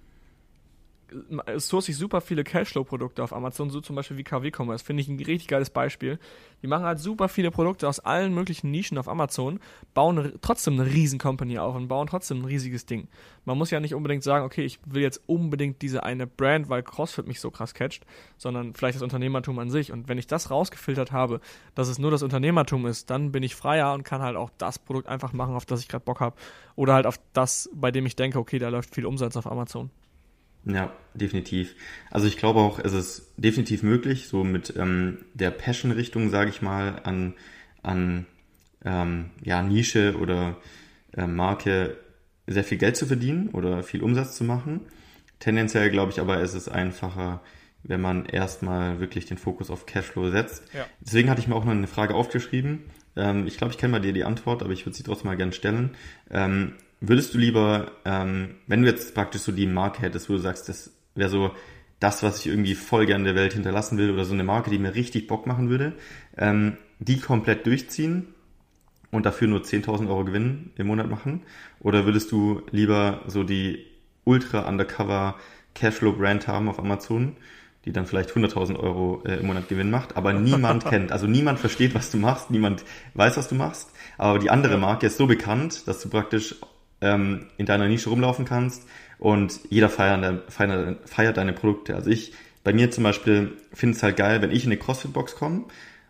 source 1.57 1.89
ich 1.89 1.97
super 1.97 2.21
viele 2.21 2.43
Cashflow-Produkte 2.43 3.23
auf 3.23 3.33
Amazon, 3.33 3.69
so 3.69 3.81
zum 3.81 3.95
Beispiel 3.95 4.17
wie 4.17 4.23
KW 4.23 4.51
Commerce, 4.55 4.83
finde 4.83 5.01
ich 5.01 5.07
ein 5.07 5.17
richtig 5.17 5.47
geiles 5.47 5.69
Beispiel. 5.69 6.19
Die 6.61 6.67
machen 6.67 6.85
halt 6.85 6.99
super 6.99 7.27
viele 7.27 7.51
Produkte 7.51 7.87
aus 7.87 7.99
allen 7.99 8.33
möglichen 8.33 8.71
Nischen 8.71 8.97
auf 8.97 9.07
Amazon, 9.07 9.59
bauen 9.93 10.33
trotzdem 10.41 10.79
eine 10.79 10.85
riesen 10.85 11.19
Company 11.19 11.57
auf 11.57 11.75
und 11.75 11.87
bauen 11.87 12.07
trotzdem 12.07 12.41
ein 12.41 12.45
riesiges 12.45 12.85
Ding. 12.85 13.07
Man 13.45 13.57
muss 13.57 13.71
ja 13.71 13.79
nicht 13.79 13.95
unbedingt 13.95 14.23
sagen, 14.23 14.45
okay, 14.45 14.63
ich 14.63 14.79
will 14.85 15.01
jetzt 15.01 15.21
unbedingt 15.25 15.81
diese 15.81 16.03
eine 16.03 16.27
Brand, 16.27 16.69
weil 16.69 16.83
CrossFit 16.83 17.27
mich 17.27 17.39
so 17.39 17.51
krass 17.51 17.73
catcht, 17.73 18.05
sondern 18.37 18.73
vielleicht 18.73 18.95
das 18.95 19.03
Unternehmertum 19.03 19.59
an 19.59 19.69
sich. 19.69 19.91
Und 19.91 20.07
wenn 20.07 20.17
ich 20.17 20.27
das 20.27 20.51
rausgefiltert 20.51 21.11
habe, 21.11 21.41
dass 21.75 21.87
es 21.87 21.99
nur 21.99 22.11
das 22.11 22.23
Unternehmertum 22.23 22.85
ist, 22.85 23.09
dann 23.09 23.31
bin 23.31 23.43
ich 23.43 23.55
freier 23.55 23.93
und 23.93 24.03
kann 24.03 24.21
halt 24.21 24.37
auch 24.37 24.51
das 24.57 24.79
Produkt 24.79 25.07
einfach 25.07 25.33
machen, 25.33 25.55
auf 25.55 25.65
das 25.65 25.81
ich 25.81 25.87
gerade 25.87 26.05
Bock 26.05 26.19
habe. 26.19 26.35
Oder 26.75 26.93
halt 26.93 27.05
auf 27.05 27.19
das, 27.33 27.69
bei 27.73 27.91
dem 27.91 28.05
ich 28.05 28.15
denke, 28.15 28.39
okay, 28.39 28.59
da 28.59 28.69
läuft 28.69 28.93
viel 28.93 29.05
Umsatz 29.05 29.35
auf 29.35 29.47
Amazon. 29.47 29.89
Ja, 30.65 30.93
definitiv. 31.13 31.75
Also 32.11 32.27
ich 32.27 32.37
glaube 32.37 32.59
auch, 32.59 32.79
es 32.79 32.93
ist 32.93 33.33
definitiv 33.37 33.83
möglich, 33.83 34.27
so 34.27 34.43
mit 34.43 34.73
ähm, 34.77 35.19
der 35.33 35.51
Passion-Richtung, 35.51 36.29
sage 36.29 36.49
ich 36.49 36.61
mal, 36.61 37.01
an, 37.03 37.33
an 37.81 38.27
ähm, 38.85 39.31
ja, 39.43 39.61
Nische 39.63 40.17
oder 40.19 40.57
äh, 41.13 41.27
Marke 41.27 41.97
sehr 42.47 42.63
viel 42.63 42.77
Geld 42.77 42.95
zu 42.95 43.05
verdienen 43.05 43.49
oder 43.49 43.83
viel 43.83 44.03
Umsatz 44.03 44.35
zu 44.35 44.43
machen. 44.43 44.81
Tendenziell 45.39 45.89
glaube 45.89 46.11
ich 46.11 46.19
aber, 46.19 46.41
ist 46.41 46.53
es 46.53 46.67
einfacher, 46.67 47.41
wenn 47.83 48.01
man 48.01 48.25
erstmal 48.25 48.99
wirklich 48.99 49.25
den 49.25 49.37
Fokus 49.37 49.71
auf 49.71 49.85
Cashflow 49.85 50.29
setzt. 50.29 50.63
Ja. 50.73 50.85
Deswegen 50.99 51.29
hatte 51.29 51.41
ich 51.41 51.47
mir 51.47 51.55
auch 51.55 51.65
noch 51.65 51.71
eine 51.71 51.87
Frage 51.87 52.13
aufgeschrieben. 52.13 52.83
Ähm, 53.15 53.47
ich 53.47 53.57
glaube, 53.57 53.73
ich 53.73 53.79
kenne 53.79 53.93
mal 53.93 54.01
dir 54.01 54.13
die 54.13 54.23
Antwort, 54.23 54.61
aber 54.61 54.73
ich 54.73 54.85
würde 54.85 54.95
sie 54.95 55.03
trotzdem 55.03 55.27
mal 55.27 55.37
gerne 55.37 55.53
stellen. 55.53 55.95
Ähm, 56.29 56.75
Würdest 57.01 57.33
du 57.33 57.39
lieber, 57.39 57.91
ähm, 58.05 58.55
wenn 58.67 58.83
du 58.83 58.87
jetzt 58.87 59.15
praktisch 59.15 59.41
so 59.41 59.51
die 59.51 59.65
Marke 59.65 60.03
hättest, 60.03 60.29
wo 60.29 60.33
du 60.33 60.39
sagst, 60.39 60.69
das 60.69 60.91
wäre 61.15 61.29
so 61.29 61.51
das, 61.99 62.21
was 62.21 62.39
ich 62.39 62.47
irgendwie 62.47 62.75
voll 62.75 63.07
gerne 63.07 63.23
der 63.23 63.35
Welt 63.35 63.53
hinterlassen 63.53 63.97
will 63.97 64.11
oder 64.11 64.23
so 64.23 64.33
eine 64.33 64.43
Marke, 64.43 64.69
die 64.69 64.77
mir 64.77 64.93
richtig 64.93 65.27
Bock 65.27 65.47
machen 65.47 65.69
würde, 65.69 65.93
ähm, 66.37 66.77
die 66.99 67.19
komplett 67.19 67.65
durchziehen 67.65 68.27
und 69.09 69.25
dafür 69.25 69.47
nur 69.47 69.61
10.000 69.61 70.09
Euro 70.09 70.25
Gewinn 70.25 70.71
im 70.75 70.87
Monat 70.87 71.09
machen? 71.09 71.41
Oder 71.79 72.05
würdest 72.05 72.31
du 72.31 72.61
lieber 72.71 73.23
so 73.25 73.43
die 73.43 73.85
ultra 74.23 74.67
undercover 74.67 75.35
Cashflow 75.73 76.13
Brand 76.13 76.47
haben 76.47 76.69
auf 76.69 76.77
Amazon, 76.77 77.35
die 77.85 77.91
dann 77.91 78.05
vielleicht 78.05 78.31
100.000 78.31 78.77
Euro 78.79 79.23
äh, 79.25 79.37
im 79.37 79.47
Monat 79.47 79.69
Gewinn 79.69 79.89
macht, 79.89 80.17
aber 80.17 80.33
niemand 80.33 80.85
kennt, 80.89 81.11
also 81.11 81.25
niemand 81.25 81.57
versteht, 81.57 81.95
was 81.95 82.11
du 82.11 82.17
machst, 82.17 82.51
niemand 82.51 82.83
weiß, 83.15 83.37
was 83.37 83.47
du 83.47 83.55
machst, 83.55 83.89
aber 84.19 84.37
die 84.37 84.51
andere 84.51 84.77
Marke 84.77 85.07
ist 85.07 85.17
so 85.17 85.25
bekannt, 85.25 85.87
dass 85.87 86.01
du 86.01 86.09
praktisch 86.09 86.55
ähm, 87.01 87.47
in 87.57 87.65
deiner 87.65 87.87
Nische 87.87 88.09
rumlaufen 88.09 88.45
kannst 88.45 88.87
und 89.19 89.59
jeder 89.69 89.89
feiert, 89.89 90.51
feiert, 90.51 91.09
feiert 91.09 91.37
deine 91.37 91.53
Produkte. 91.53 91.95
Also 91.95 92.09
ich, 92.09 92.33
bei 92.63 92.73
mir 92.73 92.91
zum 92.91 93.03
Beispiel, 93.03 93.53
finde 93.73 93.95
es 93.95 94.03
halt 94.03 94.17
geil, 94.17 94.41
wenn 94.41 94.51
ich 94.51 94.63
in 94.63 94.71
eine 94.71 94.79
CrossFit-Box 94.79 95.35
komme 95.35 95.65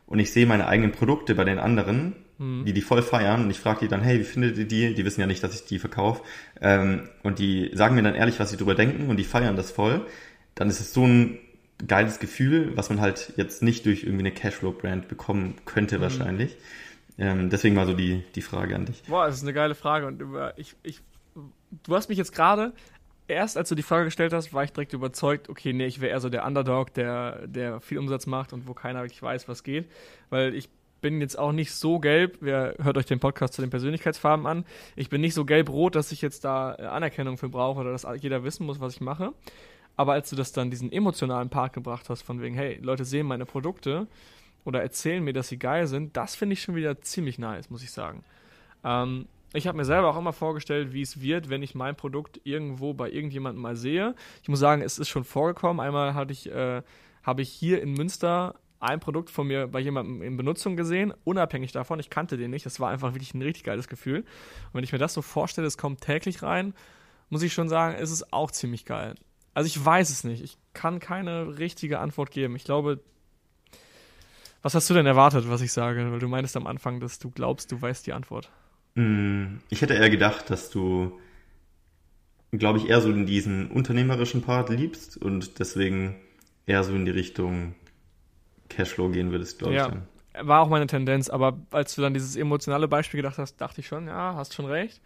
und 0.06 0.19
ich 0.19 0.32
sehe 0.32 0.45
meine 0.45 0.67
eigenen 0.67 0.91
Produkte 0.91 1.36
bei 1.36 1.43
den 1.43 1.60
anderen, 1.60 2.15
mhm. 2.38 2.65
die 2.65 2.73
die 2.73 2.82
voll 2.82 3.01
feiern 3.01 3.43
und 3.43 3.51
ich 3.51 3.60
frage 3.60 3.82
die 3.82 3.88
dann, 3.88 4.01
hey, 4.01 4.19
wie 4.19 4.23
findet 4.23 4.58
ihr 4.58 4.65
die? 4.65 4.93
Die 4.93 5.06
wissen 5.06 5.21
ja 5.21 5.27
nicht, 5.27 5.43
dass 5.43 5.56
ich 5.56 5.65
die 5.65 5.80
verkaufe 5.80 6.23
ähm, 6.62 7.10
und 7.23 7.39
die 7.39 7.71
sagen 7.73 7.95
mir 7.95 8.04
dann 8.04 8.15
ehrlich, 8.15 8.39
was 8.39 8.51
sie 8.51 8.58
drüber 8.58 8.75
denken 8.75 9.10
und 9.10 9.17
die 9.17 9.23
feiern 9.23 9.56
das 9.56 9.71
voll. 9.71 10.06
Dann 10.56 10.69
ist 10.69 10.82
es 10.82 10.93
so 10.93 11.06
ein 11.06 11.39
geiles 11.88 12.19
Gefühl, 12.19 12.73
was 12.75 12.89
man 12.89 13.01
halt 13.01 13.34
jetzt 13.38 13.63
nicht 13.63 13.86
durch 13.86 14.04
irgendwie 14.04 14.23
eine 14.23 14.32
Cashflow-Brand 14.32 15.08
bekommen 15.08 15.56
könnte 15.65 15.97
mhm. 15.97 16.01
wahrscheinlich. 16.01 16.58
Ähm, 17.21 17.51
deswegen 17.51 17.75
mal 17.75 17.86
so 17.86 17.93
die, 17.93 18.23
die 18.34 18.41
Frage 18.41 18.75
an 18.75 18.86
dich. 18.86 19.03
Boah, 19.03 19.27
das 19.27 19.36
ist 19.36 19.43
eine 19.43 19.53
geile 19.53 19.75
Frage 19.75 20.07
und 20.07 20.23
ich, 20.57 20.75
ich, 20.81 21.01
du 21.84 21.95
hast 21.95 22.10
mich 22.10 22.17
jetzt 22.17 22.34
gerade 22.34 22.73
erst 23.27 23.57
als 23.57 23.69
du 23.69 23.75
die 23.75 23.84
Frage 23.84 24.05
gestellt 24.05 24.34
hast, 24.34 24.53
war 24.53 24.63
ich 24.63 24.73
direkt 24.73 24.93
überzeugt, 24.93 25.47
okay, 25.47 25.71
nee, 25.71 25.86
ich 25.86 26.01
wäre 26.01 26.12
eher 26.12 26.19
so 26.19 26.29
der 26.29 26.45
Underdog, 26.45 26.93
der, 26.95 27.47
der 27.47 27.79
viel 27.79 27.99
Umsatz 27.99 28.25
macht 28.25 28.53
und 28.53 28.67
wo 28.67 28.73
keiner 28.73 29.03
wirklich 29.03 29.21
weiß, 29.21 29.47
was 29.47 29.63
geht. 29.63 29.89
Weil 30.29 30.55
ich 30.55 30.67
bin 30.99 31.21
jetzt 31.21 31.38
auch 31.38 31.51
nicht 31.51 31.71
so 31.73 31.99
gelb, 31.99 32.38
wer 32.41 32.75
hört 32.81 32.97
euch 32.97 33.05
den 33.05 33.19
Podcast 33.19 33.53
zu 33.53 33.62
den 33.62 33.69
Persönlichkeitsfarben 33.69 34.45
an, 34.45 34.65
ich 34.95 35.10
bin 35.10 35.21
nicht 35.21 35.34
so 35.34 35.45
gelb-rot, 35.45 35.95
dass 35.95 36.12
ich 36.12 36.21
jetzt 36.21 36.43
da 36.43 36.75
äh, 36.75 36.84
Anerkennung 36.84 37.38
für 37.38 37.49
brauche 37.49 37.79
oder 37.81 37.91
dass 37.91 38.05
jeder 38.19 38.43
wissen 38.43 38.65
muss, 38.65 38.79
was 38.79 38.95
ich 38.95 39.01
mache. 39.01 39.34
Aber 39.95 40.13
als 40.13 40.29
du 40.29 40.36
das 40.36 40.51
dann 40.51 40.71
diesen 40.71 40.91
emotionalen 40.91 41.49
Part 41.49 41.73
gebracht 41.73 42.10
hast, 42.10 42.21
von 42.21 42.41
wegen, 42.41 42.55
hey, 42.55 42.79
Leute 42.81 43.05
sehen 43.05 43.27
meine 43.27 43.45
Produkte 43.45 44.07
oder 44.63 44.82
erzählen 44.82 45.24
mir, 45.24 45.34
dass 45.34 45.47
sie 45.47 45.58
geil 45.58 45.88
sind, 45.88 46.17
das 46.17 46.36
finde 46.36 46.54
ich 46.54 46.62
schon 46.62 46.76
wieder 46.76 47.02
ziemlich 47.02 47.39
nice, 47.39 47.69
muss 47.69 47.84
ich 47.84 47.91
sagen. 47.91 48.24
Ähm, 48.84 49.28
ich 49.54 49.67
habe 49.67 49.78
mir 49.78 49.86
selber 49.86 50.10
auch 50.10 50.17
immer 50.17 50.34
vorgestellt, 50.34 50.93
wie 50.93 51.02
es 51.02 51.19
wird, 51.21 51.50
wenn 51.50 51.62
ich 51.62 51.76
mein 51.76 51.95
Produkt 51.95 52.39
irgendwo 52.45 52.93
bei 52.93 53.10
irgendjemandem 53.10 53.62
mal 53.62 53.76
sehe. 53.76 54.15
Ich 54.41 54.50
muss 54.50 54.60
sagen, 54.60 54.82
es 54.82 54.97
ist 54.97 55.10
schon 55.10 55.26
vorgekommen. 55.26 55.86
Einmal 55.86 56.13
hatte 56.13 56.32
ich, 56.32 56.50
äh, 56.50 56.82
habe 57.24 57.41
ich 57.41 57.50
hier 57.50 57.82
in 57.82 57.93
Münster 57.93 58.56
ein 58.80 59.00
Produkt 59.00 59.30
von 59.30 59.47
mir 59.47 59.67
bei 59.67 59.80
jemandem 59.80 60.21
in 60.24 60.38
Benutzung 60.38 60.76
gesehen, 60.76 61.13
unabhängig 61.24 61.71
davon. 61.71 62.00
Ich 62.00 62.10
kannte 62.10 62.38
den 62.38 62.50
nicht. 62.50 62.65
Das 62.65 62.80
war 62.80 62.89
einfach 62.89 63.13
wirklich 63.13 63.34
ein 63.34 63.41
richtig 63.41 63.63
geiles 63.63 63.88
Gefühl. 63.88 64.19
Und 64.19 64.74
wenn 64.74 64.84
ich 64.84 64.91
mir 64.91 64.97
das 64.97 65.13
so 65.13 65.21
vorstelle, 65.21 65.67
es 65.67 65.78
kommt 65.78 66.02
täglich 66.02 66.41
rein, 66.41 66.74
muss 67.30 67.43
ich 67.43 67.54
schon 67.54 67.69
sagen, 67.69 67.95
ist 67.97 68.12
es 68.12 68.34
auch 68.34 68.52
ziemlich 68.52 68.86
geil. 68.86 69.15
Also 69.54 69.67
ich 69.67 69.84
weiß 69.84 70.10
es 70.10 70.24
nicht. 70.24 70.41
Ich 70.43 70.58
kann 70.74 71.00
keine 71.00 71.60
richtige 71.60 72.00
Antwort 72.00 72.32
geben. 72.32 72.56
Ich 72.56 72.63
glaube, 72.63 73.02
was 74.62 74.76
hast 74.76 74.89
du 74.89 74.93
denn 74.93 75.06
erwartet, 75.06 75.50
was 75.50 75.62
ich 75.62 75.71
sage? 75.71 76.12
Weil 76.12 76.19
du 76.19 76.28
meintest 76.28 76.56
am 76.56 76.67
Anfang, 76.67 77.00
dass 77.00 77.19
du 77.19 77.32
glaubst, 77.32 77.71
du 77.71 77.82
weißt 77.82 78.06
die 78.06 78.13
Antwort. 78.13 78.50
Mm, 78.95 79.58
ich 79.69 79.82
hätte 79.82 79.93
eher 79.93 80.10
gedacht, 80.10 80.50
dass 80.50 80.69
du, 80.69 81.19
glaube 82.52 82.80
ich, 82.80 82.89
eher 82.89 83.02
so 83.02 83.10
in 83.10 83.26
diesen 83.26 83.71
unternehmerischen 83.71 84.41
Part 84.41 84.69
liebst 84.69 85.17
und 85.17 85.60
deswegen 85.60 86.15
eher 86.65 86.84
so 86.84 86.93
in 86.93 87.06
die 87.06 87.12
Richtung 87.12 87.76
Cashflow 88.69 89.10
gehen 89.10 89.32
würdest, 89.32 89.60
glaube 89.60 89.76
ja, 89.76 89.88
ich. 89.88 89.93
Ja, 90.36 90.47
war 90.47 90.62
auch 90.62 90.69
meine 90.69 90.88
Tendenz, 90.88 91.30
aber 91.30 91.60
als 91.71 91.95
du 91.95 92.02
dann 92.02 92.13
dieses 92.13 92.36
emotionale 92.36 92.88
Beispiel 92.88 93.19
gedacht 93.19 93.38
hast, 93.38 93.58
dachte 93.58 93.82
ich 93.82 93.88
schon, 93.88 94.08
ja, 94.08 94.36
hast 94.36 94.54
schon 94.54 94.65
recht. 94.65 95.02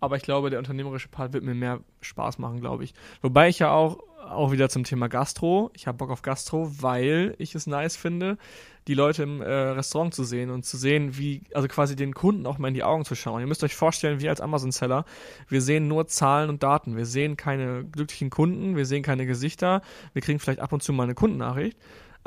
Aber 0.00 0.16
ich 0.16 0.22
glaube, 0.22 0.50
der 0.50 0.58
unternehmerische 0.58 1.08
Part 1.08 1.32
wird 1.32 1.44
mir 1.44 1.54
mehr 1.54 1.80
Spaß 2.00 2.38
machen, 2.38 2.60
glaube 2.60 2.84
ich. 2.84 2.94
Wobei 3.22 3.48
ich 3.48 3.58
ja 3.58 3.70
auch, 3.70 3.98
auch 4.28 4.52
wieder 4.52 4.68
zum 4.68 4.84
Thema 4.84 5.08
Gastro, 5.08 5.70
ich 5.74 5.86
habe 5.86 5.98
Bock 5.98 6.10
auf 6.10 6.22
Gastro, 6.22 6.70
weil 6.80 7.34
ich 7.38 7.54
es 7.54 7.66
nice 7.66 7.96
finde, 7.96 8.38
die 8.86 8.94
Leute 8.94 9.22
im 9.22 9.42
äh, 9.42 9.46
Restaurant 9.46 10.14
zu 10.14 10.24
sehen 10.24 10.50
und 10.50 10.64
zu 10.64 10.76
sehen, 10.76 11.18
wie, 11.18 11.42
also 11.52 11.68
quasi 11.68 11.94
den 11.94 12.14
Kunden 12.14 12.46
auch 12.46 12.58
mal 12.58 12.68
in 12.68 12.74
die 12.74 12.84
Augen 12.84 13.04
zu 13.04 13.14
schauen. 13.14 13.40
Ihr 13.40 13.46
müsst 13.46 13.62
euch 13.62 13.74
vorstellen, 13.74 14.20
wir 14.20 14.30
als 14.30 14.40
Amazon-Seller, 14.40 15.04
wir 15.48 15.60
sehen 15.60 15.88
nur 15.88 16.06
Zahlen 16.06 16.48
und 16.48 16.62
Daten. 16.62 16.96
Wir 16.96 17.04
sehen 17.04 17.36
keine 17.36 17.84
glücklichen 17.84 18.30
Kunden, 18.30 18.76
wir 18.76 18.86
sehen 18.86 19.02
keine 19.02 19.26
Gesichter, 19.26 19.82
wir 20.14 20.22
kriegen 20.22 20.38
vielleicht 20.38 20.60
ab 20.60 20.72
und 20.72 20.82
zu 20.82 20.92
mal 20.92 21.04
eine 21.04 21.14
Kundennachricht 21.14 21.76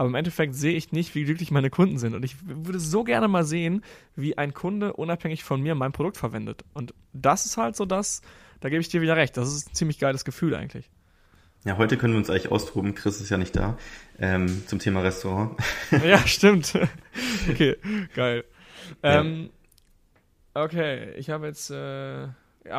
aber 0.01 0.09
im 0.09 0.15
Endeffekt 0.15 0.55
sehe 0.55 0.73
ich 0.73 0.91
nicht, 0.91 1.13
wie 1.13 1.25
glücklich 1.25 1.51
meine 1.51 1.69
Kunden 1.69 1.99
sind. 1.99 2.15
Und 2.15 2.25
ich 2.25 2.35
würde 2.43 2.79
so 2.79 3.03
gerne 3.03 3.27
mal 3.27 3.43
sehen, 3.43 3.83
wie 4.15 4.35
ein 4.35 4.51
Kunde 4.51 4.93
unabhängig 4.93 5.43
von 5.43 5.61
mir 5.61 5.75
mein 5.75 5.91
Produkt 5.91 6.17
verwendet. 6.17 6.63
Und 6.73 6.95
das 7.13 7.45
ist 7.45 7.57
halt 7.57 7.75
so 7.75 7.85
das, 7.85 8.23
da 8.61 8.69
gebe 8.69 8.81
ich 8.81 8.89
dir 8.89 9.01
wieder 9.01 9.15
recht. 9.15 9.37
Das 9.37 9.53
ist 9.53 9.69
ein 9.69 9.75
ziemlich 9.75 9.99
geiles 9.99 10.25
Gefühl 10.25 10.55
eigentlich. 10.55 10.89
Ja, 11.65 11.77
heute 11.77 11.97
können 11.97 12.13
wir 12.13 12.17
uns 12.17 12.31
eigentlich 12.31 12.51
austoben. 12.51 12.95
Chris 12.95 13.21
ist 13.21 13.29
ja 13.29 13.37
nicht 13.37 13.55
da. 13.55 13.77
Ähm, 14.17 14.63
zum 14.65 14.79
Thema 14.79 15.01
Restaurant. 15.01 15.55
ja, 16.03 16.17
stimmt. 16.25 16.73
okay, 17.51 17.75
geil. 18.15 18.43
Ähm, 19.03 19.51
okay, 20.55 21.11
ich 21.11 21.29
habe 21.29 21.45
jetzt. 21.45 21.69
Äh, 21.69 22.29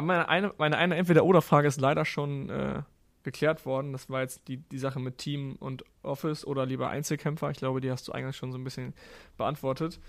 meine 0.02 0.28
eine, 0.28 0.52
meine 0.58 0.76
eine 0.76 0.96
Entweder-Oder-Frage 0.96 1.68
ist 1.68 1.80
leider 1.80 2.04
schon 2.04 2.50
äh, 2.50 2.82
geklärt 3.24 3.66
worden. 3.66 3.92
Das 3.92 4.10
war 4.10 4.22
jetzt 4.22 4.48
die, 4.48 4.58
die 4.58 4.78
Sache 4.78 5.00
mit 5.00 5.18
Team 5.18 5.56
und 5.58 5.84
Office 6.02 6.44
oder 6.44 6.66
lieber 6.66 6.90
Einzelkämpfer. 6.90 7.50
Ich 7.50 7.58
glaube, 7.58 7.80
die 7.80 7.90
hast 7.90 8.08
du 8.08 8.12
eigentlich 8.12 8.36
schon 8.36 8.52
so 8.52 8.58
ein 8.58 8.64
bisschen 8.64 8.94
beantwortet. 9.36 10.00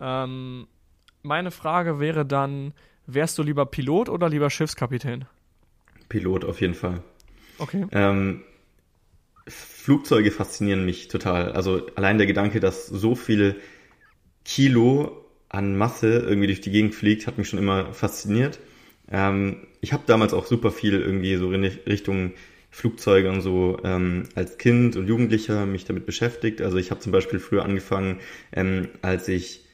Ähm, 0.00 0.66
meine 1.22 1.50
Frage 1.50 2.00
wäre 2.00 2.24
dann, 2.24 2.74
wärst 3.06 3.38
du 3.38 3.42
lieber 3.42 3.66
Pilot 3.66 4.08
oder 4.08 4.28
lieber 4.28 4.50
Schiffskapitän? 4.50 5.24
Pilot 6.08 6.44
auf 6.44 6.60
jeden 6.60 6.74
Fall. 6.74 7.02
Okay. 7.58 7.86
Ähm, 7.92 8.42
Flugzeuge 9.46 10.30
faszinieren 10.30 10.84
mich 10.84 11.08
total. 11.08 11.52
Also 11.52 11.86
allein 11.96 12.18
der 12.18 12.26
Gedanke, 12.26 12.60
dass 12.60 12.86
so 12.86 13.14
viel 13.14 13.56
Kilo 14.44 15.24
an 15.48 15.76
Masse 15.76 16.18
irgendwie 16.18 16.46
durch 16.46 16.60
die 16.60 16.70
Gegend 16.70 16.94
fliegt, 16.94 17.26
hat 17.26 17.38
mich 17.38 17.48
schon 17.48 17.58
immer 17.58 17.92
fasziniert. 17.92 18.60
Ähm, 19.10 19.66
ich 19.80 19.92
habe 19.92 20.02
damals 20.06 20.34
auch 20.34 20.46
super 20.46 20.70
viel 20.70 21.00
irgendwie 21.00 21.36
so 21.36 21.52
in 21.52 21.64
Richtung 21.64 22.32
Flugzeuge 22.78 23.28
und 23.28 23.40
so 23.40 23.78
ähm, 23.82 24.28
als 24.36 24.56
Kind 24.56 24.94
und 24.94 25.08
Jugendlicher 25.08 25.66
mich 25.66 25.84
damit 25.84 26.06
beschäftigt. 26.06 26.60
Also 26.62 26.76
ich 26.76 26.92
habe 26.92 27.00
zum 27.00 27.10
Beispiel 27.10 27.40
früher 27.40 27.64
angefangen, 27.64 28.20
ähm, 28.52 28.88
als 29.02 29.26
ich 29.26 29.64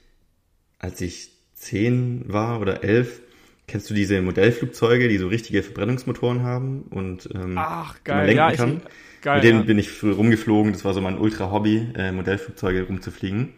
als 0.78 1.00
ich 1.02 1.30
zehn 1.54 2.24
war 2.26 2.60
oder 2.60 2.82
elf, 2.82 3.20
kennst 3.66 3.90
du 3.90 3.94
diese 3.94 4.20
Modellflugzeuge, 4.22 5.08
die 5.08 5.18
so 5.18 5.28
richtige 5.28 5.62
Verbrennungsmotoren 5.62 6.42
haben 6.42 6.82
und 6.90 7.28
ähm, 7.34 7.56
Ach, 7.58 8.02
geil. 8.04 8.16
man 8.16 8.26
lenken 8.26 8.38
ja, 8.38 8.52
kann. 8.52 8.76
Ich, 8.76 9.20
geil, 9.22 9.36
Mit 9.36 9.44
denen 9.44 9.60
ja. 9.60 9.64
bin 9.66 9.78
ich 9.78 9.90
früher 9.90 10.14
rumgeflogen. 10.14 10.72
Das 10.72 10.84
war 10.84 10.94
so 10.94 11.00
mein 11.02 11.18
Ultra-Hobby, 11.18 11.92
äh, 11.94 12.12
Modellflugzeuge 12.12 12.84
rumzufliegen. 12.84 13.52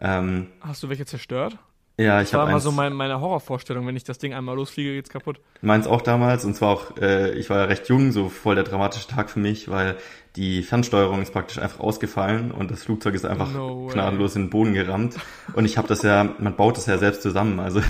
Ähm, 0.00 0.46
Hast 0.60 0.82
du 0.82 0.88
welche 0.88 1.04
zerstört? 1.04 1.58
Ja, 1.98 2.22
ich 2.22 2.32
habe. 2.32 2.44
Das 2.44 2.46
war 2.46 2.48
immer 2.48 2.60
so 2.60 2.70
mein, 2.70 2.92
meine 2.92 3.20
Horrorvorstellung, 3.20 3.84
wenn 3.86 3.96
ich 3.96 4.04
das 4.04 4.18
Ding 4.18 4.32
einmal 4.32 4.54
losfliege, 4.54 4.94
geht's 4.94 5.10
kaputt. 5.10 5.40
Meins 5.62 5.88
auch 5.88 6.00
damals 6.00 6.44
und 6.44 6.54
zwar 6.54 6.70
auch, 6.70 6.96
äh, 6.98 7.32
ich 7.32 7.50
war 7.50 7.58
ja 7.58 7.64
recht 7.64 7.88
jung, 7.88 8.12
so 8.12 8.28
voll 8.28 8.54
der 8.54 8.62
dramatische 8.62 9.08
Tag 9.08 9.30
für 9.30 9.40
mich, 9.40 9.68
weil 9.68 9.96
die 10.36 10.62
Fernsteuerung 10.62 11.20
ist 11.22 11.32
praktisch 11.32 11.58
einfach 11.58 11.80
ausgefallen 11.80 12.52
und 12.52 12.70
das 12.70 12.84
Flugzeug 12.84 13.14
ist 13.14 13.26
einfach 13.26 13.52
no 13.52 13.88
gnadenlos 13.92 14.36
in 14.36 14.44
den 14.44 14.50
Boden 14.50 14.74
gerammt. 14.74 15.16
Und 15.54 15.64
ich 15.64 15.76
habe 15.76 15.88
das 15.88 16.02
ja, 16.02 16.22
man 16.38 16.54
baut 16.54 16.76
das 16.76 16.86
ja 16.86 16.98
selbst 16.98 17.22
zusammen. 17.22 17.58
Also 17.58 17.82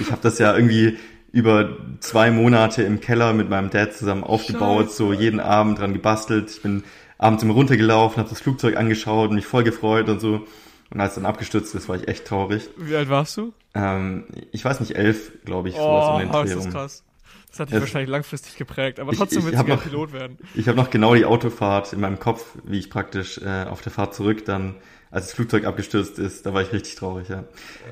ich 0.00 0.10
habe 0.10 0.22
das 0.22 0.38
ja 0.38 0.54
irgendwie 0.54 0.96
über 1.30 1.76
zwei 2.00 2.30
Monate 2.30 2.82
im 2.82 3.00
Keller 3.00 3.34
mit 3.34 3.50
meinem 3.50 3.68
Dad 3.68 3.92
zusammen 3.92 4.24
aufgebaut, 4.24 4.86
Scheiße. 4.86 4.96
so 4.96 5.12
jeden 5.12 5.38
Abend 5.38 5.78
dran 5.78 5.92
gebastelt. 5.92 6.50
Ich 6.50 6.62
bin 6.62 6.82
abends 7.18 7.42
immer 7.42 7.54
runtergelaufen, 7.54 8.16
habe 8.16 8.30
das 8.30 8.40
Flugzeug 8.40 8.78
angeschaut 8.78 9.28
und 9.28 9.36
mich 9.36 9.46
voll 9.46 9.64
gefreut 9.64 10.08
und 10.08 10.20
so. 10.20 10.46
Und 10.92 11.00
als 11.00 11.12
es 11.12 11.14
dann 11.16 11.26
abgestürzt 11.26 11.74
ist, 11.74 11.88
war 11.88 11.96
ich 11.96 12.08
echt 12.08 12.26
traurig. 12.26 12.68
Wie 12.76 12.96
alt 12.96 13.08
warst 13.08 13.36
du? 13.36 13.52
Ähm, 13.74 14.24
ich 14.50 14.64
weiß 14.64 14.80
nicht, 14.80 14.96
elf, 14.96 15.32
glaube 15.44 15.68
ich, 15.68 15.76
sowas 15.76 16.06
oh, 16.08 16.12
um 16.14 16.18
den 16.18 16.30
Dreh. 16.30 16.54
Das 16.54 16.66
ist 16.66 16.72
krass. 16.72 17.04
Das 17.50 17.60
hat 17.60 17.68
dich 17.68 17.76
es, 17.76 17.80
wahrscheinlich 17.80 18.10
langfristig 18.10 18.56
geprägt, 18.56 19.00
aber 19.00 19.12
trotzdem 19.12 19.44
willst 19.44 19.58
du 19.58 19.76
Pilot 19.76 20.12
werden. 20.12 20.38
Ich 20.54 20.68
habe 20.68 20.76
noch 20.76 20.90
genau 20.90 21.14
die 21.14 21.24
Autofahrt 21.24 21.92
in 21.92 22.00
meinem 22.00 22.18
Kopf, 22.18 22.44
wie 22.64 22.78
ich 22.78 22.90
praktisch 22.90 23.38
äh, 23.38 23.64
auf 23.64 23.82
der 23.82 23.92
Fahrt 23.92 24.14
zurück 24.14 24.44
dann, 24.44 24.76
als 25.10 25.26
das 25.26 25.34
Flugzeug 25.34 25.64
abgestürzt 25.64 26.18
ist, 26.20 26.46
da 26.46 26.54
war 26.54 26.62
ich 26.62 26.72
richtig 26.72 26.94
traurig, 26.94 27.28
ja. 27.28 27.44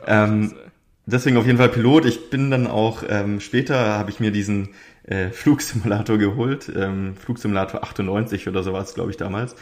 ja 0.07 0.25
ähm, 0.25 0.55
deswegen 1.07 1.37
auf 1.37 1.47
jeden 1.47 1.59
Fall 1.59 1.69
Pilot. 1.69 2.05
Ich 2.05 2.31
bin 2.31 2.53
dann 2.53 2.69
auch, 2.69 3.03
ähm, 3.09 3.41
später 3.41 3.99
habe 3.99 4.11
ich 4.11 4.21
mir 4.21 4.31
diesen 4.31 4.71
äh, 5.03 5.31
Flugsimulator 5.31 6.19
geholt, 6.19 6.71
ähm, 6.75 7.17
Flugsimulator 7.17 7.83
98 7.83 8.47
oder 8.47 8.63
so 8.63 8.73
war 8.73 8.83
es, 8.83 8.95
glaube 8.95 9.11
ich, 9.11 9.17
damals 9.17 9.57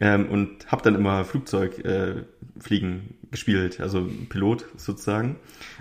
ähm, 0.00 0.28
und 0.28 0.70
habe 0.70 0.82
dann 0.82 0.94
immer 0.94 1.24
Flugzeugfliegen 1.24 2.18
äh, 2.18 2.24
fliegen 2.60 3.14
gespielt, 3.30 3.80
also 3.80 4.08
Pilot 4.28 4.66
sozusagen. 4.76 5.36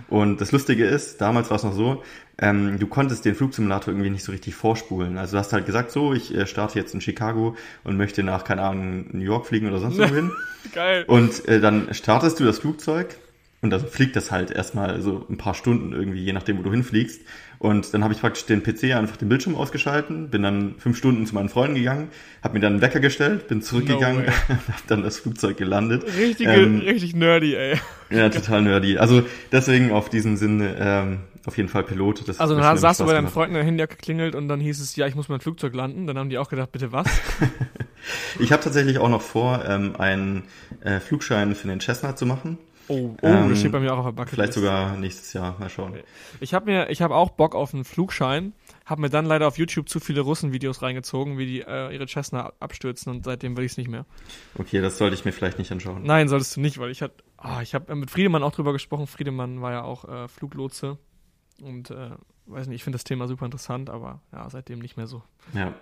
Und 0.08 0.40
das 0.40 0.52
Lustige 0.52 0.86
ist, 0.86 1.20
damals 1.20 1.50
war 1.50 1.58
es 1.58 1.64
noch 1.64 1.74
so, 1.74 2.04
ähm, 2.38 2.80
du 2.80 2.88
konntest 2.88 3.26
den 3.26 3.36
Flugsimulator 3.36 3.94
irgendwie 3.94 4.10
nicht 4.10 4.24
so 4.24 4.32
richtig 4.32 4.56
vorspulen. 4.56 5.18
Also 5.18 5.34
du 5.34 5.40
hast 5.40 5.52
halt 5.52 5.66
gesagt, 5.66 5.92
so, 5.92 6.14
ich 6.14 6.34
äh, 6.34 6.46
starte 6.46 6.80
jetzt 6.80 6.94
in 6.94 7.02
Chicago 7.02 7.56
und 7.84 7.98
möchte 7.98 8.24
nach, 8.24 8.44
keine 8.44 8.62
Ahnung, 8.62 9.08
New 9.12 9.24
York 9.24 9.48
fliegen 9.48 9.68
oder 9.68 9.80
sonst 9.80 9.98
wohin. 9.98 10.32
Geil. 10.74 11.06
Und 11.08 11.48
äh, 11.48 11.60
dann 11.60 11.94
startest 11.94 12.40
du 12.40 12.46
das 12.46 12.60
Flugzeug 12.60 13.18
Und 13.62 13.72
dann 13.72 13.86
fliegt 13.86 14.16
das 14.16 14.32
halt 14.32 14.52
erstmal 14.52 15.02
so 15.02 15.26
ein 15.30 15.38
paar 15.38 15.54
Stunden 15.54 15.92
irgendwie, 15.92 16.24
je 16.24 16.32
nachdem, 16.32 16.60
wo 16.60 16.62
du 16.62 16.72
hinfliegst. 16.72 17.22
Und 17.58 17.94
dann 17.94 18.06
habe 18.06 18.14
ich 18.14 18.22
praktisch 18.22 18.46
den 18.46 18.64
PC 18.64 18.96
einfach 18.96 19.18
den 19.18 19.28
Bildschirm 19.28 19.56
ausgeschalten, 19.56 20.30
bin 20.30 20.44
dann 20.44 20.76
fünf 20.78 20.98
Stunden 20.98 21.26
zu 21.26 21.36
meinen 21.36 21.50
Freunden 21.50 21.76
gegangen, 21.76 22.08
habe 22.42 22.54
mir 22.54 22.62
dann 22.62 22.74
einen 22.74 22.82
Wecker 22.82 23.02
gestellt, 23.02 23.50
bin 23.50 23.62
zurückgegangen, 23.62 24.26
no 24.26 24.32
habe 24.48 24.62
dann 24.88 25.04
das 25.04 25.20
Flugzeug 25.20 25.58
gelandet. 25.58 26.06
Richtige, 26.18 26.52
ähm, 26.52 26.80
richtig 26.80 27.16
nerdy, 27.16 27.56
ey. 27.56 27.78
Ja, 28.10 28.30
total 28.30 28.62
nerdy. 28.62 28.98
Also 28.98 29.24
deswegen 29.52 29.92
auf 29.92 30.10
diesen 30.10 30.38
Sinne 30.38 30.76
ähm, 30.80 31.20
auf 31.46 31.58
jeden 31.58 31.68
Fall 31.68 31.84
Pilot. 31.84 32.30
Das 32.30 32.40
also 32.40 32.56
dann 32.56 32.78
saß 32.78 33.00
du 33.00 33.06
bei 33.06 33.14
deinen 33.14 33.28
Freunden, 33.28 33.56
dein 33.56 33.66
Handy 33.66 33.86
geklingelt 33.88 34.36
und 34.36 34.48
dann 34.48 34.62
hieß 34.62 34.80
es, 34.80 34.96
ja, 34.96 35.08
ich 35.08 35.16
muss 35.16 35.28
mein 35.28 35.42
Flugzeug 35.42 35.74
landen. 35.74 36.08
Dann 36.08 36.18
haben 36.18 36.30
die 36.30 36.38
auch 36.38 36.50
gedacht, 36.50 36.72
bitte 36.72 36.94
was? 36.94 37.08
ich 38.40 38.54
habe 38.54 38.64
tatsächlich 38.64 39.00
auch 39.00 39.10
noch 39.10 39.22
vor, 39.22 39.66
ähm, 39.68 39.96
einen 39.98 40.44
äh, 40.82 41.00
Flugschein 41.00 41.56
für 41.56 41.68
den 41.68 41.82
Cessna 41.82 42.16
zu 42.16 42.26
machen. 42.26 42.58
Oh, 42.90 43.16
oh 43.22 43.28
ähm, 43.28 43.50
das 43.50 43.60
steht 43.60 43.72
bei 43.72 43.80
mir 43.80 43.94
auch 43.94 44.00
auf 44.00 44.06
der 44.06 44.12
Bucketlist. 44.12 44.36
Vielleicht 44.36 44.54
sogar 44.54 44.98
nächstes 44.98 45.32
Jahr, 45.34 45.56
mal 45.60 45.70
schauen. 45.70 46.00
Ich 46.40 46.56
habe 46.56 46.66
mir, 46.66 46.90
ich 46.90 47.02
habe 47.02 47.16
auch 47.16 47.30
Bock 47.30 47.54
auf 47.54 47.74
einen 47.74 47.86
Flugschein, 47.86 48.54
habe 48.84 49.02
mir 49.02 49.10
dann 49.10 49.26
leider 49.26 49.48
auf 49.48 49.60
YouTube 49.60 49.88
zu 49.88 50.00
viele 50.00 50.22
Russen-Videos 50.22 50.82
reingezogen, 50.82 51.38
wie 51.38 51.46
die 51.46 51.62
äh, 51.62 51.94
ihre 51.94 52.08
Cessna 52.08 52.52
abstürzen 52.60 53.14
und 53.14 53.26
seitdem 53.26 53.56
will 53.56 53.64
ich 53.64 53.74
es 53.74 53.78
nicht 53.78 53.90
mehr. 53.90 54.06
Okay, 54.56 54.82
das 54.82 54.98
sollte 54.98 55.14
ich 55.14 55.24
mir 55.24 55.32
vielleicht 55.32 55.60
nicht 55.60 55.72
anschauen. 55.72 56.02
Nein, 56.04 56.28
solltest 56.28 56.56
du 56.56 56.62
nicht, 56.62 56.80
weil 56.80 56.90
ich 56.90 57.04
hatte, 57.04 57.24
oh, 57.38 57.60
ich 57.62 57.76
habe 57.76 57.96
mit 57.96 58.10
Friedemann 58.10 58.42
auch 58.42 58.54
drüber 58.54 58.74
gesprochen. 58.74 59.06
Friedemann 59.06 59.62
war 59.62 59.72
ja 59.72 59.84
auch 59.84 60.06
äh, 60.10 60.28
Fluglotse 60.28 60.98
und 61.62 61.92
äh, 61.92 62.10
weiß 62.48 62.68
nicht, 62.68 62.78
ich 62.78 62.84
finde 62.84 62.96
das 62.96 63.04
Thema 63.04 63.28
super 63.28 63.46
interessant, 63.46 63.92
aber 63.92 64.22
ja, 64.32 64.50
seitdem 64.50 64.80
nicht 64.80 64.98
mehr 64.98 65.08
so. 65.08 65.22
Ja. 65.54 65.74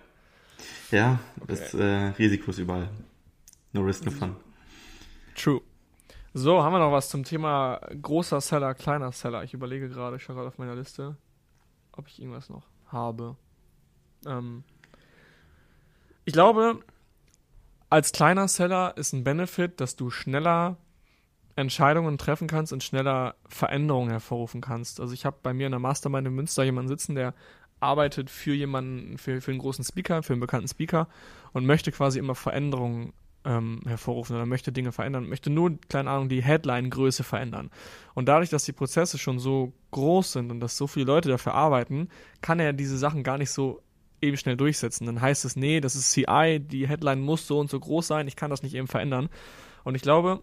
Ja, 0.91 1.20
okay. 1.39 1.46
das 1.48 1.74
äh, 1.74 1.84
Risiko 2.17 2.52
ist 2.52 2.58
überall. 2.58 2.89
No 3.72 3.82
risk, 3.82 4.06
no 4.06 4.12
fun. 4.12 4.36
True. 5.36 5.62
So, 6.39 6.62
haben 6.62 6.71
wir 6.71 6.78
noch 6.78 6.91
was 6.91 7.10
zum 7.10 7.23
Thema 7.23 7.82
großer 8.00 8.41
Seller, 8.41 8.76
kleiner 8.76 9.12
Seller? 9.12 9.43
Ich 9.43 9.56
überlege 9.56 9.89
gerade, 9.89 10.17
ich 10.17 10.21
schaue 10.21 10.36
gerade 10.36 10.50
auf 10.50 10.60
meiner 10.60 10.76
Liste, 10.76 11.17
ob 11.93 12.08
ich 12.08 12.21
irgendwas 12.21 12.52
noch 12.52 12.62
habe. 12.86 13.36
Ähm, 14.23 14.63
ich 16.26 16.34
glaube, 16.34 16.82
als 17.89 18.12
kleiner 18.12 18.47
Seller 18.47 18.95
ist 18.97 19.13
ein 19.13 19.23
Benefit, 19.23 19.82
dass 19.82 19.95
du 19.95 20.12
schneller 20.12 20.78
Entscheidungen 21.56 22.19
treffen 22.19 22.47
kannst 22.47 22.71
und 22.71 22.84
schneller 22.84 23.34
Veränderungen 23.50 24.12
hervorrufen 24.12 24.62
kannst. 24.62 25.00
Also 25.00 25.15
ich 25.15 25.26
habe 25.26 25.38
bei 25.41 25.56
mir 25.56 25.65
in 25.65 25.71
der 25.71 25.80
Mastermind 25.80 26.28
in 26.28 26.36
Münster 26.36 26.63
jemanden 26.63 26.89
sitzen, 26.89 27.15
der 27.15 27.34
arbeitet 27.80 28.30
für 28.30 28.54
jemanden, 28.54 29.17
für, 29.17 29.41
für 29.41 29.50
einen 29.50 29.60
großen 29.60 29.84
Speaker, 29.84 30.21
für 30.21 30.34
einen 30.34 30.41
bekannten 30.41 30.67
Speaker 30.67 31.08
und 31.54 31.65
möchte 31.65 31.91
quasi 31.91 32.19
immer 32.19 32.36
Veränderungen 32.36 33.13
ähm, 33.47 33.79
hervorrufen 33.86 34.36
oder 34.36 34.45
möchte 34.45 34.71
Dinge 34.71 34.91
verändern, 34.91 35.29
möchte 35.29 35.49
nur, 35.49 35.77
keine 35.89 36.10
Ahnung, 36.10 36.27
die 36.27 36.43
Headline-Größe 36.43 37.23
verändern. 37.23 37.71
Und 38.13 38.27
dadurch, 38.27 38.49
dass 38.49 38.65
die 38.65 38.73
Prozesse 38.73 39.17
schon 39.17 39.39
so 39.39 39.73
groß 39.91 40.33
sind 40.33 40.51
und 40.51 40.60
dass 40.60 40.77
so 40.77 40.86
viele 40.86 41.05
Leute 41.05 41.29
dafür 41.29 41.53
arbeiten, 41.53 42.10
kann 42.41 42.60
er 42.60 42.73
diese 42.73 42.97
Sachen 42.97 43.23
gar 43.23 43.38
nicht 43.38 43.51
so 43.51 43.81
eben 44.21 44.38
schnell 44.38 44.57
durchsetzen. 44.57 45.05
Dann 45.05 45.21
heißt 45.21 45.45
es, 45.45 45.55
nee, 45.55 45.79
das 45.79 45.95
ist 45.95 46.12
CI, 46.12 46.60
die 46.60 46.88
Headline 46.88 47.21
muss 47.21 47.47
so 47.47 47.60
und 47.60 47.69
so 47.69 47.79
groß 47.79 48.05
sein, 48.05 48.27
ich 48.27 48.36
kann 48.36 48.49
das 48.49 48.63
nicht 48.63 48.75
eben 48.75 48.88
verändern. 48.88 49.29
Und 49.83 49.95
ich 49.95 50.01
glaube, 50.01 50.41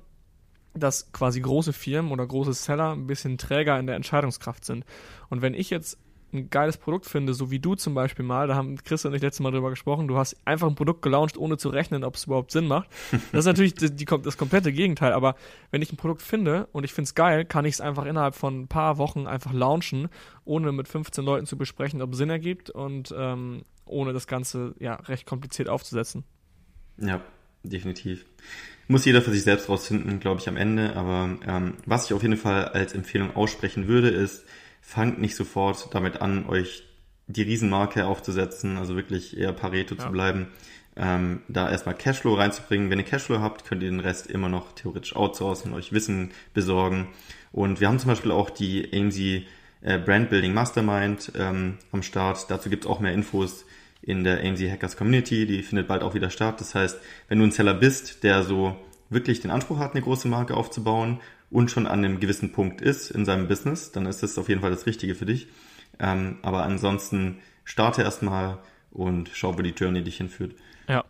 dass 0.73 1.13
quasi 1.13 1.41
große 1.41 1.73
Firmen 1.73 2.11
oder 2.11 2.27
große 2.27 2.55
Seller 2.55 2.93
ein 2.93 3.07
bisschen 3.07 3.37
träger 3.39 3.79
in 3.79 3.87
der 3.87 3.97
Entscheidungskraft 3.97 4.65
sind. 4.65 4.85
Und 5.29 5.43
wenn 5.43 5.55
ich 5.55 5.71
jetzt 5.71 5.99
ein 6.35 6.51
geiles 6.51 6.77
Produkt 6.77 7.07
finde, 7.07 7.35
so 7.35 7.51
wie 7.51 7.59
du 7.59 7.75
zum 7.75 7.95
Beispiel 7.95 8.25
mal, 8.25 8.49
da 8.49 8.55
haben 8.55 8.77
Chris 8.83 9.05
und 9.05 9.15
ich 9.15 9.23
letztes 9.23 9.41
Mal 9.41 9.53
drüber 9.53 9.71
gesprochen, 9.71 10.09
du 10.09 10.17
hast 10.17 10.37
einfach 10.45 10.69
ein 10.69 10.75
Produkt 10.75 11.03
gelauncht, 11.03 11.37
ohne 11.37 11.57
zu 11.57 11.69
rechnen, 11.69 12.05
ob 12.05 12.17
es 12.17 12.25
überhaupt 12.25 12.51
Sinn 12.51 12.67
macht. 12.67 12.89
Das 13.33 13.41
ist 13.41 13.47
natürlich 13.47 13.75
die, 13.75 13.91
die, 13.91 14.05
das 14.05 14.37
komplette 14.37 14.73
Gegenteil, 14.73 15.13
aber 15.13 15.35
wenn 15.71 15.83
ich 15.83 15.93
ein 15.93 15.97
Produkt 15.97 16.23
finde 16.23 16.69
und 16.73 16.85
ich 16.85 16.93
finde 16.93 17.07
es 17.07 17.15
geil, 17.15 17.45
kann 17.45 17.65
ich 17.65 17.75
es 17.75 17.81
einfach 17.81 18.05
innerhalb 18.05 18.35
von 18.35 18.63
ein 18.63 18.69
paar 18.69 18.99
Wochen 18.99 19.27
einfach 19.27 19.53
launchen, 19.53 20.09
ohne 20.45 20.73
mit 20.73 20.89
15 20.89 21.25
Leuten 21.25 21.47
zu 21.47 21.57
besprechen, 21.57 22.03
ob 22.03 22.13
es 22.13 22.19
Sinn 22.19 22.31
ergibt 22.31 22.71
und 22.71 23.15
ähm, 23.17 23.63
ohne 23.87 24.13
das 24.13 24.27
Ganze 24.27 24.75
ja 24.79 24.95
recht 24.95 25.27
kompliziert 25.27 25.69
aufzusetzen. 25.69 26.25
Ja, 26.99 27.21
definitiv. 27.63 28.25
Muss 28.87 29.05
jeder 29.05 29.23
für 29.23 29.31
sich 29.31 29.43
selbst 29.43 29.69
rausfinden, 29.69 30.21
glaube 30.21 30.41
ich, 30.41 30.49
am 30.49 30.57
Ende. 30.57 30.95
Aber 30.97 31.37
ähm, 31.47 31.75
was 31.87 32.07
ich 32.07 32.13
auf 32.13 32.23
jeden 32.23 32.37
Fall 32.37 32.67
als 32.67 32.93
Empfehlung 32.93 33.35
aussprechen 33.35 33.89
würde, 33.89 34.09
ist, 34.09 34.45
fangt 34.85 35.19
nicht 35.19 35.35
sofort 35.35 35.89
damit 35.93 36.21
an, 36.21 36.47
euch 36.47 36.85
die 37.27 37.43
Riesenmarke 37.43 38.05
aufzusetzen, 38.07 38.77
also 38.77 38.97
wirklich 38.97 39.37
eher 39.37 39.53
Pareto 39.53 39.95
ja. 39.95 40.03
zu 40.03 40.11
bleiben. 40.11 40.49
Ähm, 40.97 41.41
da 41.49 41.71
erstmal 41.71 41.97
Cashflow 41.97 42.35
reinzubringen. 42.35 42.91
Wenn 42.91 42.99
ihr 42.99 43.05
Cashflow 43.05 43.41
habt, 43.41 43.65
könnt 43.65 43.83
ihr 43.83 43.91
den 43.91 44.01
Rest 44.01 44.29
immer 44.29 44.49
noch 44.49 44.73
theoretisch 44.73 45.17
outsourcen, 45.17 45.73
euch 45.73 45.93
Wissen 45.93 46.33
besorgen. 46.53 47.09
Und 47.51 47.81
wir 47.81 47.89
haben 47.89 47.99
zum 47.99 48.11
Beispiel 48.11 48.31
auch 48.31 48.51
die 48.51 48.93
AMZ 48.93 49.19
äh, 49.19 49.99
Brand 49.99 50.29
Building 50.31 50.53
Mastermind 50.53 51.33
ähm, 51.37 51.79
am 51.91 52.03
Start. 52.03 52.49
Dazu 52.51 52.69
gibt 52.69 52.85
es 52.85 52.91
auch 52.91 53.01
mehr 53.01 53.15
Infos 53.15 53.65
in 54.03 54.23
der 54.23 54.45
AMZ 54.45 54.61
Hackers 54.71 54.97
Community. 54.97 55.47
Die 55.47 55.63
findet 55.63 55.89
bald 55.89 56.03
auch 56.03 56.15
wieder 56.15 56.31
statt. 56.31 56.61
Das 56.61 56.75
heißt, 56.75 57.01
wenn 57.29 57.39
du 57.39 57.45
ein 57.47 57.53
Seller 57.53 57.75
bist, 57.75 58.23
der 58.23 58.43
so 58.45 58.77
wirklich 59.09 59.41
den 59.41 59.51
Anspruch 59.51 59.79
hat, 59.79 59.93
eine 59.93 60.03
große 60.03 60.29
Marke 60.29 60.55
aufzubauen 60.55 61.21
und 61.55 61.71
schon 61.71 61.87
an 61.87 62.05
einem 62.05 62.19
gewissen 62.19 62.51
Punkt 62.51 62.81
ist 62.81 63.13
in 63.13 63.25
seinem 63.25 63.47
Business, 63.47 63.93
dann 63.93 64.07
ist 64.07 64.25
das 64.25 64.37
auf 64.39 64.49
jeden 64.49 64.61
Fall 64.61 64.73
das 64.73 64.87
Richtige 64.87 65.15
für 65.15 65.25
dich. 65.25 65.47
Ähm, 66.01 66.39
aber 66.43 66.65
ansonsten 66.65 67.39
starte 67.63 68.03
erstmal 68.03 68.59
und 68.91 69.31
schau, 69.33 69.57
wo 69.57 69.63
die 69.63 69.71
Journey 69.71 70.03
dich 70.03 70.17
hinführt. 70.17 70.57
Ja. 70.89 71.05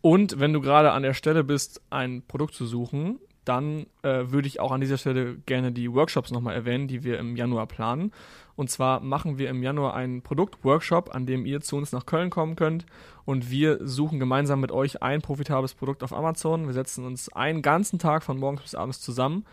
Und 0.00 0.40
wenn 0.40 0.52
du 0.52 0.60
gerade 0.60 0.90
an 0.90 1.04
der 1.04 1.14
Stelle 1.14 1.44
bist, 1.44 1.82
ein 1.88 2.22
Produkt 2.26 2.54
zu 2.54 2.66
suchen, 2.66 3.20
dann 3.44 3.86
äh, 4.02 4.24
würde 4.32 4.48
ich 4.48 4.58
auch 4.58 4.72
an 4.72 4.80
dieser 4.80 4.98
Stelle 4.98 5.36
gerne 5.46 5.70
die 5.70 5.92
Workshops 5.92 6.32
nochmal 6.32 6.56
erwähnen, 6.56 6.88
die 6.88 7.04
wir 7.04 7.20
im 7.20 7.36
Januar 7.36 7.68
planen. 7.68 8.10
Und 8.56 8.68
zwar 8.70 8.98
machen 8.98 9.38
wir 9.38 9.48
im 9.48 9.62
Januar 9.62 9.94
einen 9.94 10.20
Produktworkshop, 10.22 11.14
an 11.14 11.26
dem 11.26 11.46
ihr 11.46 11.60
zu 11.60 11.76
uns 11.76 11.92
nach 11.92 12.06
Köln 12.06 12.30
kommen 12.30 12.56
könnt 12.56 12.86
und 13.24 13.50
wir 13.50 13.78
suchen 13.86 14.18
gemeinsam 14.18 14.60
mit 14.60 14.72
euch 14.72 15.00
ein 15.00 15.22
profitables 15.22 15.74
Produkt 15.74 16.02
auf 16.02 16.12
Amazon. 16.12 16.66
Wir 16.66 16.74
setzen 16.74 17.04
uns 17.04 17.28
einen 17.28 17.62
ganzen 17.62 18.00
Tag 18.00 18.24
von 18.24 18.36
morgens 18.36 18.62
bis 18.62 18.74
abends 18.74 19.00
zusammen 19.00 19.44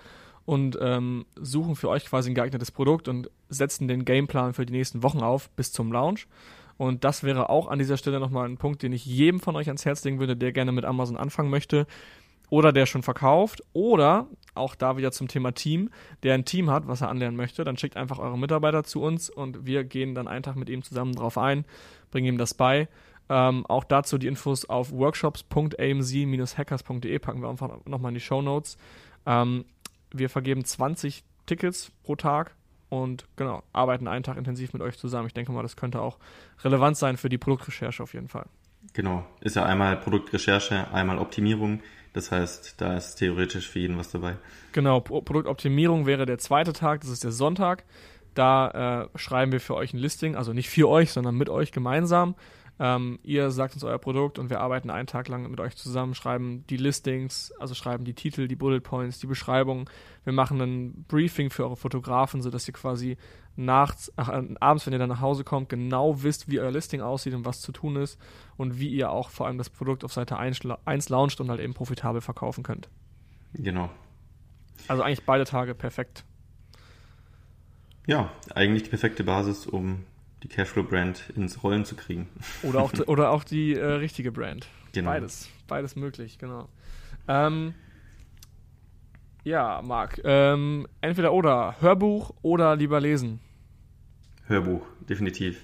und 0.45 0.77
ähm, 0.81 1.25
suchen 1.35 1.75
für 1.75 1.89
euch 1.89 2.05
quasi 2.05 2.31
ein 2.31 2.35
geeignetes 2.35 2.71
Produkt 2.71 3.07
und 3.07 3.29
setzen 3.49 3.87
den 3.87 4.05
Gameplan 4.05 4.53
für 4.53 4.65
die 4.65 4.73
nächsten 4.73 5.03
Wochen 5.03 5.21
auf 5.21 5.49
bis 5.51 5.71
zum 5.71 5.91
Launch. 5.91 6.27
Und 6.77 7.03
das 7.03 7.23
wäre 7.23 7.49
auch 7.49 7.67
an 7.67 7.79
dieser 7.79 7.97
Stelle 7.97 8.19
nochmal 8.19 8.47
ein 8.47 8.57
Punkt, 8.57 8.83
den 8.83 8.93
ich 8.93 9.05
jedem 9.05 9.39
von 9.39 9.55
euch 9.55 9.67
ans 9.67 9.85
Herz 9.85 10.03
legen 10.03 10.19
würde, 10.19 10.35
der 10.35 10.51
gerne 10.51 10.71
mit 10.71 10.85
Amazon 10.85 11.17
anfangen 11.17 11.49
möchte 11.49 11.85
oder 12.49 12.71
der 12.71 12.85
schon 12.85 13.03
verkauft 13.03 13.63
oder 13.73 14.27
auch 14.53 14.75
da 14.75 14.97
wieder 14.97 15.11
zum 15.11 15.27
Thema 15.27 15.53
Team, 15.53 15.89
der 16.23 16.35
ein 16.35 16.45
Team 16.45 16.69
hat, 16.69 16.87
was 16.87 17.01
er 17.01 17.09
anlernen 17.09 17.35
möchte, 17.35 17.63
dann 17.63 17.77
schickt 17.77 17.97
einfach 17.97 18.19
eure 18.19 18.37
Mitarbeiter 18.37 18.83
zu 18.83 19.01
uns 19.01 19.29
und 19.29 19.65
wir 19.65 19.83
gehen 19.83 20.13
dann 20.13 20.27
einen 20.27 20.43
Tag 20.43 20.55
mit 20.55 20.69
ihm 20.69 20.83
zusammen 20.83 21.15
drauf 21.15 21.37
ein, 21.37 21.65
bringen 22.11 22.27
ihm 22.27 22.37
das 22.37 22.53
bei. 22.53 22.87
Ähm, 23.29 23.65
auch 23.67 23.85
dazu 23.85 24.17
die 24.17 24.27
Infos 24.27 24.65
auf 24.65 24.91
workshops.amz-hackers.de 24.91 27.19
packen 27.19 27.41
wir 27.41 27.49
einfach 27.49 27.85
nochmal 27.85 28.11
in 28.11 28.15
die 28.15 28.21
Show 28.21 28.41
Notes. 28.41 28.77
Ähm, 29.25 29.63
wir 30.13 30.29
vergeben 30.29 30.63
20 30.63 31.23
Tickets 31.45 31.91
pro 32.03 32.15
Tag 32.15 32.55
und 32.89 33.25
genau, 33.35 33.63
arbeiten 33.73 34.07
einen 34.07 34.23
Tag 34.23 34.37
intensiv 34.37 34.73
mit 34.73 34.81
euch 34.81 34.97
zusammen. 34.97 35.27
Ich 35.27 35.33
denke 35.33 35.51
mal, 35.51 35.63
das 35.63 35.75
könnte 35.75 36.01
auch 36.01 36.19
relevant 36.63 36.95
sein 36.95 37.17
für 37.17 37.29
die 37.29 37.37
Produktrecherche 37.37 38.03
auf 38.03 38.13
jeden 38.13 38.27
Fall. 38.27 38.45
Genau, 38.93 39.25
ist 39.41 39.55
ja 39.55 39.65
einmal 39.65 39.97
Produktrecherche, 39.97 40.91
einmal 40.91 41.17
Optimierung. 41.17 41.81
Das 42.13 42.31
heißt, 42.31 42.75
da 42.79 42.95
ist 42.95 43.15
theoretisch 43.15 43.67
für 43.67 43.79
jeden 43.79 43.97
was 43.97 44.11
dabei. 44.11 44.35
Genau, 44.71 44.99
Produktoptimierung 44.99 46.05
wäre 46.05 46.25
der 46.27 46.37
zweite 46.37 46.73
Tag, 46.73 47.01
das 47.01 47.09
ist 47.09 47.23
der 47.23 47.31
Sonntag. 47.31 47.83
Da 48.35 49.09
äh, 49.13 49.17
schreiben 49.17 49.51
wir 49.51 49.59
für 49.59 49.75
euch 49.75 49.93
ein 49.93 49.99
Listing, 49.99 50.35
also 50.35 50.53
nicht 50.53 50.69
für 50.69 50.89
euch, 50.89 51.11
sondern 51.11 51.35
mit 51.35 51.49
euch 51.49 51.71
gemeinsam. 51.71 52.35
Ähm, 52.79 53.19
ihr 53.23 53.51
sagt 53.51 53.75
uns 53.75 53.83
euer 53.83 53.99
Produkt 53.99 54.39
und 54.39 54.49
wir 54.49 54.59
arbeiten 54.59 54.89
einen 54.89 55.05
Tag 55.05 55.27
lang 55.27 55.49
mit 55.49 55.59
euch 55.59 55.75
zusammen, 55.75 56.15
schreiben 56.15 56.65
die 56.67 56.77
Listings, 56.77 57.53
also 57.59 57.75
schreiben 57.75 58.03
die 58.03 58.15
Titel, 58.15 58.47
die 58.47 58.55
Bullet 58.55 58.79
Points, 58.79 59.19
die 59.19 59.27
Beschreibung. 59.27 59.89
Wir 60.23 60.33
machen 60.33 60.59
ein 60.59 61.05
Briefing 61.07 61.51
für 61.51 61.65
eure 61.65 61.75
Fotografen, 61.75 62.41
sodass 62.41 62.67
ihr 62.67 62.73
quasi 62.73 63.17
nachts, 63.55 64.11
ach, 64.15 64.29
äh, 64.29 64.55
abends, 64.59 64.85
wenn 64.85 64.93
ihr 64.93 64.99
dann 64.99 65.09
nach 65.09 65.21
Hause 65.21 65.43
kommt, 65.43 65.69
genau 65.69 66.23
wisst, 66.23 66.49
wie 66.49 66.59
euer 66.59 66.71
Listing 66.71 67.01
aussieht 67.01 67.35
und 67.35 67.45
was 67.45 67.61
zu 67.61 67.71
tun 67.71 67.95
ist 67.95 68.19
und 68.57 68.79
wie 68.79 68.89
ihr 68.89 69.11
auch 69.11 69.29
vor 69.29 69.45
allem 69.45 69.59
das 69.59 69.69
Produkt 69.69 70.03
auf 70.03 70.11
Seite 70.11 70.37
1, 70.37 70.61
1 70.85 71.09
launcht 71.09 71.39
und 71.41 71.49
halt 71.51 71.59
eben 71.59 71.75
profitabel 71.75 72.21
verkaufen 72.21 72.63
könnt. 72.63 72.89
Genau. 73.53 73.91
Also 74.87 75.03
eigentlich 75.03 75.25
beide 75.25 75.45
Tage 75.45 75.75
perfekt. 75.75 76.25
Ja, 78.07 78.31
eigentlich 78.53 78.83
die 78.83 78.89
perfekte 78.89 79.23
Basis, 79.23 79.67
um 79.67 80.03
die 80.43 80.49
Cashflow-Brand 80.49 81.31
ins 81.35 81.63
Rollen 81.63 81.85
zu 81.85 81.95
kriegen. 81.95 82.27
Oder 82.63 82.81
auch, 82.81 82.93
oder 83.07 83.31
auch 83.31 83.43
die 83.43 83.75
äh, 83.75 83.83
richtige 83.83 84.31
Brand. 84.31 84.67
Genau. 84.91 85.09
Beides. 85.09 85.49
Beides 85.67 85.95
möglich, 85.95 86.37
genau. 86.37 86.69
Ähm, 87.27 87.73
ja, 89.43 89.81
Marc, 89.83 90.21
ähm, 90.23 90.87
entweder 91.01 91.33
oder 91.33 91.75
Hörbuch 91.81 92.33
oder 92.41 92.75
lieber 92.75 92.99
lesen? 92.99 93.39
Hörbuch, 94.45 94.85
definitiv. 95.09 95.63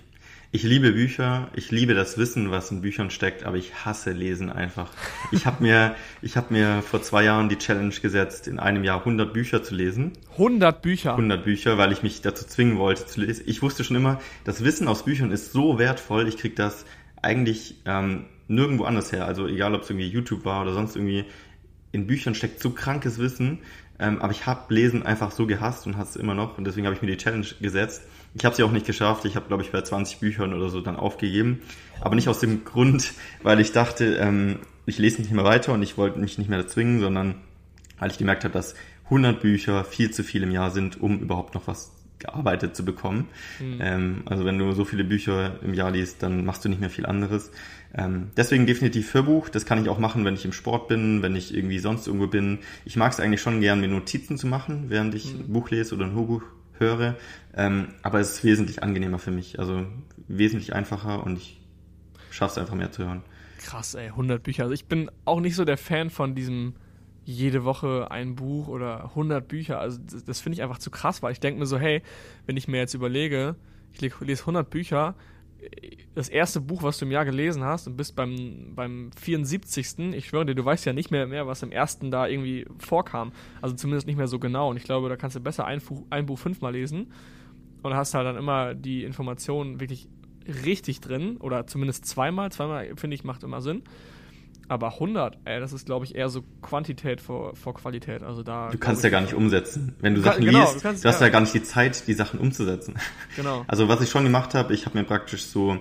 Ich 0.51 0.63
liebe 0.63 0.93
Bücher, 0.93 1.47
ich 1.53 1.69
liebe 1.69 1.93
das 1.93 2.17
Wissen, 2.17 2.49
was 2.49 2.71
in 2.71 2.81
Büchern 2.81 3.11
steckt, 3.11 3.43
aber 3.43 3.57
ich 3.57 3.85
hasse 3.85 4.13
Lesen 4.13 4.49
einfach. 4.49 4.89
Ich 5.31 5.45
habe 5.45 5.61
mir, 5.61 5.95
ich 6.23 6.37
habe 6.37 6.51
mir 6.51 6.81
vor 6.81 7.03
zwei 7.03 7.23
Jahren 7.23 7.49
die 7.49 7.59
Challenge 7.59 7.93
gesetzt, 7.93 8.47
in 8.47 8.57
einem 8.57 8.83
Jahr 8.83 8.97
100 8.97 9.31
Bücher 9.31 9.61
zu 9.61 9.75
lesen. 9.75 10.13
100 10.31 10.81
Bücher? 10.81 11.11
100 11.11 11.43
Bücher, 11.43 11.77
weil 11.77 11.91
ich 11.91 12.01
mich 12.01 12.23
dazu 12.23 12.47
zwingen 12.47 12.79
wollte 12.79 13.05
zu 13.05 13.21
lesen. 13.21 13.43
Ich 13.45 13.61
wusste 13.61 13.83
schon 13.83 13.95
immer, 13.95 14.19
das 14.43 14.63
Wissen 14.63 14.87
aus 14.87 15.05
Büchern 15.05 15.29
ist 15.29 15.51
so 15.51 15.77
wertvoll, 15.77 16.27
ich 16.27 16.37
krieg 16.37 16.55
das 16.55 16.83
eigentlich 17.21 17.75
ähm, 17.85 18.25
nirgendwo 18.47 18.85
anders 18.85 19.11
her. 19.11 19.27
Also 19.27 19.45
egal, 19.45 19.75
ob 19.75 19.83
es 19.83 19.89
irgendwie 19.91 20.07
YouTube 20.07 20.45
war 20.45 20.63
oder 20.63 20.73
sonst 20.73 20.95
irgendwie, 20.95 21.25
in 21.91 22.07
Büchern 22.07 22.33
steckt 22.33 22.59
so 22.59 22.71
krankes 22.71 23.19
Wissen, 23.19 23.59
ähm, 23.99 24.19
aber 24.19 24.31
ich 24.31 24.47
habe 24.47 24.73
Lesen 24.73 25.03
einfach 25.03 25.29
so 25.29 25.45
gehasst 25.45 25.85
und 25.85 25.95
hasse 25.95 26.17
es 26.17 26.23
immer 26.23 26.33
noch 26.33 26.57
und 26.57 26.65
deswegen 26.65 26.87
habe 26.87 26.95
ich 26.95 27.03
mir 27.03 27.11
die 27.11 27.17
Challenge 27.17 27.45
gesetzt 27.61 28.01
ich 28.35 28.45
habe 28.45 28.55
sie 28.55 28.63
auch 28.63 28.71
nicht 28.71 28.85
geschafft. 28.85 29.25
Ich 29.25 29.35
habe, 29.35 29.47
glaube 29.47 29.63
ich, 29.63 29.71
bei 29.71 29.81
20 29.81 30.19
Büchern 30.19 30.53
oder 30.53 30.69
so 30.69 30.81
dann 30.81 30.95
aufgegeben. 30.95 31.61
Aber 32.01 32.15
nicht 32.15 32.29
aus 32.29 32.39
dem 32.39 32.63
Grund, 32.63 33.13
weil 33.43 33.59
ich 33.59 33.71
dachte, 33.71 34.15
ähm, 34.15 34.59
ich 34.85 34.97
lese 34.97 35.21
nicht 35.21 35.31
mehr 35.31 35.43
weiter 35.43 35.73
und 35.73 35.83
ich 35.83 35.97
wollte 35.97 36.19
mich 36.19 36.37
nicht 36.37 36.49
mehr 36.49 36.67
zwingen, 36.67 36.99
sondern 36.99 37.35
weil 37.99 38.11
ich 38.11 38.17
gemerkt 38.17 38.43
habe, 38.43 38.53
dass 38.53 38.75
100 39.05 39.41
Bücher 39.41 39.83
viel 39.83 40.11
zu 40.11 40.23
viel 40.23 40.43
im 40.43 40.51
Jahr 40.51 40.71
sind, 40.71 41.01
um 41.01 41.19
überhaupt 41.19 41.55
noch 41.55 41.67
was 41.67 41.91
gearbeitet 42.19 42.75
zu 42.75 42.85
bekommen. 42.85 43.27
Mhm. 43.59 43.79
Ähm, 43.81 44.21
also 44.25 44.45
wenn 44.45 44.59
du 44.59 44.73
so 44.73 44.85
viele 44.85 45.03
Bücher 45.03 45.59
im 45.63 45.73
Jahr 45.73 45.91
liest, 45.91 46.21
dann 46.21 46.45
machst 46.45 46.63
du 46.63 46.69
nicht 46.69 46.81
mehr 46.81 46.89
viel 46.89 47.05
anderes. 47.05 47.51
Ähm, 47.95 48.27
deswegen 48.37 48.65
definitiv 48.65 49.13
Hörbuch. 49.13 49.49
Das 49.49 49.65
kann 49.65 49.81
ich 49.81 49.89
auch 49.89 49.99
machen, 49.99 50.25
wenn 50.25 50.35
ich 50.35 50.45
im 50.45 50.53
Sport 50.53 50.87
bin, 50.89 51.21
wenn 51.21 51.35
ich 51.35 51.53
irgendwie 51.55 51.79
sonst 51.79 52.07
irgendwo 52.07 52.27
bin. 52.27 52.59
Ich 52.85 52.97
mag 52.97 53.11
es 53.11 53.19
eigentlich 53.19 53.41
schon 53.41 53.61
gern, 53.61 53.81
mir 53.81 53.87
Notizen 53.87 54.37
zu 54.37 54.47
machen, 54.47 54.85
während 54.89 55.15
ich 55.15 55.33
mhm. 55.33 55.39
ein 55.39 55.53
Buch 55.53 55.69
lese 55.71 55.95
oder 55.95 56.05
ein 56.05 56.13
Hörbuch 56.13 56.43
höre. 56.79 57.15
Ähm, 57.55 57.89
aber 58.01 58.19
es 58.19 58.31
ist 58.31 58.43
wesentlich 58.43 58.83
angenehmer 58.83 59.19
für 59.19 59.31
mich. 59.31 59.59
Also 59.59 59.85
wesentlich 60.27 60.73
einfacher 60.73 61.23
und 61.23 61.37
ich 61.37 61.59
schaffe 62.31 62.53
es 62.53 62.57
einfach 62.57 62.75
mehr 62.75 62.91
zu 62.91 63.05
hören. 63.05 63.23
Krass, 63.59 63.95
ey, 63.95 64.07
100 64.07 64.41
Bücher. 64.41 64.63
Also 64.63 64.73
ich 64.73 64.85
bin 64.85 65.11
auch 65.25 65.41
nicht 65.41 65.55
so 65.55 65.65
der 65.65 65.77
Fan 65.77 66.09
von 66.09 66.35
diesem 66.35 66.75
jede 67.25 67.63
Woche 67.63 68.09
ein 68.09 68.35
Buch 68.35 68.67
oder 68.67 69.05
100 69.05 69.47
Bücher. 69.47 69.79
Also 69.79 69.99
das, 70.03 70.23
das 70.23 70.39
finde 70.39 70.55
ich 70.55 70.63
einfach 70.63 70.79
zu 70.79 70.89
krass, 70.89 71.21
weil 71.21 71.31
ich 71.31 71.39
denke 71.39 71.59
mir 71.59 71.65
so, 71.65 71.77
hey, 71.77 72.01
wenn 72.45 72.57
ich 72.57 72.67
mir 72.67 72.77
jetzt 72.77 72.93
überlege, 72.93 73.55
ich 73.93 74.01
lese 74.21 74.41
100 74.41 74.69
Bücher, 74.69 75.15
das 76.15 76.29
erste 76.29 76.61
Buch, 76.61 76.83
was 76.83 76.97
du 76.97 77.05
im 77.05 77.11
Jahr 77.11 77.25
gelesen 77.25 77.63
hast 77.63 77.87
und 77.87 77.95
bist 77.95 78.15
beim, 78.15 78.73
beim 78.75 79.11
74. 79.13 80.13
Ich 80.13 80.27
schwöre 80.27 80.45
dir, 80.45 80.55
du 80.55 80.65
weißt 80.65 80.85
ja 80.85 80.93
nicht 80.93 81.11
mehr, 81.11 81.27
mehr, 81.27 81.47
was 81.47 81.63
im 81.63 81.71
ersten 81.71 82.11
da 82.11 82.27
irgendwie 82.27 82.65
vorkam. 82.77 83.31
Also 83.61 83.75
zumindest 83.75 84.07
nicht 84.07 84.17
mehr 84.17 84.27
so 84.27 84.39
genau. 84.39 84.69
Und 84.69 84.77
ich 84.77 84.83
glaube, 84.83 85.09
da 85.09 85.15
kannst 85.15 85.35
du 85.35 85.39
besser 85.39 85.65
ein, 85.65 85.81
ein 86.09 86.25
Buch 86.25 86.39
fünfmal 86.39 86.73
lesen 86.73 87.11
und 87.83 87.93
hast 87.93 88.13
halt 88.13 88.25
dann 88.25 88.37
immer 88.37 88.73
die 88.73 89.03
Informationen 89.03 89.79
wirklich 89.79 90.09
richtig 90.65 90.99
drin 91.01 91.37
oder 91.37 91.67
zumindest 91.67 92.05
zweimal. 92.05 92.51
Zweimal, 92.51 92.95
finde 92.95 93.15
ich, 93.15 93.23
macht 93.23 93.43
immer 93.43 93.61
Sinn. 93.61 93.83
Aber 94.69 94.93
100, 94.93 95.39
ey, 95.45 95.59
das 95.59 95.73
ist, 95.73 95.87
glaube 95.87 96.05
ich, 96.05 96.13
eher 96.13 96.29
so 96.29 96.43
Quantität 96.61 97.21
vor, 97.21 97.55
vor 97.55 97.73
Qualität. 97.73 98.21
Also 98.21 98.43
da. 98.43 98.69
Du 98.69 98.77
kannst 98.77 99.03
ja 99.03 99.09
gar 99.09 99.21
nicht 99.21 99.33
umsetzen. 99.33 99.95
Wenn 99.99 100.13
du 100.13 100.21
Sachen 100.21 100.45
genau, 100.45 100.59
liest, 100.59 100.75
du, 100.75 100.79
kannst, 100.81 101.03
du 101.03 101.09
hast 101.09 101.19
ja. 101.19 101.25
ja 101.25 101.31
gar 101.31 101.41
nicht 101.41 101.55
die 101.55 101.63
Zeit, 101.63 102.07
die 102.07 102.13
Sachen 102.13 102.39
umzusetzen. 102.39 102.95
Genau. 103.35 103.63
Also 103.67 103.87
was 103.87 104.01
ich 104.01 104.09
schon 104.09 104.23
gemacht 104.23 104.53
habe, 104.53 104.73
ich 104.73 104.85
habe 104.85 104.97
mir 104.97 105.05
praktisch 105.05 105.43
so 105.43 105.71
ein 105.71 105.79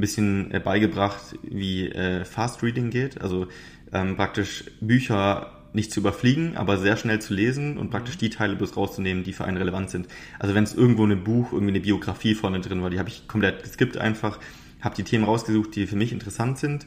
bisschen 0.00 0.52
äh, 0.52 0.60
beigebracht, 0.60 1.38
wie 1.42 1.88
äh, 1.88 2.24
Fast 2.24 2.62
Reading 2.62 2.90
geht. 2.90 3.20
Also 3.20 3.46
ähm, 3.92 4.16
praktisch 4.16 4.64
Bücher 4.80 5.52
nicht 5.72 5.92
zu 5.92 6.00
überfliegen, 6.00 6.56
aber 6.56 6.76
sehr 6.76 6.96
schnell 6.96 7.20
zu 7.20 7.34
lesen 7.34 7.78
und 7.78 7.90
praktisch 7.90 8.16
mhm. 8.16 8.20
die 8.20 8.30
Teile 8.30 8.56
bloß 8.56 8.76
rauszunehmen, 8.76 9.24
die 9.24 9.32
für 9.32 9.44
einen 9.44 9.56
relevant 9.56 9.90
sind. 9.90 10.06
Also 10.38 10.54
wenn 10.54 10.64
es 10.64 10.74
irgendwo 10.74 11.04
ein 11.04 11.24
Buch, 11.24 11.52
irgendwie 11.52 11.72
eine 11.72 11.80
Biografie 11.80 12.34
vorne 12.34 12.60
drin 12.60 12.82
war, 12.82 12.90
die 12.90 12.98
habe 12.98 13.08
ich 13.08 13.26
komplett 13.26 13.62
geskippt 13.62 13.96
einfach, 13.96 14.38
habe 14.80 14.94
die 14.94 15.04
Themen 15.04 15.24
rausgesucht, 15.24 15.74
die 15.74 15.86
für 15.86 15.96
mich 15.96 16.12
interessant 16.12 16.58
sind 16.58 16.86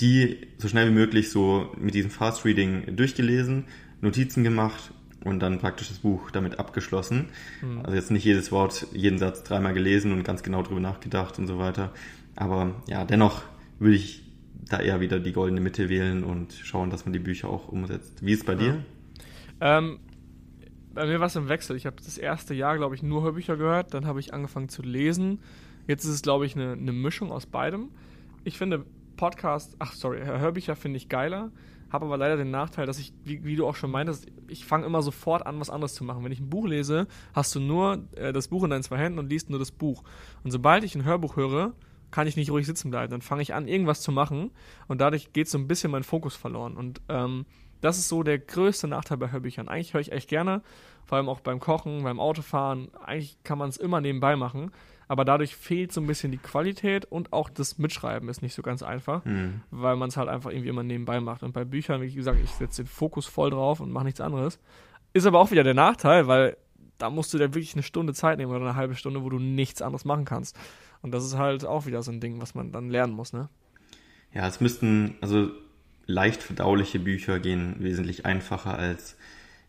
die 0.00 0.38
so 0.58 0.68
schnell 0.68 0.88
wie 0.88 0.94
möglich 0.94 1.30
so 1.30 1.72
mit 1.76 1.94
diesem 1.94 2.10
Fast 2.10 2.44
Reading 2.44 2.96
durchgelesen, 2.96 3.64
Notizen 4.00 4.44
gemacht 4.44 4.92
und 5.24 5.40
dann 5.40 5.58
praktisch 5.58 5.88
das 5.88 5.98
Buch 5.98 6.30
damit 6.30 6.58
abgeschlossen. 6.58 7.26
Mhm. 7.62 7.80
Also 7.82 7.96
jetzt 7.96 8.10
nicht 8.10 8.24
jedes 8.24 8.52
Wort, 8.52 8.86
jeden 8.92 9.18
Satz 9.18 9.42
dreimal 9.42 9.74
gelesen 9.74 10.12
und 10.12 10.22
ganz 10.22 10.42
genau 10.42 10.62
drüber 10.62 10.80
nachgedacht 10.80 11.38
und 11.38 11.46
so 11.46 11.58
weiter. 11.58 11.92
Aber 12.36 12.74
ja, 12.86 13.04
dennoch 13.04 13.42
würde 13.78 13.96
ich 13.96 14.22
da 14.68 14.80
eher 14.80 15.00
wieder 15.00 15.18
die 15.18 15.32
goldene 15.32 15.60
Mitte 15.60 15.88
wählen 15.88 16.24
und 16.24 16.52
schauen, 16.52 16.90
dass 16.90 17.04
man 17.04 17.12
die 17.12 17.18
Bücher 17.18 17.48
auch 17.48 17.68
umsetzt. 17.68 18.24
Wie 18.24 18.32
ist 18.32 18.40
es 18.40 18.44
bei 18.44 18.52
ja. 18.52 18.58
dir? 18.58 18.84
Ähm, 19.60 19.98
bei 20.94 21.06
mir 21.06 21.20
war 21.20 21.26
es 21.26 21.36
im 21.36 21.48
Wechsel. 21.48 21.76
Ich 21.76 21.86
habe 21.86 21.96
das 21.96 22.18
erste 22.18 22.54
Jahr, 22.54 22.76
glaube 22.76 22.94
ich, 22.94 23.02
nur 23.02 23.22
Hörbücher 23.22 23.56
gehört. 23.56 23.94
Dann 23.94 24.06
habe 24.06 24.20
ich 24.20 24.34
angefangen 24.34 24.68
zu 24.68 24.82
lesen. 24.82 25.40
Jetzt 25.86 26.04
ist 26.04 26.10
es, 26.10 26.22
glaube 26.22 26.46
ich, 26.46 26.54
eine, 26.54 26.72
eine 26.72 26.92
Mischung 26.92 27.32
aus 27.32 27.46
beidem. 27.46 27.88
Ich 28.44 28.58
finde, 28.58 28.84
Podcast, 29.18 29.76
ach 29.78 29.92
sorry, 29.92 30.24
Hörbücher 30.24 30.74
finde 30.76 30.96
ich 30.96 31.10
geiler, 31.10 31.52
habe 31.90 32.06
aber 32.06 32.16
leider 32.16 32.38
den 32.38 32.50
Nachteil, 32.50 32.86
dass 32.86 32.98
ich, 32.98 33.12
wie, 33.24 33.44
wie 33.44 33.56
du 33.56 33.66
auch 33.66 33.76
schon 33.76 33.90
meintest, 33.90 34.26
ich 34.48 34.64
fange 34.64 34.86
immer 34.86 35.02
sofort 35.02 35.46
an, 35.46 35.60
was 35.60 35.68
anderes 35.68 35.94
zu 35.94 36.04
machen. 36.04 36.24
Wenn 36.24 36.32
ich 36.32 36.40
ein 36.40 36.48
Buch 36.48 36.66
lese, 36.66 37.06
hast 37.34 37.54
du 37.54 37.60
nur 37.60 38.04
äh, 38.16 38.32
das 38.32 38.48
Buch 38.48 38.64
in 38.64 38.70
deinen 38.70 38.82
zwei 38.82 38.96
Händen 38.96 39.18
und 39.18 39.28
liest 39.28 39.50
nur 39.50 39.58
das 39.58 39.70
Buch. 39.70 40.02
Und 40.42 40.50
sobald 40.50 40.84
ich 40.84 40.94
ein 40.94 41.04
Hörbuch 41.04 41.36
höre, 41.36 41.74
kann 42.10 42.26
ich 42.26 42.36
nicht 42.36 42.50
ruhig 42.50 42.66
sitzen 42.66 42.90
bleiben. 42.90 43.10
Dann 43.10 43.20
fange 43.20 43.42
ich 43.42 43.54
an, 43.54 43.68
irgendwas 43.68 44.00
zu 44.00 44.12
machen 44.12 44.50
und 44.86 45.00
dadurch 45.00 45.32
geht 45.34 45.48
so 45.48 45.58
ein 45.58 45.68
bisschen 45.68 45.90
mein 45.90 46.04
Fokus 46.04 46.34
verloren. 46.36 46.76
Und 46.76 47.02
ähm, 47.08 47.44
das 47.80 47.98
ist 47.98 48.08
so 48.08 48.22
der 48.22 48.38
größte 48.38 48.88
Nachteil 48.88 49.18
bei 49.18 49.30
Hörbüchern. 49.30 49.68
Eigentlich 49.68 49.94
höre 49.94 50.00
ich 50.00 50.12
echt 50.12 50.28
gerne, 50.28 50.62
vor 51.04 51.16
allem 51.16 51.28
auch 51.28 51.40
beim 51.40 51.60
Kochen, 51.60 52.02
beim 52.02 52.20
Autofahren. 52.20 52.88
Eigentlich 53.04 53.38
kann 53.44 53.58
man 53.58 53.68
es 53.68 53.76
immer 53.76 54.00
nebenbei 54.00 54.36
machen 54.36 54.72
aber 55.08 55.24
dadurch 55.24 55.56
fehlt 55.56 55.90
so 55.92 56.00
ein 56.00 56.06
bisschen 56.06 56.30
die 56.30 56.38
Qualität 56.38 57.06
und 57.06 57.32
auch 57.32 57.48
das 57.48 57.78
Mitschreiben 57.78 58.28
ist 58.28 58.42
nicht 58.42 58.54
so 58.54 58.62
ganz 58.62 58.82
einfach, 58.82 59.24
mhm. 59.24 59.62
weil 59.70 59.96
man 59.96 60.10
es 60.10 60.16
halt 60.18 60.28
einfach 60.28 60.50
irgendwie 60.50 60.68
immer 60.68 60.82
nebenbei 60.82 61.20
macht. 61.20 61.42
Und 61.42 61.52
bei 61.52 61.64
Büchern, 61.64 62.02
wie 62.02 62.12
gesagt, 62.12 62.38
ich 62.44 62.50
setze 62.50 62.82
den 62.82 62.88
Fokus 62.88 63.26
voll 63.26 63.50
drauf 63.50 63.80
und 63.80 63.90
mache 63.90 64.04
nichts 64.04 64.20
anderes. 64.20 64.60
Ist 65.14 65.26
aber 65.26 65.40
auch 65.40 65.50
wieder 65.50 65.64
der 65.64 65.74
Nachteil, 65.74 66.28
weil 66.28 66.58
da 66.98 67.08
musst 67.08 67.32
du 67.32 67.38
dir 67.38 67.54
wirklich 67.54 67.74
eine 67.74 67.82
Stunde 67.82 68.12
Zeit 68.12 68.38
nehmen 68.38 68.52
oder 68.52 68.60
eine 68.60 68.76
halbe 68.76 68.94
Stunde, 68.94 69.22
wo 69.24 69.30
du 69.30 69.38
nichts 69.38 69.80
anderes 69.80 70.04
machen 70.04 70.26
kannst. 70.26 70.58
Und 71.00 71.12
das 71.12 71.24
ist 71.24 71.38
halt 71.38 71.64
auch 71.64 71.86
wieder 71.86 72.02
so 72.02 72.10
ein 72.10 72.20
Ding, 72.20 72.40
was 72.40 72.54
man 72.54 72.72
dann 72.72 72.90
lernen 72.90 73.14
muss, 73.14 73.32
ne? 73.32 73.48
Ja, 74.34 74.46
es 74.46 74.60
müssten, 74.60 75.16
also 75.22 75.50
leicht 76.06 76.42
verdauliche 76.42 76.98
Bücher 76.98 77.38
gehen 77.38 77.76
wesentlich 77.78 78.26
einfacher 78.26 78.76
als 78.76 79.16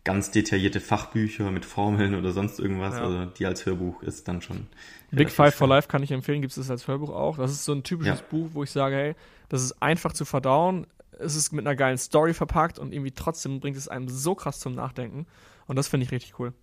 ganz 0.04 0.32
detaillierte 0.32 0.80
Fachbücher 0.80 1.52
mit 1.52 1.66
Formeln 1.66 2.16
oder 2.16 2.32
sonst 2.32 2.60
irgendwas. 2.60 2.96
Ja. 2.96 3.04
Also 3.04 3.26
die 3.26 3.46
als 3.46 3.66
Hörbuch 3.66 4.02
ist 4.04 4.28
dann 4.28 4.42
schon. 4.42 4.68
Big 5.12 5.30
Five 5.30 5.56
for 5.56 5.68
Life 5.68 5.88
kann 5.88 6.04
ich 6.04 6.12
empfehlen, 6.12 6.42
gibt 6.42 6.56
es 6.56 6.70
als 6.70 6.88
Hörbuch 6.88 7.10
auch. 7.10 7.38
Das 7.38 7.52
ist 7.52 7.66
so 7.66 7.74
ein 7.74 7.84
typisches 7.84 8.20
ja. 8.20 8.26
Buch, 8.30 8.50
wo 8.54 8.64
ich 8.64 8.72
sage, 8.72 8.96
hey, 8.96 9.16
das 9.50 9.64
ist 9.64 9.82
einfach 9.82 10.14
zu 10.14 10.26
verdauen. 10.26 10.88
Es 11.20 11.36
ist 11.36 11.52
mit 11.52 11.66
einer 11.66 11.76
geilen 11.76 11.98
Story 11.98 12.34
verpackt 12.34 12.80
und 12.80 12.94
irgendwie 12.94 13.12
trotzdem 13.12 13.60
bringt 13.60 13.76
es 13.76 13.88
einem 13.88 14.08
so 14.08 14.36
krass 14.36 14.60
zum 14.60 14.74
Nachdenken. 14.76 15.26
Und 15.68 15.76
das 15.76 15.88
finde 15.88 16.06
ich 16.06 16.12
richtig 16.12 16.40
cool. 16.40 16.54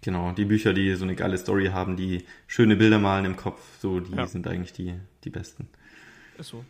Genau, 0.00 0.32
die 0.32 0.44
Bücher, 0.44 0.72
die 0.72 0.94
so 0.94 1.04
eine 1.04 1.14
geile 1.14 1.38
Story 1.38 1.66
haben, 1.66 1.96
die 1.96 2.24
schöne 2.46 2.76
Bilder 2.76 2.98
malen 2.98 3.24
im 3.24 3.36
Kopf, 3.36 3.60
so 3.80 4.00
die 4.00 4.14
ja. 4.14 4.26
sind 4.26 4.46
eigentlich 4.46 4.72
die, 4.72 4.94
die 5.24 5.30
besten. 5.30 5.68
Ist 6.38 6.48
so. 6.48 6.64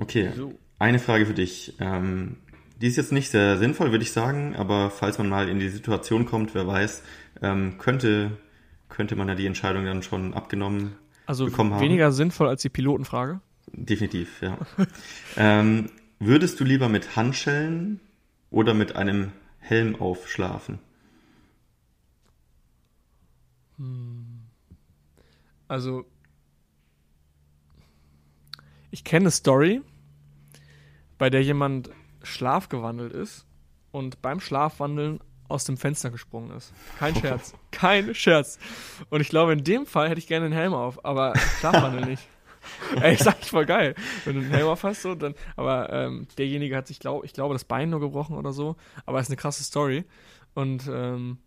Okay, 0.00 0.32
so. 0.34 0.58
eine 0.78 0.98
Frage 0.98 1.26
für 1.26 1.34
dich. 1.34 1.74
Ähm, 1.78 2.36
die 2.76 2.88
ist 2.88 2.96
jetzt 2.96 3.12
nicht 3.12 3.30
sehr 3.30 3.58
sinnvoll, 3.58 3.90
würde 3.90 4.04
ich 4.04 4.12
sagen, 4.12 4.56
aber 4.56 4.90
falls 4.90 5.18
man 5.18 5.28
mal 5.28 5.48
in 5.48 5.60
die 5.60 5.68
Situation 5.68 6.26
kommt, 6.26 6.54
wer 6.54 6.66
weiß, 6.66 7.02
ähm, 7.42 7.78
könnte, 7.78 8.32
könnte 8.88 9.16
man 9.16 9.28
ja 9.28 9.34
die 9.34 9.46
Entscheidung 9.46 9.84
dann 9.84 10.02
schon 10.02 10.34
abgenommen 10.34 10.96
also 11.26 11.46
bekommen 11.46 11.70
haben. 11.70 11.78
Also 11.78 11.84
weniger 11.84 12.12
sinnvoll 12.12 12.48
als 12.48 12.62
die 12.62 12.68
Pilotenfrage? 12.68 13.40
Definitiv, 13.72 14.42
ja. 14.42 14.58
ähm, 15.36 15.90
würdest 16.18 16.60
du 16.60 16.64
lieber 16.64 16.88
mit 16.88 17.16
Handschellen 17.16 18.00
oder 18.50 18.74
mit 18.74 18.96
einem 18.96 19.32
Helm 19.58 19.96
aufschlafen? 19.96 20.78
Hm. 23.78 24.40
Also, 25.66 26.04
ich 28.90 29.02
kenne 29.02 29.24
eine 29.24 29.30
Story, 29.30 29.80
bei 31.18 31.30
der 31.30 31.42
jemand 31.42 31.90
schlafgewandelt 32.24 33.12
ist 33.12 33.46
und 33.92 34.22
beim 34.22 34.40
Schlafwandeln 34.40 35.20
aus 35.48 35.64
dem 35.64 35.76
Fenster 35.76 36.10
gesprungen 36.10 36.56
ist. 36.56 36.72
Kein 36.98 37.14
Scherz. 37.14 37.54
Kein 37.70 38.14
Scherz. 38.14 38.58
Und 39.10 39.20
ich 39.20 39.28
glaube, 39.28 39.52
in 39.52 39.62
dem 39.62 39.86
Fall 39.86 40.08
hätte 40.08 40.18
ich 40.18 40.26
gerne 40.26 40.46
einen 40.46 40.54
Helm 40.54 40.74
auf, 40.74 41.04
aber 41.04 41.34
Schlafwandel 41.60 42.06
nicht. 42.06 42.26
Ey, 43.00 43.14
ist 43.14 43.28
eigentlich 43.28 43.50
voll 43.50 43.66
geil. 43.66 43.94
Wenn 44.24 44.36
du 44.36 44.40
einen 44.40 44.50
Helm 44.50 44.68
auf 44.68 44.82
hast, 44.84 45.02
so, 45.02 45.14
dann, 45.14 45.34
aber 45.56 45.92
ähm, 45.92 46.26
derjenige 46.38 46.76
hat 46.76 46.86
sich, 46.86 46.98
glaub, 46.98 47.24
ich 47.24 47.34
glaube, 47.34 47.54
das 47.54 47.64
Bein 47.64 47.90
nur 47.90 48.00
gebrochen 48.00 48.36
oder 48.36 48.52
so, 48.52 48.76
aber 49.04 49.20
ist 49.20 49.28
eine 49.28 49.36
krasse 49.36 49.62
Story. 49.64 50.04
Und 50.54 50.88
ähm, 50.90 51.38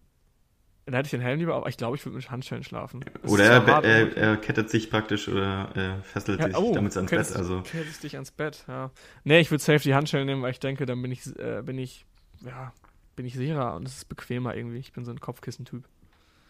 dann 0.88 0.95
hätte 0.95 1.07
ich 1.07 1.11
den 1.11 1.21
Helm 1.21 1.39
lieber, 1.39 1.53
aber 1.55 1.67
ich 1.67 1.75
glaube, 1.75 1.97
ich 1.97 2.05
würde 2.05 2.15
mit 2.15 2.31
Handschellen 2.31 2.63
schlafen. 2.63 3.03
Das 3.21 3.29
oder 3.29 3.43
er, 3.43 3.65
hart, 3.65 3.83
er, 3.83 4.15
er, 4.15 4.38
kettet 4.38 4.69
sich 4.69 4.89
praktisch 4.89 5.27
oder 5.27 5.69
er 5.75 6.01
fesselt 6.03 6.39
ja, 6.39 6.47
sich 6.47 6.55
oh, 6.55 6.73
damit 6.73 6.95
ans 6.95 7.11
Bett. 7.11 7.35
Also. 7.35 7.61
Kettet 7.61 8.01
dich 8.03 8.15
ans 8.15 8.31
Bett, 8.31 8.63
ja. 8.69 8.91
Nee, 9.25 9.41
ich 9.41 9.51
würde 9.51 9.61
safe 9.61 9.83
die 9.83 9.93
Handschellen 9.93 10.25
nehmen, 10.25 10.41
weil 10.41 10.51
ich 10.51 10.61
denke, 10.61 10.85
dann 10.85 11.01
bin 11.01 11.11
ich, 11.11 11.27
äh, 11.39 11.61
bin 11.61 11.77
ich, 11.77 12.05
ja, 12.45 12.71
bin 13.17 13.25
ich 13.25 13.35
sicherer 13.35 13.75
und 13.75 13.85
es 13.85 13.97
ist 13.97 14.05
bequemer 14.05 14.55
irgendwie. 14.55 14.77
Ich 14.77 14.93
bin 14.93 15.03
so 15.03 15.11
ein 15.11 15.19
Kopfkissen-Typ. 15.19 15.83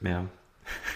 Ja. 0.01 0.27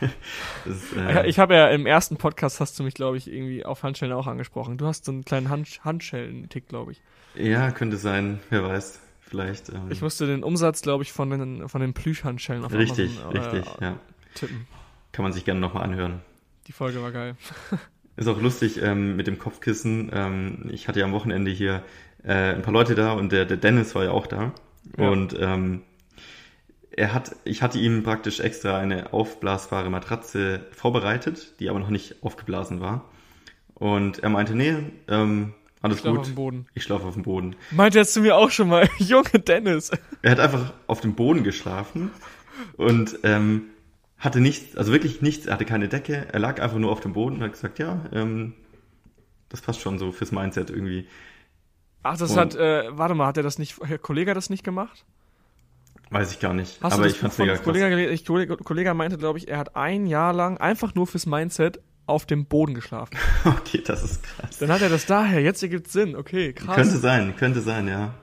ist, 0.66 0.96
äh, 0.96 1.26
ich 1.26 1.40
habe 1.40 1.56
ja 1.56 1.70
im 1.70 1.88
ersten 1.88 2.18
Podcast 2.18 2.60
hast 2.60 2.78
du 2.78 2.84
mich, 2.84 2.94
glaube 2.94 3.18
ich, 3.18 3.32
irgendwie 3.32 3.66
auf 3.66 3.82
Handschellen 3.82 4.14
auch 4.14 4.28
angesprochen. 4.28 4.78
Du 4.78 4.86
hast 4.86 5.06
so 5.06 5.12
einen 5.12 5.26
kleinen 5.26 5.50
Hand 5.50 5.84
Handschellen-Tick, 5.84 6.68
glaube 6.68 6.92
ich. 6.92 7.02
Ja, 7.34 7.72
könnte 7.72 7.98
sein, 7.98 8.40
wer 8.52 8.64
weiß. 8.64 9.00
Vielleicht. 9.32 9.70
Ähm, 9.70 9.90
ich 9.90 10.02
musste 10.02 10.28
den 10.28 10.44
Umsatz, 10.44 10.82
glaube 10.82 11.04
ich, 11.04 11.14
von 11.14 11.30
den, 11.30 11.70
von 11.70 11.80
den 11.80 11.94
Plüschhandschellen 11.94 12.66
auf 12.66 12.74
Richtig, 12.74 13.18
Amazon, 13.24 13.36
äh, 13.36 13.40
richtig, 13.40 13.74
ja. 13.80 14.00
Tippen. 14.36 14.68
Kann 15.14 15.24
man 15.24 15.32
sich 15.32 15.46
gerne 15.46 15.62
nochmal 15.62 15.84
anhören. 15.84 16.20
Die 16.68 16.74
Folge 16.74 17.02
war 17.02 17.14
geil. 17.14 17.38
Ist 18.18 18.28
auch 18.28 18.42
lustig 18.42 18.82
ähm, 18.82 19.16
mit 19.16 19.28
dem 19.28 19.40
Kopfkissen. 19.40 20.12
Ähm, 20.14 20.70
ich 20.70 20.90
hatte 20.90 21.00
ja 21.00 21.06
am 21.06 21.14
Wochenende 21.14 21.50
hier 21.50 21.82
äh, 22.26 22.56
ein 22.56 22.62
paar 22.62 22.74
Leute 22.74 22.94
da 22.94 23.14
und 23.14 23.32
der, 23.32 23.46
der 23.46 23.56
Dennis 23.56 23.96
war 23.96 24.04
ja 24.04 24.12
auch 24.12 24.28
da. 24.28 24.52
Ja. 24.98 25.10
Und 25.10 25.34
ähm, 25.40 25.84
er 26.92 27.14
hat, 27.14 27.34
ich 27.46 27.62
hatte 27.62 27.80
ihm 27.80 28.04
praktisch 28.04 28.42
extra 28.42 28.78
eine 28.78 29.14
aufblasbare 29.14 29.90
Matratze 29.90 30.66
vorbereitet, 30.72 31.58
die 31.62 31.70
aber 31.70 31.80
noch 31.80 31.90
nicht 31.90 32.22
aufgeblasen 32.22 32.82
war. 32.82 33.10
Und 33.76 34.20
er 34.20 34.30
meinte, 34.30 34.56
nee, 34.56 34.76
ähm, 35.08 35.54
alles 35.82 35.98
ich 35.98 36.04
gut. 36.04 36.20
Auf 36.20 36.26
dem 36.26 36.36
Boden. 36.36 36.68
Ich 36.74 36.84
schlafe 36.84 37.06
auf 37.06 37.14
dem 37.16 37.24
Boden. 37.24 37.56
Meinte 37.72 37.98
jetzt 37.98 38.14
zu 38.14 38.22
mir 38.22 38.36
auch 38.36 38.52
schon 38.52 38.70
mal, 38.70 38.88
Junge 38.98 39.40
Dennis. 39.40 39.92
Er 40.22 40.32
hat 40.32 40.40
einfach 40.40 40.74
auf 40.88 41.02
dem 41.02 41.16
Boden 41.16 41.44
geschlafen 41.44 42.12
und 42.78 43.20
ähm, 43.24 43.64
hatte 44.18 44.40
nichts, 44.40 44.78
also 44.78 44.92
wirklich 44.92 45.22
nichts, 45.22 45.48
er 45.48 45.54
hatte 45.54 45.66
keine 45.66 45.88
Decke, 45.88 46.28
er 46.32 46.40
lag 46.40 46.62
einfach 46.62 46.78
nur 46.78 46.92
auf 46.92 47.00
dem 47.02 47.14
Boden 47.14 47.38
und 47.38 47.44
hat 47.44 47.54
gesagt, 47.54 47.80
ja, 47.80 48.06
ähm, 48.14 48.54
das 49.50 49.62
passt 49.62 49.82
schon 49.82 49.98
so 49.98 50.12
fürs 50.12 50.32
Mindset 50.32 50.70
irgendwie. 50.70 51.08
Ach, 52.04 52.18
das 52.18 52.32
und, 52.32 52.38
hat, 52.38 52.56
äh, 52.56 52.96
warte 52.96 53.16
mal, 53.16 53.28
hat 53.28 53.38
er 53.38 53.44
das 53.44 53.58
nicht, 53.58 53.80
Herr 53.84 53.98
Kollege 53.98 54.34
das 54.34 54.50
nicht 54.50 54.64
gemacht? 54.64 55.06
Weiß 56.12 56.32
ich 56.32 56.40
gar 56.40 56.54
nicht. 56.54 56.82
Hast 56.84 56.94
aber 56.94 57.08
ich 57.08 57.18
fand's 57.18 57.38
mega 57.38 57.54
krass. 57.56 57.64
Kollege, 57.64 58.58
Kollege 58.58 58.94
meinte, 58.94 59.18
glaube 59.18 59.40
ich, 59.40 59.48
er 59.48 59.58
hat 59.58 59.76
ein 59.76 60.08
Jahr 60.08 60.34
lang 60.34 60.58
einfach 60.58 60.94
nur 60.94 61.08
fürs 61.08 61.26
Mindset 61.26 61.80
auf 62.12 62.26
dem 62.26 62.46
Boden 62.46 62.74
geschlafen. 62.74 63.18
okay, 63.46 63.82
das 63.86 64.04
ist 64.04 64.24
krass. 64.24 64.58
Dann 64.60 64.72
hat 64.72 64.82
er 64.82 64.90
das 64.90 65.06
daher, 65.06 65.42
jetzt 65.42 65.64
ergibt 65.64 65.90
Sinn, 65.90 66.16
okay, 66.16 66.54
krass. 66.54 66.76
Könnte 66.76 66.98
sein, 66.98 67.36
könnte 67.36 67.62
sein, 67.62 67.88
ja. 67.88 68.14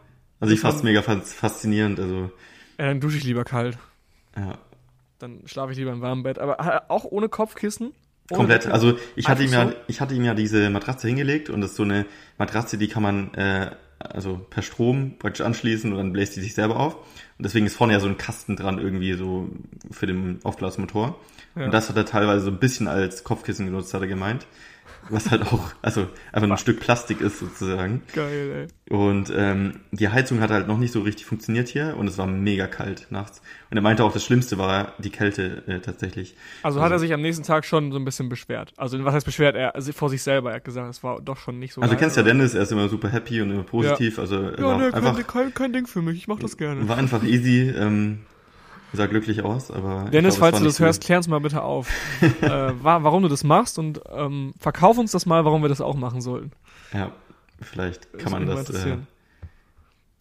Also 0.40 0.54
ich 0.54 0.60
fand's 0.60 0.82
mega 0.82 1.02
faszinierend, 1.02 1.98
also. 1.98 2.30
Ja, 2.78 2.86
dann 2.86 3.00
dusche 3.00 3.16
ich 3.16 3.24
lieber 3.24 3.44
kalt. 3.44 3.76
Ja. 4.36 4.58
Dann 5.18 5.42
schlafe 5.46 5.72
ich 5.72 5.78
lieber 5.78 5.92
im 5.92 6.00
warmen 6.00 6.22
Bett, 6.22 6.38
aber 6.38 6.60
äh, 6.60 6.80
auch 6.88 7.04
ohne 7.04 7.28
Kopfkissen? 7.28 7.88
Ohne 8.30 8.36
Komplett. 8.36 8.62
Kopfkissen? 8.62 8.88
Also 8.88 8.98
ich 9.16 9.28
hatte 9.28 9.42
ihm 9.42 9.52
ja, 9.52 9.72
ich 9.88 10.00
hatte 10.00 10.14
ihm 10.14 10.24
ja 10.24 10.34
diese 10.34 10.70
Matratze 10.70 11.08
hingelegt 11.08 11.50
und 11.50 11.60
das 11.60 11.70
ist 11.70 11.76
so 11.76 11.82
eine 11.82 12.06
Matratze, 12.38 12.78
die 12.78 12.86
kann 12.86 13.02
man 13.02 13.34
äh, 13.34 13.72
also 13.98 14.38
per 14.50 14.62
Strom 14.62 15.18
praktisch 15.18 15.44
anschließen 15.44 15.90
und 15.90 15.98
dann 15.98 16.12
bläst 16.12 16.36
die 16.36 16.40
sich 16.40 16.54
selber 16.54 16.78
auf. 16.78 16.94
Und 16.94 17.44
deswegen 17.44 17.66
ist 17.66 17.74
vorne 17.74 17.92
ja 17.92 18.00
so 18.00 18.08
ein 18.08 18.18
Kasten 18.18 18.56
dran 18.56 18.78
irgendwie 18.78 19.14
so 19.14 19.48
für 19.90 20.06
den 20.06 20.38
Aufblasmotor. 20.44 21.18
Ja. 21.58 21.64
Und 21.66 21.74
das 21.74 21.88
hat 21.88 21.96
er 21.96 22.06
teilweise 22.06 22.44
so 22.44 22.50
ein 22.50 22.58
bisschen 22.58 22.88
als 22.88 23.24
Kopfkissen 23.24 23.66
genutzt, 23.66 23.92
hat 23.94 24.00
er 24.00 24.08
gemeint 24.08 24.46
was 25.10 25.30
halt 25.30 25.42
auch, 25.42 25.72
also 25.82 26.06
einfach 26.32 26.50
ein 26.50 26.58
Stück 26.58 26.80
Plastik 26.80 27.20
ist 27.20 27.38
sozusagen. 27.38 28.02
Geil, 28.14 28.68
ey. 28.88 28.94
Und 28.94 29.32
ähm, 29.34 29.80
die 29.90 30.08
Heizung 30.08 30.40
hat 30.40 30.50
halt 30.50 30.66
noch 30.66 30.78
nicht 30.78 30.92
so 30.92 31.00
richtig 31.00 31.26
funktioniert 31.26 31.68
hier 31.68 31.96
und 31.96 32.08
es 32.08 32.18
war 32.18 32.26
mega 32.26 32.66
kalt 32.66 33.06
nachts. 33.10 33.42
Und 33.70 33.76
er 33.76 33.82
meinte 33.82 34.04
auch, 34.04 34.12
das 34.12 34.24
Schlimmste 34.24 34.58
war 34.58 34.92
die 34.98 35.10
Kälte 35.10 35.62
äh, 35.66 35.80
tatsächlich. 35.80 36.36
Also, 36.62 36.78
also, 36.78 36.82
hat 36.82 36.92
er 36.92 36.98
sich 36.98 37.12
am 37.12 37.20
nächsten 37.20 37.44
Tag 37.44 37.64
schon 37.64 37.92
so 37.92 37.98
ein 37.98 38.04
bisschen 38.04 38.28
beschwert. 38.28 38.72
Also 38.76 39.02
was 39.04 39.14
heißt 39.14 39.26
beschwert? 39.26 39.56
Er 39.56 39.74
also 39.74 39.92
vor 39.92 40.10
sich 40.10 40.22
selber, 40.22 40.50
er 40.50 40.56
hat 40.56 40.64
gesagt, 40.64 40.88
es 40.90 41.02
war 41.02 41.20
doch 41.20 41.36
schon 41.36 41.58
nicht 41.58 41.74
so. 41.74 41.80
Also 41.80 41.94
du 41.94 42.00
kennst 42.00 42.16
ja 42.16 42.22
Dennis, 42.22 42.54
er 42.54 42.62
ist 42.62 42.72
immer 42.72 42.88
super 42.88 43.08
happy 43.08 43.40
und 43.40 43.50
immer 43.50 43.62
positiv. 43.62 44.16
Ja. 44.16 44.22
Also 44.22 44.36
ja, 44.36 44.76
ne, 44.76 44.94
einfach, 44.94 45.26
kein, 45.26 45.54
kein 45.54 45.72
Ding 45.72 45.86
für 45.86 46.02
mich, 46.02 46.16
ich 46.16 46.28
mach 46.28 46.38
das 46.38 46.56
gerne. 46.56 46.88
War 46.88 46.96
einfach 46.96 47.22
easy. 47.24 47.70
Ähm, 47.76 48.20
sah 48.92 49.06
glücklich 49.06 49.42
aus, 49.42 49.70
aber. 49.70 50.10
Dennis, 50.10 50.36
glaub, 50.36 50.50
falls 50.50 50.58
du 50.58 50.64
das 50.64 50.80
hörst, 50.80 51.02
klär 51.02 51.18
uns 51.18 51.28
mal 51.28 51.40
bitte 51.40 51.62
auf, 51.62 51.88
äh, 52.22 52.72
warum 52.80 53.22
du 53.22 53.28
das 53.28 53.44
machst 53.44 53.78
und 53.78 54.00
ähm, 54.10 54.54
verkauf 54.58 54.98
uns 54.98 55.12
das 55.12 55.26
mal, 55.26 55.44
warum 55.44 55.62
wir 55.62 55.68
das 55.68 55.80
auch 55.80 55.94
machen 55.94 56.20
sollten. 56.20 56.52
Ja, 56.92 57.12
vielleicht 57.60 58.18
kann 58.18 58.32
man 58.32 58.46
das 58.46 58.70
äh, 58.70 58.96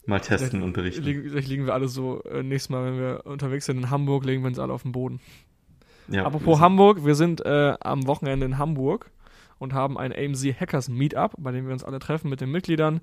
mal 0.05 0.19
testen 0.19 0.49
vielleicht, 0.49 0.63
und 0.63 0.73
berichten. 0.73 1.03
Vielleicht 1.03 1.47
liegen 1.47 1.65
wir 1.65 1.73
alle 1.73 1.87
so, 1.87 2.23
äh, 2.23 2.43
nächstes 2.43 2.69
Mal, 2.69 2.85
wenn 2.85 2.99
wir 2.99 3.21
unterwegs 3.25 3.65
sind 3.65 3.77
in 3.77 3.89
Hamburg, 3.89 4.25
legen 4.25 4.43
wir 4.43 4.47
uns 4.47 4.59
alle 4.59 4.73
auf 4.73 4.83
den 4.83 4.91
Boden. 4.91 5.19
Ja, 6.09 6.25
Apropos 6.25 6.59
wir 6.59 6.61
Hamburg, 6.61 7.05
wir 7.05 7.15
sind 7.15 7.45
äh, 7.45 7.75
am 7.79 8.07
Wochenende 8.07 8.45
in 8.45 8.57
Hamburg 8.57 9.11
und 9.59 9.73
haben 9.73 9.97
ein 9.97 10.13
AMZ 10.13 10.45
Hackers 10.59 10.89
Meetup, 10.89 11.33
bei 11.37 11.51
dem 11.51 11.65
wir 11.65 11.73
uns 11.73 11.83
alle 11.83 11.99
treffen 11.99 12.29
mit 12.29 12.41
den 12.41 12.51
Mitgliedern 12.51 13.01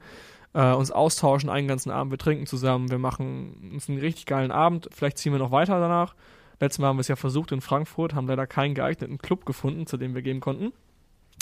äh, 0.55 0.73
uns 0.73 0.91
austauschen 0.91 1.51
einen 1.51 1.69
ganzen 1.69 1.91
Abend. 1.91 2.13
Wir 2.13 2.19
trinken 2.19 2.47
zusammen, 2.47 2.91
wir 2.91 2.99
machen 2.99 3.71
uns 3.73 3.89
einen 3.89 3.99
richtig 3.99 4.27
geilen 4.27 4.51
Abend. 4.51 4.89
Vielleicht 4.93 5.19
ziehen 5.19 5.33
wir 5.33 5.39
noch 5.39 5.51
weiter 5.51 5.79
danach. 5.81 6.15
Letztes 6.61 6.79
Mal 6.79 6.89
haben 6.89 6.97
wir 6.97 7.03
es 7.03 7.09
ja 7.09 7.17
versucht 7.17 7.53
in 7.53 7.61
Frankfurt, 7.61 8.15
haben 8.15 8.29
leider 8.29 8.47
keinen 8.47 8.75
geeigneten 8.75 9.19
Club 9.19 9.45
gefunden, 9.45 9.87
zu 9.87 9.97
dem 9.97 10.15
wir 10.15 10.23
gehen 10.23 10.41
konnten. 10.41 10.73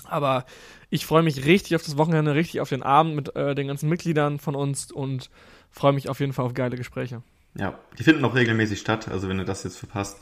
Aber 0.09 0.47
ich 0.91 1.07
freue 1.07 1.23
mich 1.23 1.45
richtig 1.45 1.77
auf 1.77 1.83
das 1.83 1.97
Wochenende, 1.97 2.35
richtig 2.35 2.61
auf 2.61 2.71
den 2.71 2.83
Abend 2.83 3.15
mit 3.15 3.37
äh, 3.37 3.55
den 3.55 3.69
ganzen 3.69 3.89
Mitgliedern 3.89 4.39
von 4.39 4.55
uns 4.55 4.91
und 4.91 5.31
freue 5.71 5.93
mich 5.93 6.09
auf 6.09 6.19
jeden 6.19 6.33
Fall 6.33 6.47
auf 6.47 6.55
geile 6.55 6.77
Gespräche. 6.77 7.23
Ja, 7.55 7.79
die 7.99 8.03
finden 8.03 8.25
auch 8.25 8.35
regelmäßig 8.35 8.81
statt. 8.81 9.09
Also 9.09 9.29
wenn 9.29 9.39
du 9.39 9.45
das 9.45 9.63
jetzt 9.63 9.77
verpasst, 9.77 10.19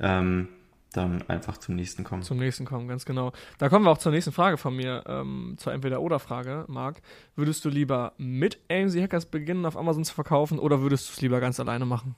ähm, 0.00 0.48
dann 0.92 1.22
einfach 1.28 1.58
zum 1.58 1.76
nächsten 1.76 2.04
kommen. 2.04 2.22
Zum 2.22 2.38
nächsten 2.38 2.64
kommen, 2.64 2.88
ganz 2.88 3.04
genau. 3.04 3.32
Da 3.58 3.68
kommen 3.68 3.84
wir 3.84 3.90
auch 3.90 3.98
zur 3.98 4.12
nächsten 4.12 4.32
Frage 4.32 4.56
von 4.56 4.74
mir, 4.74 5.04
ähm, 5.06 5.54
zur 5.56 5.72
Entweder-Oder-Frage, 5.72 6.64
Marc. 6.68 7.00
Würdest 7.36 7.64
du 7.64 7.68
lieber 7.68 8.12
mit 8.18 8.58
AMC 8.68 9.00
Hackers 9.02 9.26
beginnen, 9.26 9.66
auf 9.66 9.76
Amazon 9.76 10.04
zu 10.04 10.14
verkaufen, 10.14 10.58
oder 10.58 10.80
würdest 10.80 11.08
du 11.08 11.12
es 11.12 11.20
lieber 11.20 11.40
ganz 11.40 11.60
alleine 11.60 11.86
machen? 11.86 12.16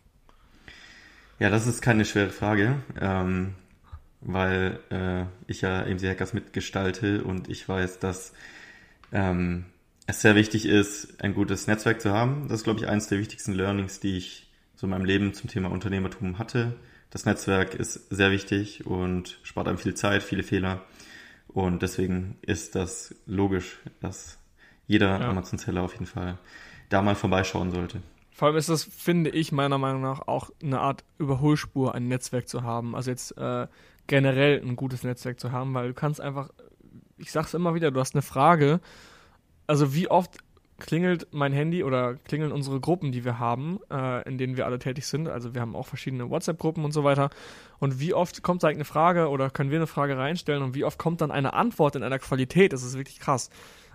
Ja, 1.39 1.51
das 1.51 1.67
ist 1.67 1.83
keine 1.83 2.05
schwere 2.05 2.31
Frage, 2.31 2.77
ähm, 3.01 3.55
weil 4.21 4.79
äh, 4.91 5.25
ich 5.47 5.61
ja 5.61 5.83
AMC 5.83 6.03
Hackers 6.05 6.33
mitgestalte 6.33 7.25
und 7.25 7.49
ich 7.49 7.69
weiß, 7.69 7.99
dass 7.99 8.33
ähm, 9.13 9.67
es 10.07 10.23
sehr 10.23 10.35
wichtig 10.35 10.67
ist, 10.67 11.23
ein 11.23 11.35
gutes 11.35 11.67
Netzwerk 11.67 12.01
zu 12.01 12.13
haben. 12.13 12.49
Das 12.49 12.61
ist, 12.61 12.65
glaube 12.65 12.81
ich, 12.81 12.89
eines 12.89 13.09
der 13.09 13.19
wichtigsten 13.19 13.53
Learnings, 13.53 14.01
die 14.01 14.17
ich 14.17 14.51
so 14.77 14.87
in 14.87 14.91
meinem 14.91 15.05
Leben 15.05 15.35
zum 15.35 15.51
Thema 15.51 15.71
Unternehmertum 15.71 16.39
hatte 16.39 16.75
das 17.13 17.27
Netzwerk 17.27 17.75
ist 17.75 18.09
sehr 18.09 18.31
wichtig 18.31 18.87
und 18.87 19.39
spart 19.43 19.69
einem 19.69 19.77
viel 19.77 19.93
Zeit, 19.93 20.23
viele 20.23 20.43
Fehler. 20.43 20.81
Und 21.47 21.83
deswegen 21.83 22.39
ist 22.41 22.75
das 22.75 23.15
logisch, 23.27 23.79
dass 24.01 24.39
jeder 24.87 25.21
ja. 25.21 25.29
Amazon-Seller 25.29 25.83
auf 25.83 25.93
jeden 25.93 26.07
Fall 26.07 26.39
da 26.89 27.03
mal 27.03 27.15
vorbeischauen 27.15 27.71
sollte. 27.71 28.01
Vor 28.31 28.49
allem 28.49 28.57
ist 28.57 28.71
das, 28.71 28.85
finde 28.85 29.29
ich, 29.29 29.53
meiner 29.53 29.77
Meinung 29.77 30.01
nach 30.01 30.27
auch 30.27 30.51
eine 30.63 30.81
Art 30.81 31.05
Überholspur, 31.19 31.95
ein 31.95 32.09
Netzwerk 32.09 32.49
zu 32.49 32.63
haben. 32.63 32.97
Also 32.97 33.11
jetzt 33.11 33.37
äh, 33.37 33.67
generell 34.07 34.63
ein 34.63 34.75
gutes 34.75 35.03
Netzwerk 35.03 35.39
zu 35.39 35.53
haben, 35.53 35.75
weil 35.75 35.89
du 35.89 35.95
kannst 35.95 36.19
einfach, 36.19 36.49
ich 37.19 37.31
sag's 37.31 37.53
immer 37.53 37.75
wieder, 37.75 37.91
du 37.91 38.01
hast 38.01 38.15
eine 38.15 38.23
Frage. 38.23 38.81
Also 39.67 39.95
wie 39.95 40.09
oft 40.09 40.39
klingelt 40.83 41.29
mein 41.31 41.53
Handy 41.53 41.85
oder 41.85 42.15
klingeln 42.15 42.53
unsere 42.53 42.81
Gruppen, 42.81 43.13
die 43.13 43.25
wir 43.25 43.39
haben, 43.39 43.79
äh, 43.91 44.29
in 44.29 44.37
denen 44.37 44.57
wir 44.57 44.67
alle 44.67 44.79
tätig 44.79 45.07
sind. 45.07 45.29
Also 45.29 45.55
wir 45.55 45.61
haben 45.61 45.75
auch 45.75 45.87
verschiedene 45.87 46.29
WhatsApp-Gruppen 46.29 46.85
und 46.85 46.93
so 46.93 47.05
weiter. 47.05 47.31
Und 47.79 48.01
wie 48.01 48.13
oft 48.13 48.43
kommt 48.43 48.63
da 48.63 48.69
eine 48.69 48.85
Frage 48.85 49.29
oder 49.29 49.49
können 49.49 49.71
wir 49.71 49.79
eine 49.79 49.87
Frage 49.87 50.19
reinstellen 50.19 50.63
und 50.63 50.75
wie 50.75 50.85
oft 50.85 50.99
kommt 50.99 51.21
dann 51.21 51.31
eine 51.31 51.55
Antwort 51.55 51.97
in 51.97 52.03
einer 52.03 52.19
Qualität? 52.19 52.73
Das 52.73 52.83
ist 52.83 52.99
wirklich 52.99 53.21
krass. 53.21 53.49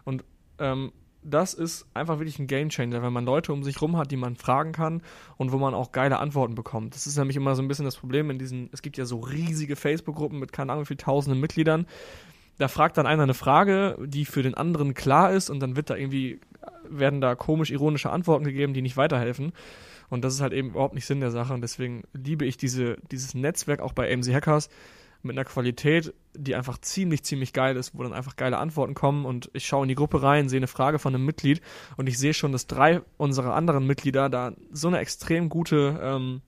Und 0.05 0.23
ähm, 0.59 0.91
das 1.23 1.53
ist 1.53 1.85
einfach 1.93 2.19
wirklich 2.19 2.39
ein 2.39 2.47
Gamechanger, 2.47 3.01
wenn 3.03 3.11
man 3.11 3.25
Leute 3.25 3.51
um 3.51 3.63
sich 3.63 3.81
rum 3.81 3.97
hat, 3.97 4.11
die 4.11 4.17
man 4.17 4.37
fragen 4.37 4.71
kann 4.71 5.01
und 5.35 5.51
wo 5.51 5.57
man 5.57 5.73
auch 5.73 5.91
geile 5.91 6.19
Antworten 6.19 6.55
bekommt. 6.55 6.95
Das 6.95 7.05
ist 7.05 7.17
nämlich 7.17 7.35
immer 7.35 7.55
so 7.55 7.61
ein 7.61 7.67
bisschen 7.67 7.85
das 7.85 7.97
Problem 7.97 8.29
in 8.29 8.39
diesen, 8.39 8.69
es 8.71 8.81
gibt 8.81 8.97
ja 8.97 9.05
so 9.05 9.19
riesige 9.19 9.75
Facebook-Gruppen 9.75 10.39
mit 10.39 10.53
keine 10.53 10.71
Ahnung 10.71 10.85
wie 10.85 10.87
viel 10.87 10.97
tausenden 10.97 11.41
Mitgliedern. 11.41 11.85
Da 12.59 12.67
fragt 12.67 12.97
dann 12.97 13.05
einer 13.05 13.23
eine 13.23 13.35
Frage, 13.35 13.97
die 14.03 14.25
für 14.25 14.41
den 14.41 14.55
anderen 14.55 14.95
klar 14.95 15.31
ist 15.31 15.49
und 15.49 15.59
dann 15.59 15.75
wird 15.75 15.89
da 15.89 15.95
irgendwie 15.95 16.39
werden 16.87 17.21
da 17.21 17.35
komisch 17.35 17.71
ironische 17.71 18.09
Antworten 18.09 18.45
gegeben, 18.45 18.73
die 18.73 18.81
nicht 18.81 18.97
weiterhelfen. 18.97 19.53
Und 20.09 20.23
das 20.23 20.33
ist 20.33 20.41
halt 20.41 20.53
eben 20.53 20.69
überhaupt 20.69 20.95
nicht 20.95 21.05
Sinn 21.05 21.19
der 21.19 21.31
Sache. 21.31 21.53
Und 21.53 21.61
deswegen 21.61 22.03
liebe 22.13 22.45
ich 22.45 22.57
diese, 22.57 22.97
dieses 23.11 23.33
Netzwerk 23.33 23.81
auch 23.81 23.93
bei 23.93 24.11
AMC 24.11 24.33
Hackers 24.33 24.69
mit 25.23 25.35
einer 25.35 25.45
Qualität, 25.45 26.13
die 26.35 26.55
einfach 26.55 26.77
ziemlich, 26.77 27.23
ziemlich 27.23 27.53
geil 27.53 27.75
ist, 27.75 27.97
wo 27.97 28.03
dann 28.03 28.13
einfach 28.13 28.35
geile 28.35 28.57
Antworten 28.57 28.93
kommen. 28.93 29.25
Und 29.25 29.49
ich 29.53 29.65
schaue 29.65 29.83
in 29.83 29.89
die 29.89 29.95
Gruppe 29.95 30.21
rein, 30.23 30.49
sehe 30.49 30.57
eine 30.57 30.67
Frage 30.67 30.99
von 30.99 31.13
einem 31.13 31.25
Mitglied 31.25 31.61
und 31.97 32.07
ich 32.07 32.17
sehe 32.17 32.33
schon, 32.33 32.51
dass 32.51 32.67
drei 32.67 33.01
unserer 33.17 33.53
anderen 33.53 33.85
Mitglieder 33.85 34.29
da 34.29 34.53
so 34.71 34.87
eine 34.87 34.99
extrem 34.99 35.49
gute 35.49 35.99
ähm, 36.01 36.41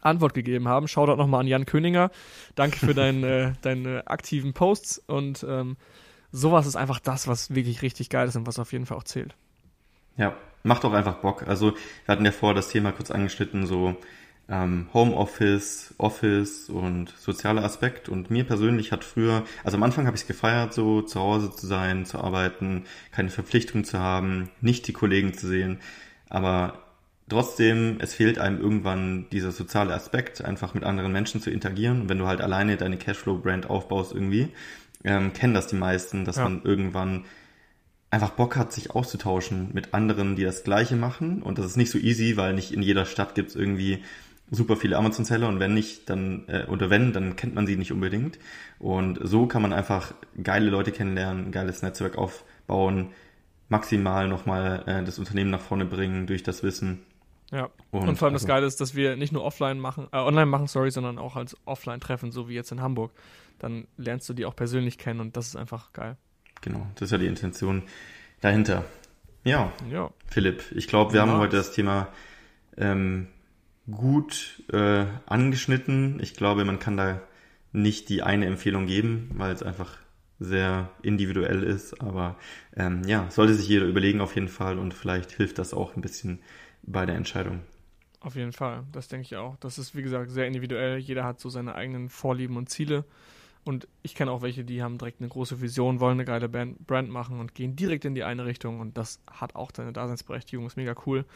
Antwort 0.00 0.34
gegeben 0.34 0.68
haben. 0.68 0.88
Schau 0.88 1.06
dort 1.06 1.18
nochmal 1.18 1.40
an 1.40 1.46
Jan 1.46 1.66
Köninger. 1.66 2.10
Danke 2.54 2.78
für 2.78 2.94
dein, 2.94 3.24
äh, 3.24 3.52
deine 3.62 4.06
aktiven 4.06 4.52
Posts 4.52 4.98
und 5.06 5.44
ähm, 5.48 5.76
sowas 6.30 6.66
ist 6.66 6.76
einfach 6.76 7.00
das, 7.00 7.26
was 7.26 7.54
wirklich 7.54 7.82
richtig 7.82 8.10
geil 8.10 8.28
ist 8.28 8.36
und 8.36 8.46
was 8.46 8.58
auf 8.58 8.72
jeden 8.72 8.86
Fall 8.86 8.98
auch 8.98 9.04
zählt. 9.04 9.34
Ja, 10.18 10.36
macht 10.62 10.84
doch 10.84 10.92
einfach 10.92 11.16
Bock. 11.16 11.48
Also 11.48 11.72
wir 11.72 12.12
hatten 12.12 12.24
ja 12.24 12.32
vor 12.32 12.52
das 12.52 12.68
Thema 12.68 12.92
kurz 12.92 13.10
angeschnitten, 13.10 13.66
so 13.66 13.96
ähm, 14.50 14.88
Homeoffice, 14.94 15.94
Office 15.98 16.68
und 16.68 17.10
sozialer 17.18 17.64
Aspekt. 17.64 18.08
Und 18.08 18.30
mir 18.30 18.44
persönlich 18.44 18.92
hat 18.92 19.04
früher, 19.04 19.44
also 19.64 19.76
am 19.76 19.82
Anfang 19.82 20.06
habe 20.06 20.16
ich 20.16 20.22
es 20.22 20.28
gefeiert, 20.28 20.74
so 20.74 21.02
zu 21.02 21.20
Hause 21.20 21.50
zu 21.50 21.66
sein, 21.66 22.04
zu 22.04 22.18
arbeiten, 22.18 22.84
keine 23.12 23.30
Verpflichtung 23.30 23.84
zu 23.84 23.98
haben, 23.98 24.50
nicht 24.60 24.86
die 24.88 24.92
Kollegen 24.92 25.34
zu 25.34 25.46
sehen. 25.46 25.78
Aber 26.28 26.82
trotzdem, 27.28 27.98
es 28.00 28.14
fehlt 28.14 28.38
einem 28.38 28.60
irgendwann 28.60 29.26
dieser 29.30 29.52
soziale 29.52 29.94
Aspekt, 29.94 30.44
einfach 30.44 30.74
mit 30.74 30.84
anderen 30.84 31.12
Menschen 31.12 31.40
zu 31.40 31.50
interagieren. 31.50 32.02
Und 32.02 32.08
wenn 32.08 32.18
du 32.18 32.26
halt 32.26 32.40
alleine 32.40 32.76
deine 32.76 32.96
Cashflow-Brand 32.96 33.68
aufbaust 33.70 34.12
irgendwie, 34.12 34.48
ähm, 35.04 35.32
kennen 35.32 35.54
das 35.54 35.68
die 35.68 35.76
meisten, 35.76 36.24
dass 36.24 36.36
ja. 36.36 36.44
man 36.44 36.62
irgendwann 36.64 37.24
einfach 38.10 38.30
Bock 38.30 38.56
hat, 38.56 38.72
sich 38.72 38.90
auszutauschen 38.90 39.70
mit 39.72 39.94
anderen, 39.94 40.36
die 40.36 40.44
das 40.44 40.64
Gleiche 40.64 40.96
machen. 40.96 41.42
Und 41.42 41.58
das 41.58 41.66
ist 41.66 41.76
nicht 41.76 41.90
so 41.90 41.98
easy, 41.98 42.36
weil 42.36 42.54
nicht 42.54 42.72
in 42.72 42.82
jeder 42.82 43.04
Stadt 43.04 43.34
gibt's 43.34 43.54
irgendwie 43.54 44.02
super 44.50 44.76
viele 44.76 44.96
Amazon-Seller 44.96 45.48
und 45.48 45.60
wenn 45.60 45.74
nicht, 45.74 46.08
dann, 46.08 46.44
äh, 46.48 46.64
oder 46.66 46.88
wenn, 46.90 47.12
dann 47.12 47.36
kennt 47.36 47.54
man 47.54 47.66
sie 47.66 47.76
nicht 47.76 47.92
unbedingt. 47.92 48.38
Und 48.78 49.18
so 49.22 49.46
kann 49.46 49.62
man 49.62 49.72
einfach 49.72 50.14
geile 50.42 50.70
Leute 50.70 50.92
kennenlernen, 50.92 51.46
ein 51.46 51.52
geiles 51.52 51.82
Netzwerk 51.82 52.16
aufbauen, 52.16 53.10
maximal 53.68 54.28
nochmal 54.28 54.84
äh, 54.86 55.04
das 55.04 55.18
Unternehmen 55.18 55.50
nach 55.50 55.60
vorne 55.60 55.84
bringen 55.84 56.26
durch 56.26 56.42
das 56.42 56.62
Wissen. 56.62 57.00
Ja. 57.50 57.68
Und, 57.90 58.08
und 58.08 58.16
vor 58.16 58.26
allem 58.26 58.34
also, 58.34 58.46
das 58.46 58.46
Geile 58.46 58.66
ist, 58.66 58.80
dass 58.80 58.94
wir 58.94 59.16
nicht 59.16 59.32
nur 59.32 59.44
offline 59.44 59.80
machen, 59.80 60.08
äh, 60.12 60.18
online 60.18 60.46
machen, 60.46 60.66
sorry, 60.66 60.90
sondern 60.90 61.18
auch 61.18 61.36
als 61.36 61.56
offline 61.66 62.00
treffen, 62.00 62.30
so 62.30 62.48
wie 62.48 62.54
jetzt 62.54 62.72
in 62.72 62.80
Hamburg. 62.80 63.12
Dann 63.58 63.86
lernst 63.96 64.28
du 64.28 64.34
die 64.34 64.46
auch 64.46 64.56
persönlich 64.56 64.98
kennen 64.98 65.20
und 65.20 65.36
das 65.36 65.48
ist 65.48 65.56
einfach 65.56 65.92
geil. 65.92 66.16
Genau, 66.60 66.86
das 66.94 67.06
ist 67.06 67.12
ja 67.12 67.18
die 67.18 67.26
Intention 67.26 67.82
dahinter. 68.40 68.84
Ja, 69.44 69.72
ja. 69.90 70.10
Philipp, 70.26 70.72
ich 70.72 70.88
glaube, 70.88 71.12
wir 71.12 71.20
ja. 71.20 71.26
haben 71.26 71.38
heute 71.38 71.56
das 71.56 71.72
Thema 71.72 72.08
ähm, 72.76 73.28
gut 73.90 74.62
äh, 74.72 75.06
angeschnitten. 75.26 76.20
Ich 76.20 76.34
glaube, 76.34 76.64
man 76.64 76.78
kann 76.78 76.96
da 76.96 77.20
nicht 77.72 78.08
die 78.08 78.22
eine 78.22 78.46
Empfehlung 78.46 78.86
geben, 78.86 79.30
weil 79.34 79.52
es 79.52 79.62
einfach 79.62 79.98
sehr 80.38 80.90
individuell 81.02 81.62
ist. 81.62 82.00
Aber 82.00 82.36
ähm, 82.76 83.02
ja, 83.06 83.30
sollte 83.30 83.54
sich 83.54 83.68
jeder 83.68 83.86
überlegen 83.86 84.20
auf 84.20 84.34
jeden 84.34 84.48
Fall 84.48 84.78
und 84.78 84.94
vielleicht 84.94 85.32
hilft 85.32 85.58
das 85.58 85.74
auch 85.74 85.96
ein 85.96 86.02
bisschen 86.02 86.40
bei 86.82 87.06
der 87.06 87.16
Entscheidung. 87.16 87.60
Auf 88.20 88.34
jeden 88.34 88.52
Fall, 88.52 88.84
das 88.92 89.08
denke 89.08 89.24
ich 89.24 89.36
auch. 89.36 89.56
Das 89.58 89.78
ist, 89.78 89.94
wie 89.94 90.02
gesagt, 90.02 90.30
sehr 90.30 90.46
individuell. 90.46 90.98
Jeder 90.98 91.24
hat 91.24 91.40
so 91.40 91.48
seine 91.48 91.74
eigenen 91.74 92.08
Vorlieben 92.08 92.56
und 92.56 92.68
Ziele. 92.68 93.04
Und 93.68 93.86
ich 94.02 94.14
kenne 94.14 94.30
auch 94.30 94.40
welche, 94.40 94.64
die 94.64 94.82
haben 94.82 94.96
direkt 94.96 95.20
eine 95.20 95.28
große 95.28 95.60
Vision, 95.60 96.00
wollen 96.00 96.14
eine 96.14 96.24
geile 96.24 96.48
Band, 96.48 96.86
Brand 96.86 97.10
machen 97.10 97.38
und 97.38 97.54
gehen 97.54 97.76
direkt 97.76 98.06
in 98.06 98.14
die 98.14 98.24
eine 98.24 98.46
Richtung. 98.46 98.80
Und 98.80 98.96
das 98.96 99.20
hat 99.30 99.54
auch 99.56 99.70
seine 99.76 99.92
Daseinsberechtigung, 99.92 100.64
ist 100.64 100.78
mega 100.78 100.94
cool. 101.04 101.26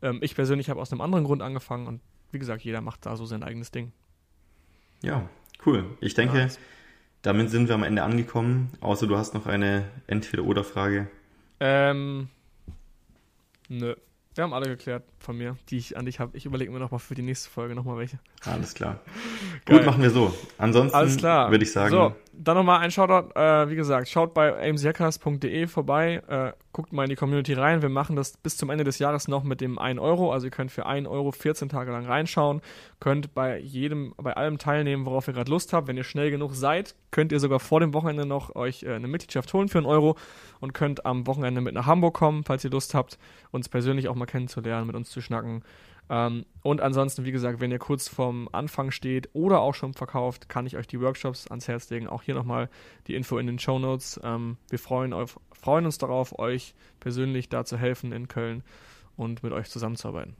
Ähm, 0.00 0.20
ich 0.22 0.36
persönlich 0.36 0.70
habe 0.70 0.80
aus 0.80 0.92
einem 0.92 1.00
anderen 1.00 1.24
Grund 1.24 1.42
angefangen 1.42 1.88
und 1.88 2.00
wie 2.30 2.38
gesagt, 2.38 2.62
jeder 2.62 2.82
macht 2.82 3.04
da 3.04 3.16
so 3.16 3.26
sein 3.26 3.42
eigenes 3.42 3.72
Ding. 3.72 3.90
Ja, 5.02 5.28
cool. 5.66 5.96
Ich 6.00 6.14
denke, 6.14 6.38
ja, 6.38 6.48
damit 7.22 7.50
sind 7.50 7.66
wir 7.66 7.74
am 7.74 7.82
Ende 7.82 8.04
angekommen. 8.04 8.70
Außer 8.80 9.08
du 9.08 9.16
hast 9.16 9.34
noch 9.34 9.46
eine 9.46 9.88
Entweder-Oder-Frage. 10.06 11.08
Ähm, 11.58 12.28
nö. 13.68 13.96
Wir 14.34 14.44
haben 14.44 14.54
alle 14.54 14.66
geklärt 14.66 15.04
von 15.18 15.36
mir, 15.36 15.56
die 15.68 15.76
ich 15.76 15.96
an 15.98 16.06
dich 16.06 16.18
habe. 16.18 16.36
Ich 16.36 16.46
überlege 16.46 16.70
mir 16.70 16.78
nochmal 16.78 17.00
für 17.00 17.14
die 17.14 17.22
nächste 17.22 17.50
Folge 17.50 17.74
nochmal 17.74 17.98
welche. 17.98 18.18
Alles 18.44 18.72
klar. 18.72 19.00
Gut, 19.66 19.84
machen 19.84 20.02
wir 20.02 20.10
so. 20.10 20.34
Ansonsten 20.56 20.98
würde 20.98 21.62
ich 21.62 21.72
sagen. 21.72 21.90
So, 21.90 22.14
dann 22.44 22.56
nochmal 22.56 22.80
ein 22.80 22.90
Shoutout. 22.90 23.38
Äh, 23.38 23.70
wie 23.70 23.76
gesagt, 23.76 24.08
schaut 24.08 24.34
bei 24.34 24.68
amesjackers.de 24.68 25.66
vorbei. 25.66 26.22
Äh, 26.28 26.52
guckt 26.72 26.92
mal 26.92 27.04
in 27.04 27.10
die 27.10 27.16
Community 27.16 27.52
rein. 27.52 27.82
Wir 27.82 27.88
machen 27.88 28.16
das 28.16 28.36
bis 28.36 28.56
zum 28.56 28.70
Ende 28.70 28.84
des 28.84 28.98
Jahres 28.98 29.28
noch 29.28 29.44
mit 29.44 29.60
dem 29.60 29.78
1 29.78 30.00
Euro. 30.00 30.32
Also 30.32 30.46
ihr 30.46 30.50
könnt 30.50 30.72
für 30.72 30.86
1 30.86 31.06
Euro 31.06 31.32
14 31.32 31.68
Tage 31.68 31.92
lang 31.92 32.06
reinschauen. 32.06 32.60
Könnt 33.00 33.34
bei 33.34 33.58
jedem, 33.58 34.14
bei 34.16 34.34
allem 34.34 34.58
teilnehmen, 34.58 35.06
worauf 35.06 35.28
ihr 35.28 35.34
gerade 35.34 35.50
Lust 35.50 35.72
habt. 35.72 35.88
Wenn 35.88 35.96
ihr 35.96 36.04
schnell 36.04 36.30
genug 36.30 36.54
seid, 36.54 36.94
könnt 37.10 37.32
ihr 37.32 37.40
sogar 37.40 37.60
vor 37.60 37.80
dem 37.80 37.94
Wochenende 37.94 38.26
noch 38.26 38.54
euch 38.56 38.82
äh, 38.82 38.94
eine 38.94 39.08
Mitgliedschaft 39.08 39.52
holen 39.52 39.68
für 39.68 39.78
einen 39.78 39.86
Euro 39.86 40.16
und 40.60 40.74
könnt 40.74 41.06
am 41.06 41.26
Wochenende 41.26 41.60
mit 41.60 41.74
nach 41.74 41.86
Hamburg 41.86 42.14
kommen, 42.14 42.44
falls 42.44 42.64
ihr 42.64 42.70
Lust 42.70 42.94
habt, 42.94 43.18
uns 43.50 43.68
persönlich 43.68 44.08
auch 44.08 44.14
mal 44.14 44.26
kennenzulernen, 44.26 44.86
mit 44.86 44.96
uns 44.96 45.10
zu 45.10 45.20
schnacken. 45.20 45.62
Ähm, 46.10 46.44
und 46.62 46.80
ansonsten, 46.80 47.24
wie 47.24 47.32
gesagt, 47.32 47.60
wenn 47.60 47.70
ihr 47.70 47.78
kurz 47.78 48.08
vorm 48.08 48.48
Anfang 48.52 48.90
steht 48.90 49.30
oder 49.32 49.60
auch 49.60 49.74
schon 49.74 49.94
verkauft, 49.94 50.48
kann 50.48 50.66
ich 50.66 50.76
euch 50.76 50.86
die 50.86 51.00
Workshops 51.00 51.46
ans 51.48 51.68
Herz 51.68 51.90
legen. 51.90 52.06
Auch 52.06 52.22
hier 52.22 52.34
nochmal 52.34 52.68
die 53.06 53.14
Info 53.14 53.38
in 53.38 53.46
den 53.46 53.58
Show 53.58 53.78
Notes. 53.78 54.20
Ähm, 54.22 54.56
wir 54.68 54.78
freuen, 54.78 55.12
auf, 55.12 55.40
freuen 55.52 55.84
uns 55.84 55.98
darauf, 55.98 56.38
euch 56.38 56.74
persönlich 57.00 57.48
da 57.48 57.64
zu 57.64 57.76
helfen 57.76 58.12
in 58.12 58.28
Köln 58.28 58.62
und 59.16 59.42
mit 59.42 59.52
euch 59.52 59.68
zusammenzuarbeiten. 59.68 60.36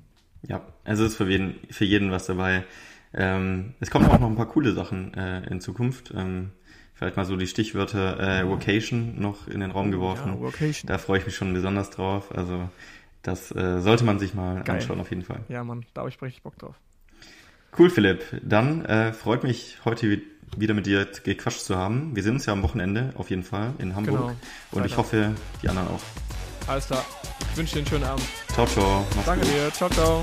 Ja, 0.47 0.61
also 0.85 1.05
ist 1.05 1.17
für 1.17 1.29
jeden, 1.29 1.55
für 1.71 1.85
jeden 1.85 2.11
was 2.11 2.27
dabei. 2.27 2.65
Ähm, 3.15 3.75
es 3.81 3.91
kommen 3.91 4.07
auch 4.07 4.19
noch 4.19 4.29
ein 4.29 4.37
paar 4.37 4.49
coole 4.49 4.73
Sachen 4.73 5.15
äh, 5.15 5.47
in 5.47 5.61
Zukunft. 5.61 6.13
Ähm, 6.17 6.51
vielleicht 6.95 7.17
mal 7.17 7.25
so 7.25 7.37
die 7.37 7.47
Stichwörter 7.47 8.41
äh, 8.41 8.49
Vocation 8.49 9.21
noch 9.21 9.49
in 9.49 9.61
den 9.61 9.71
Raum 9.71 9.91
geworfen. 9.91 10.39
Ja, 10.41 10.71
da 10.85 10.99
freue 10.99 11.19
ich 11.19 11.27
mich 11.27 11.37
schon 11.37 11.53
besonders 11.53 11.91
drauf. 11.91 12.35
Also 12.35 12.69
das 13.23 13.55
äh, 13.55 13.81
sollte 13.81 14.05
man 14.05 14.19
sich 14.19 14.35
mal 14.35 14.63
Geil. 14.63 14.77
anschauen, 14.77 15.01
auf 15.01 15.11
jeden 15.11 15.23
Fall. 15.23 15.41
Ja, 15.49 15.63
Mann, 15.65 15.85
da 15.95 16.01
habe 16.01 16.11
ich 16.11 16.21
richtig 16.21 16.43
Bock 16.43 16.59
drauf. 16.59 16.75
Cool, 17.79 17.89
Philipp. 17.89 18.23
Dann 18.43 18.85
äh, 18.85 19.13
freut 19.13 19.45
mich 19.45 19.79
heute 19.85 20.21
wieder 20.57 20.75
mit 20.75 20.87
dir 20.87 21.07
gequatscht 21.25 21.61
zu 21.61 21.77
haben. 21.77 22.15
Wir 22.15 22.23
sehen 22.23 22.35
uns 22.35 22.47
ja 22.47 22.53
am 22.53 22.63
Wochenende 22.63 23.13
auf 23.17 23.31
jeden 23.31 23.43
Fall 23.43 23.73
in 23.79 23.95
Hamburg. 23.95 24.15
Genau. 24.17 24.37
Und 24.73 24.85
ich 24.85 24.97
hoffe, 24.97 25.35
die 25.63 25.69
anderen 25.69 25.89
auch. 25.89 26.03
Alles 26.67 26.87
klar. 26.87 27.05
Ich 27.51 27.57
wünsche 27.57 27.75
dir 27.75 27.79
einen 27.81 27.89
schönen 27.89 28.05
Abend. 28.05 28.27
Ciao, 28.53 28.67
ciao. 28.67 29.07
Mach's 29.17 29.27
Danke 29.27 29.47
gut. 29.47 29.55
dir. 29.55 29.73
Ciao, 29.73 29.89
ciao. 29.91 30.23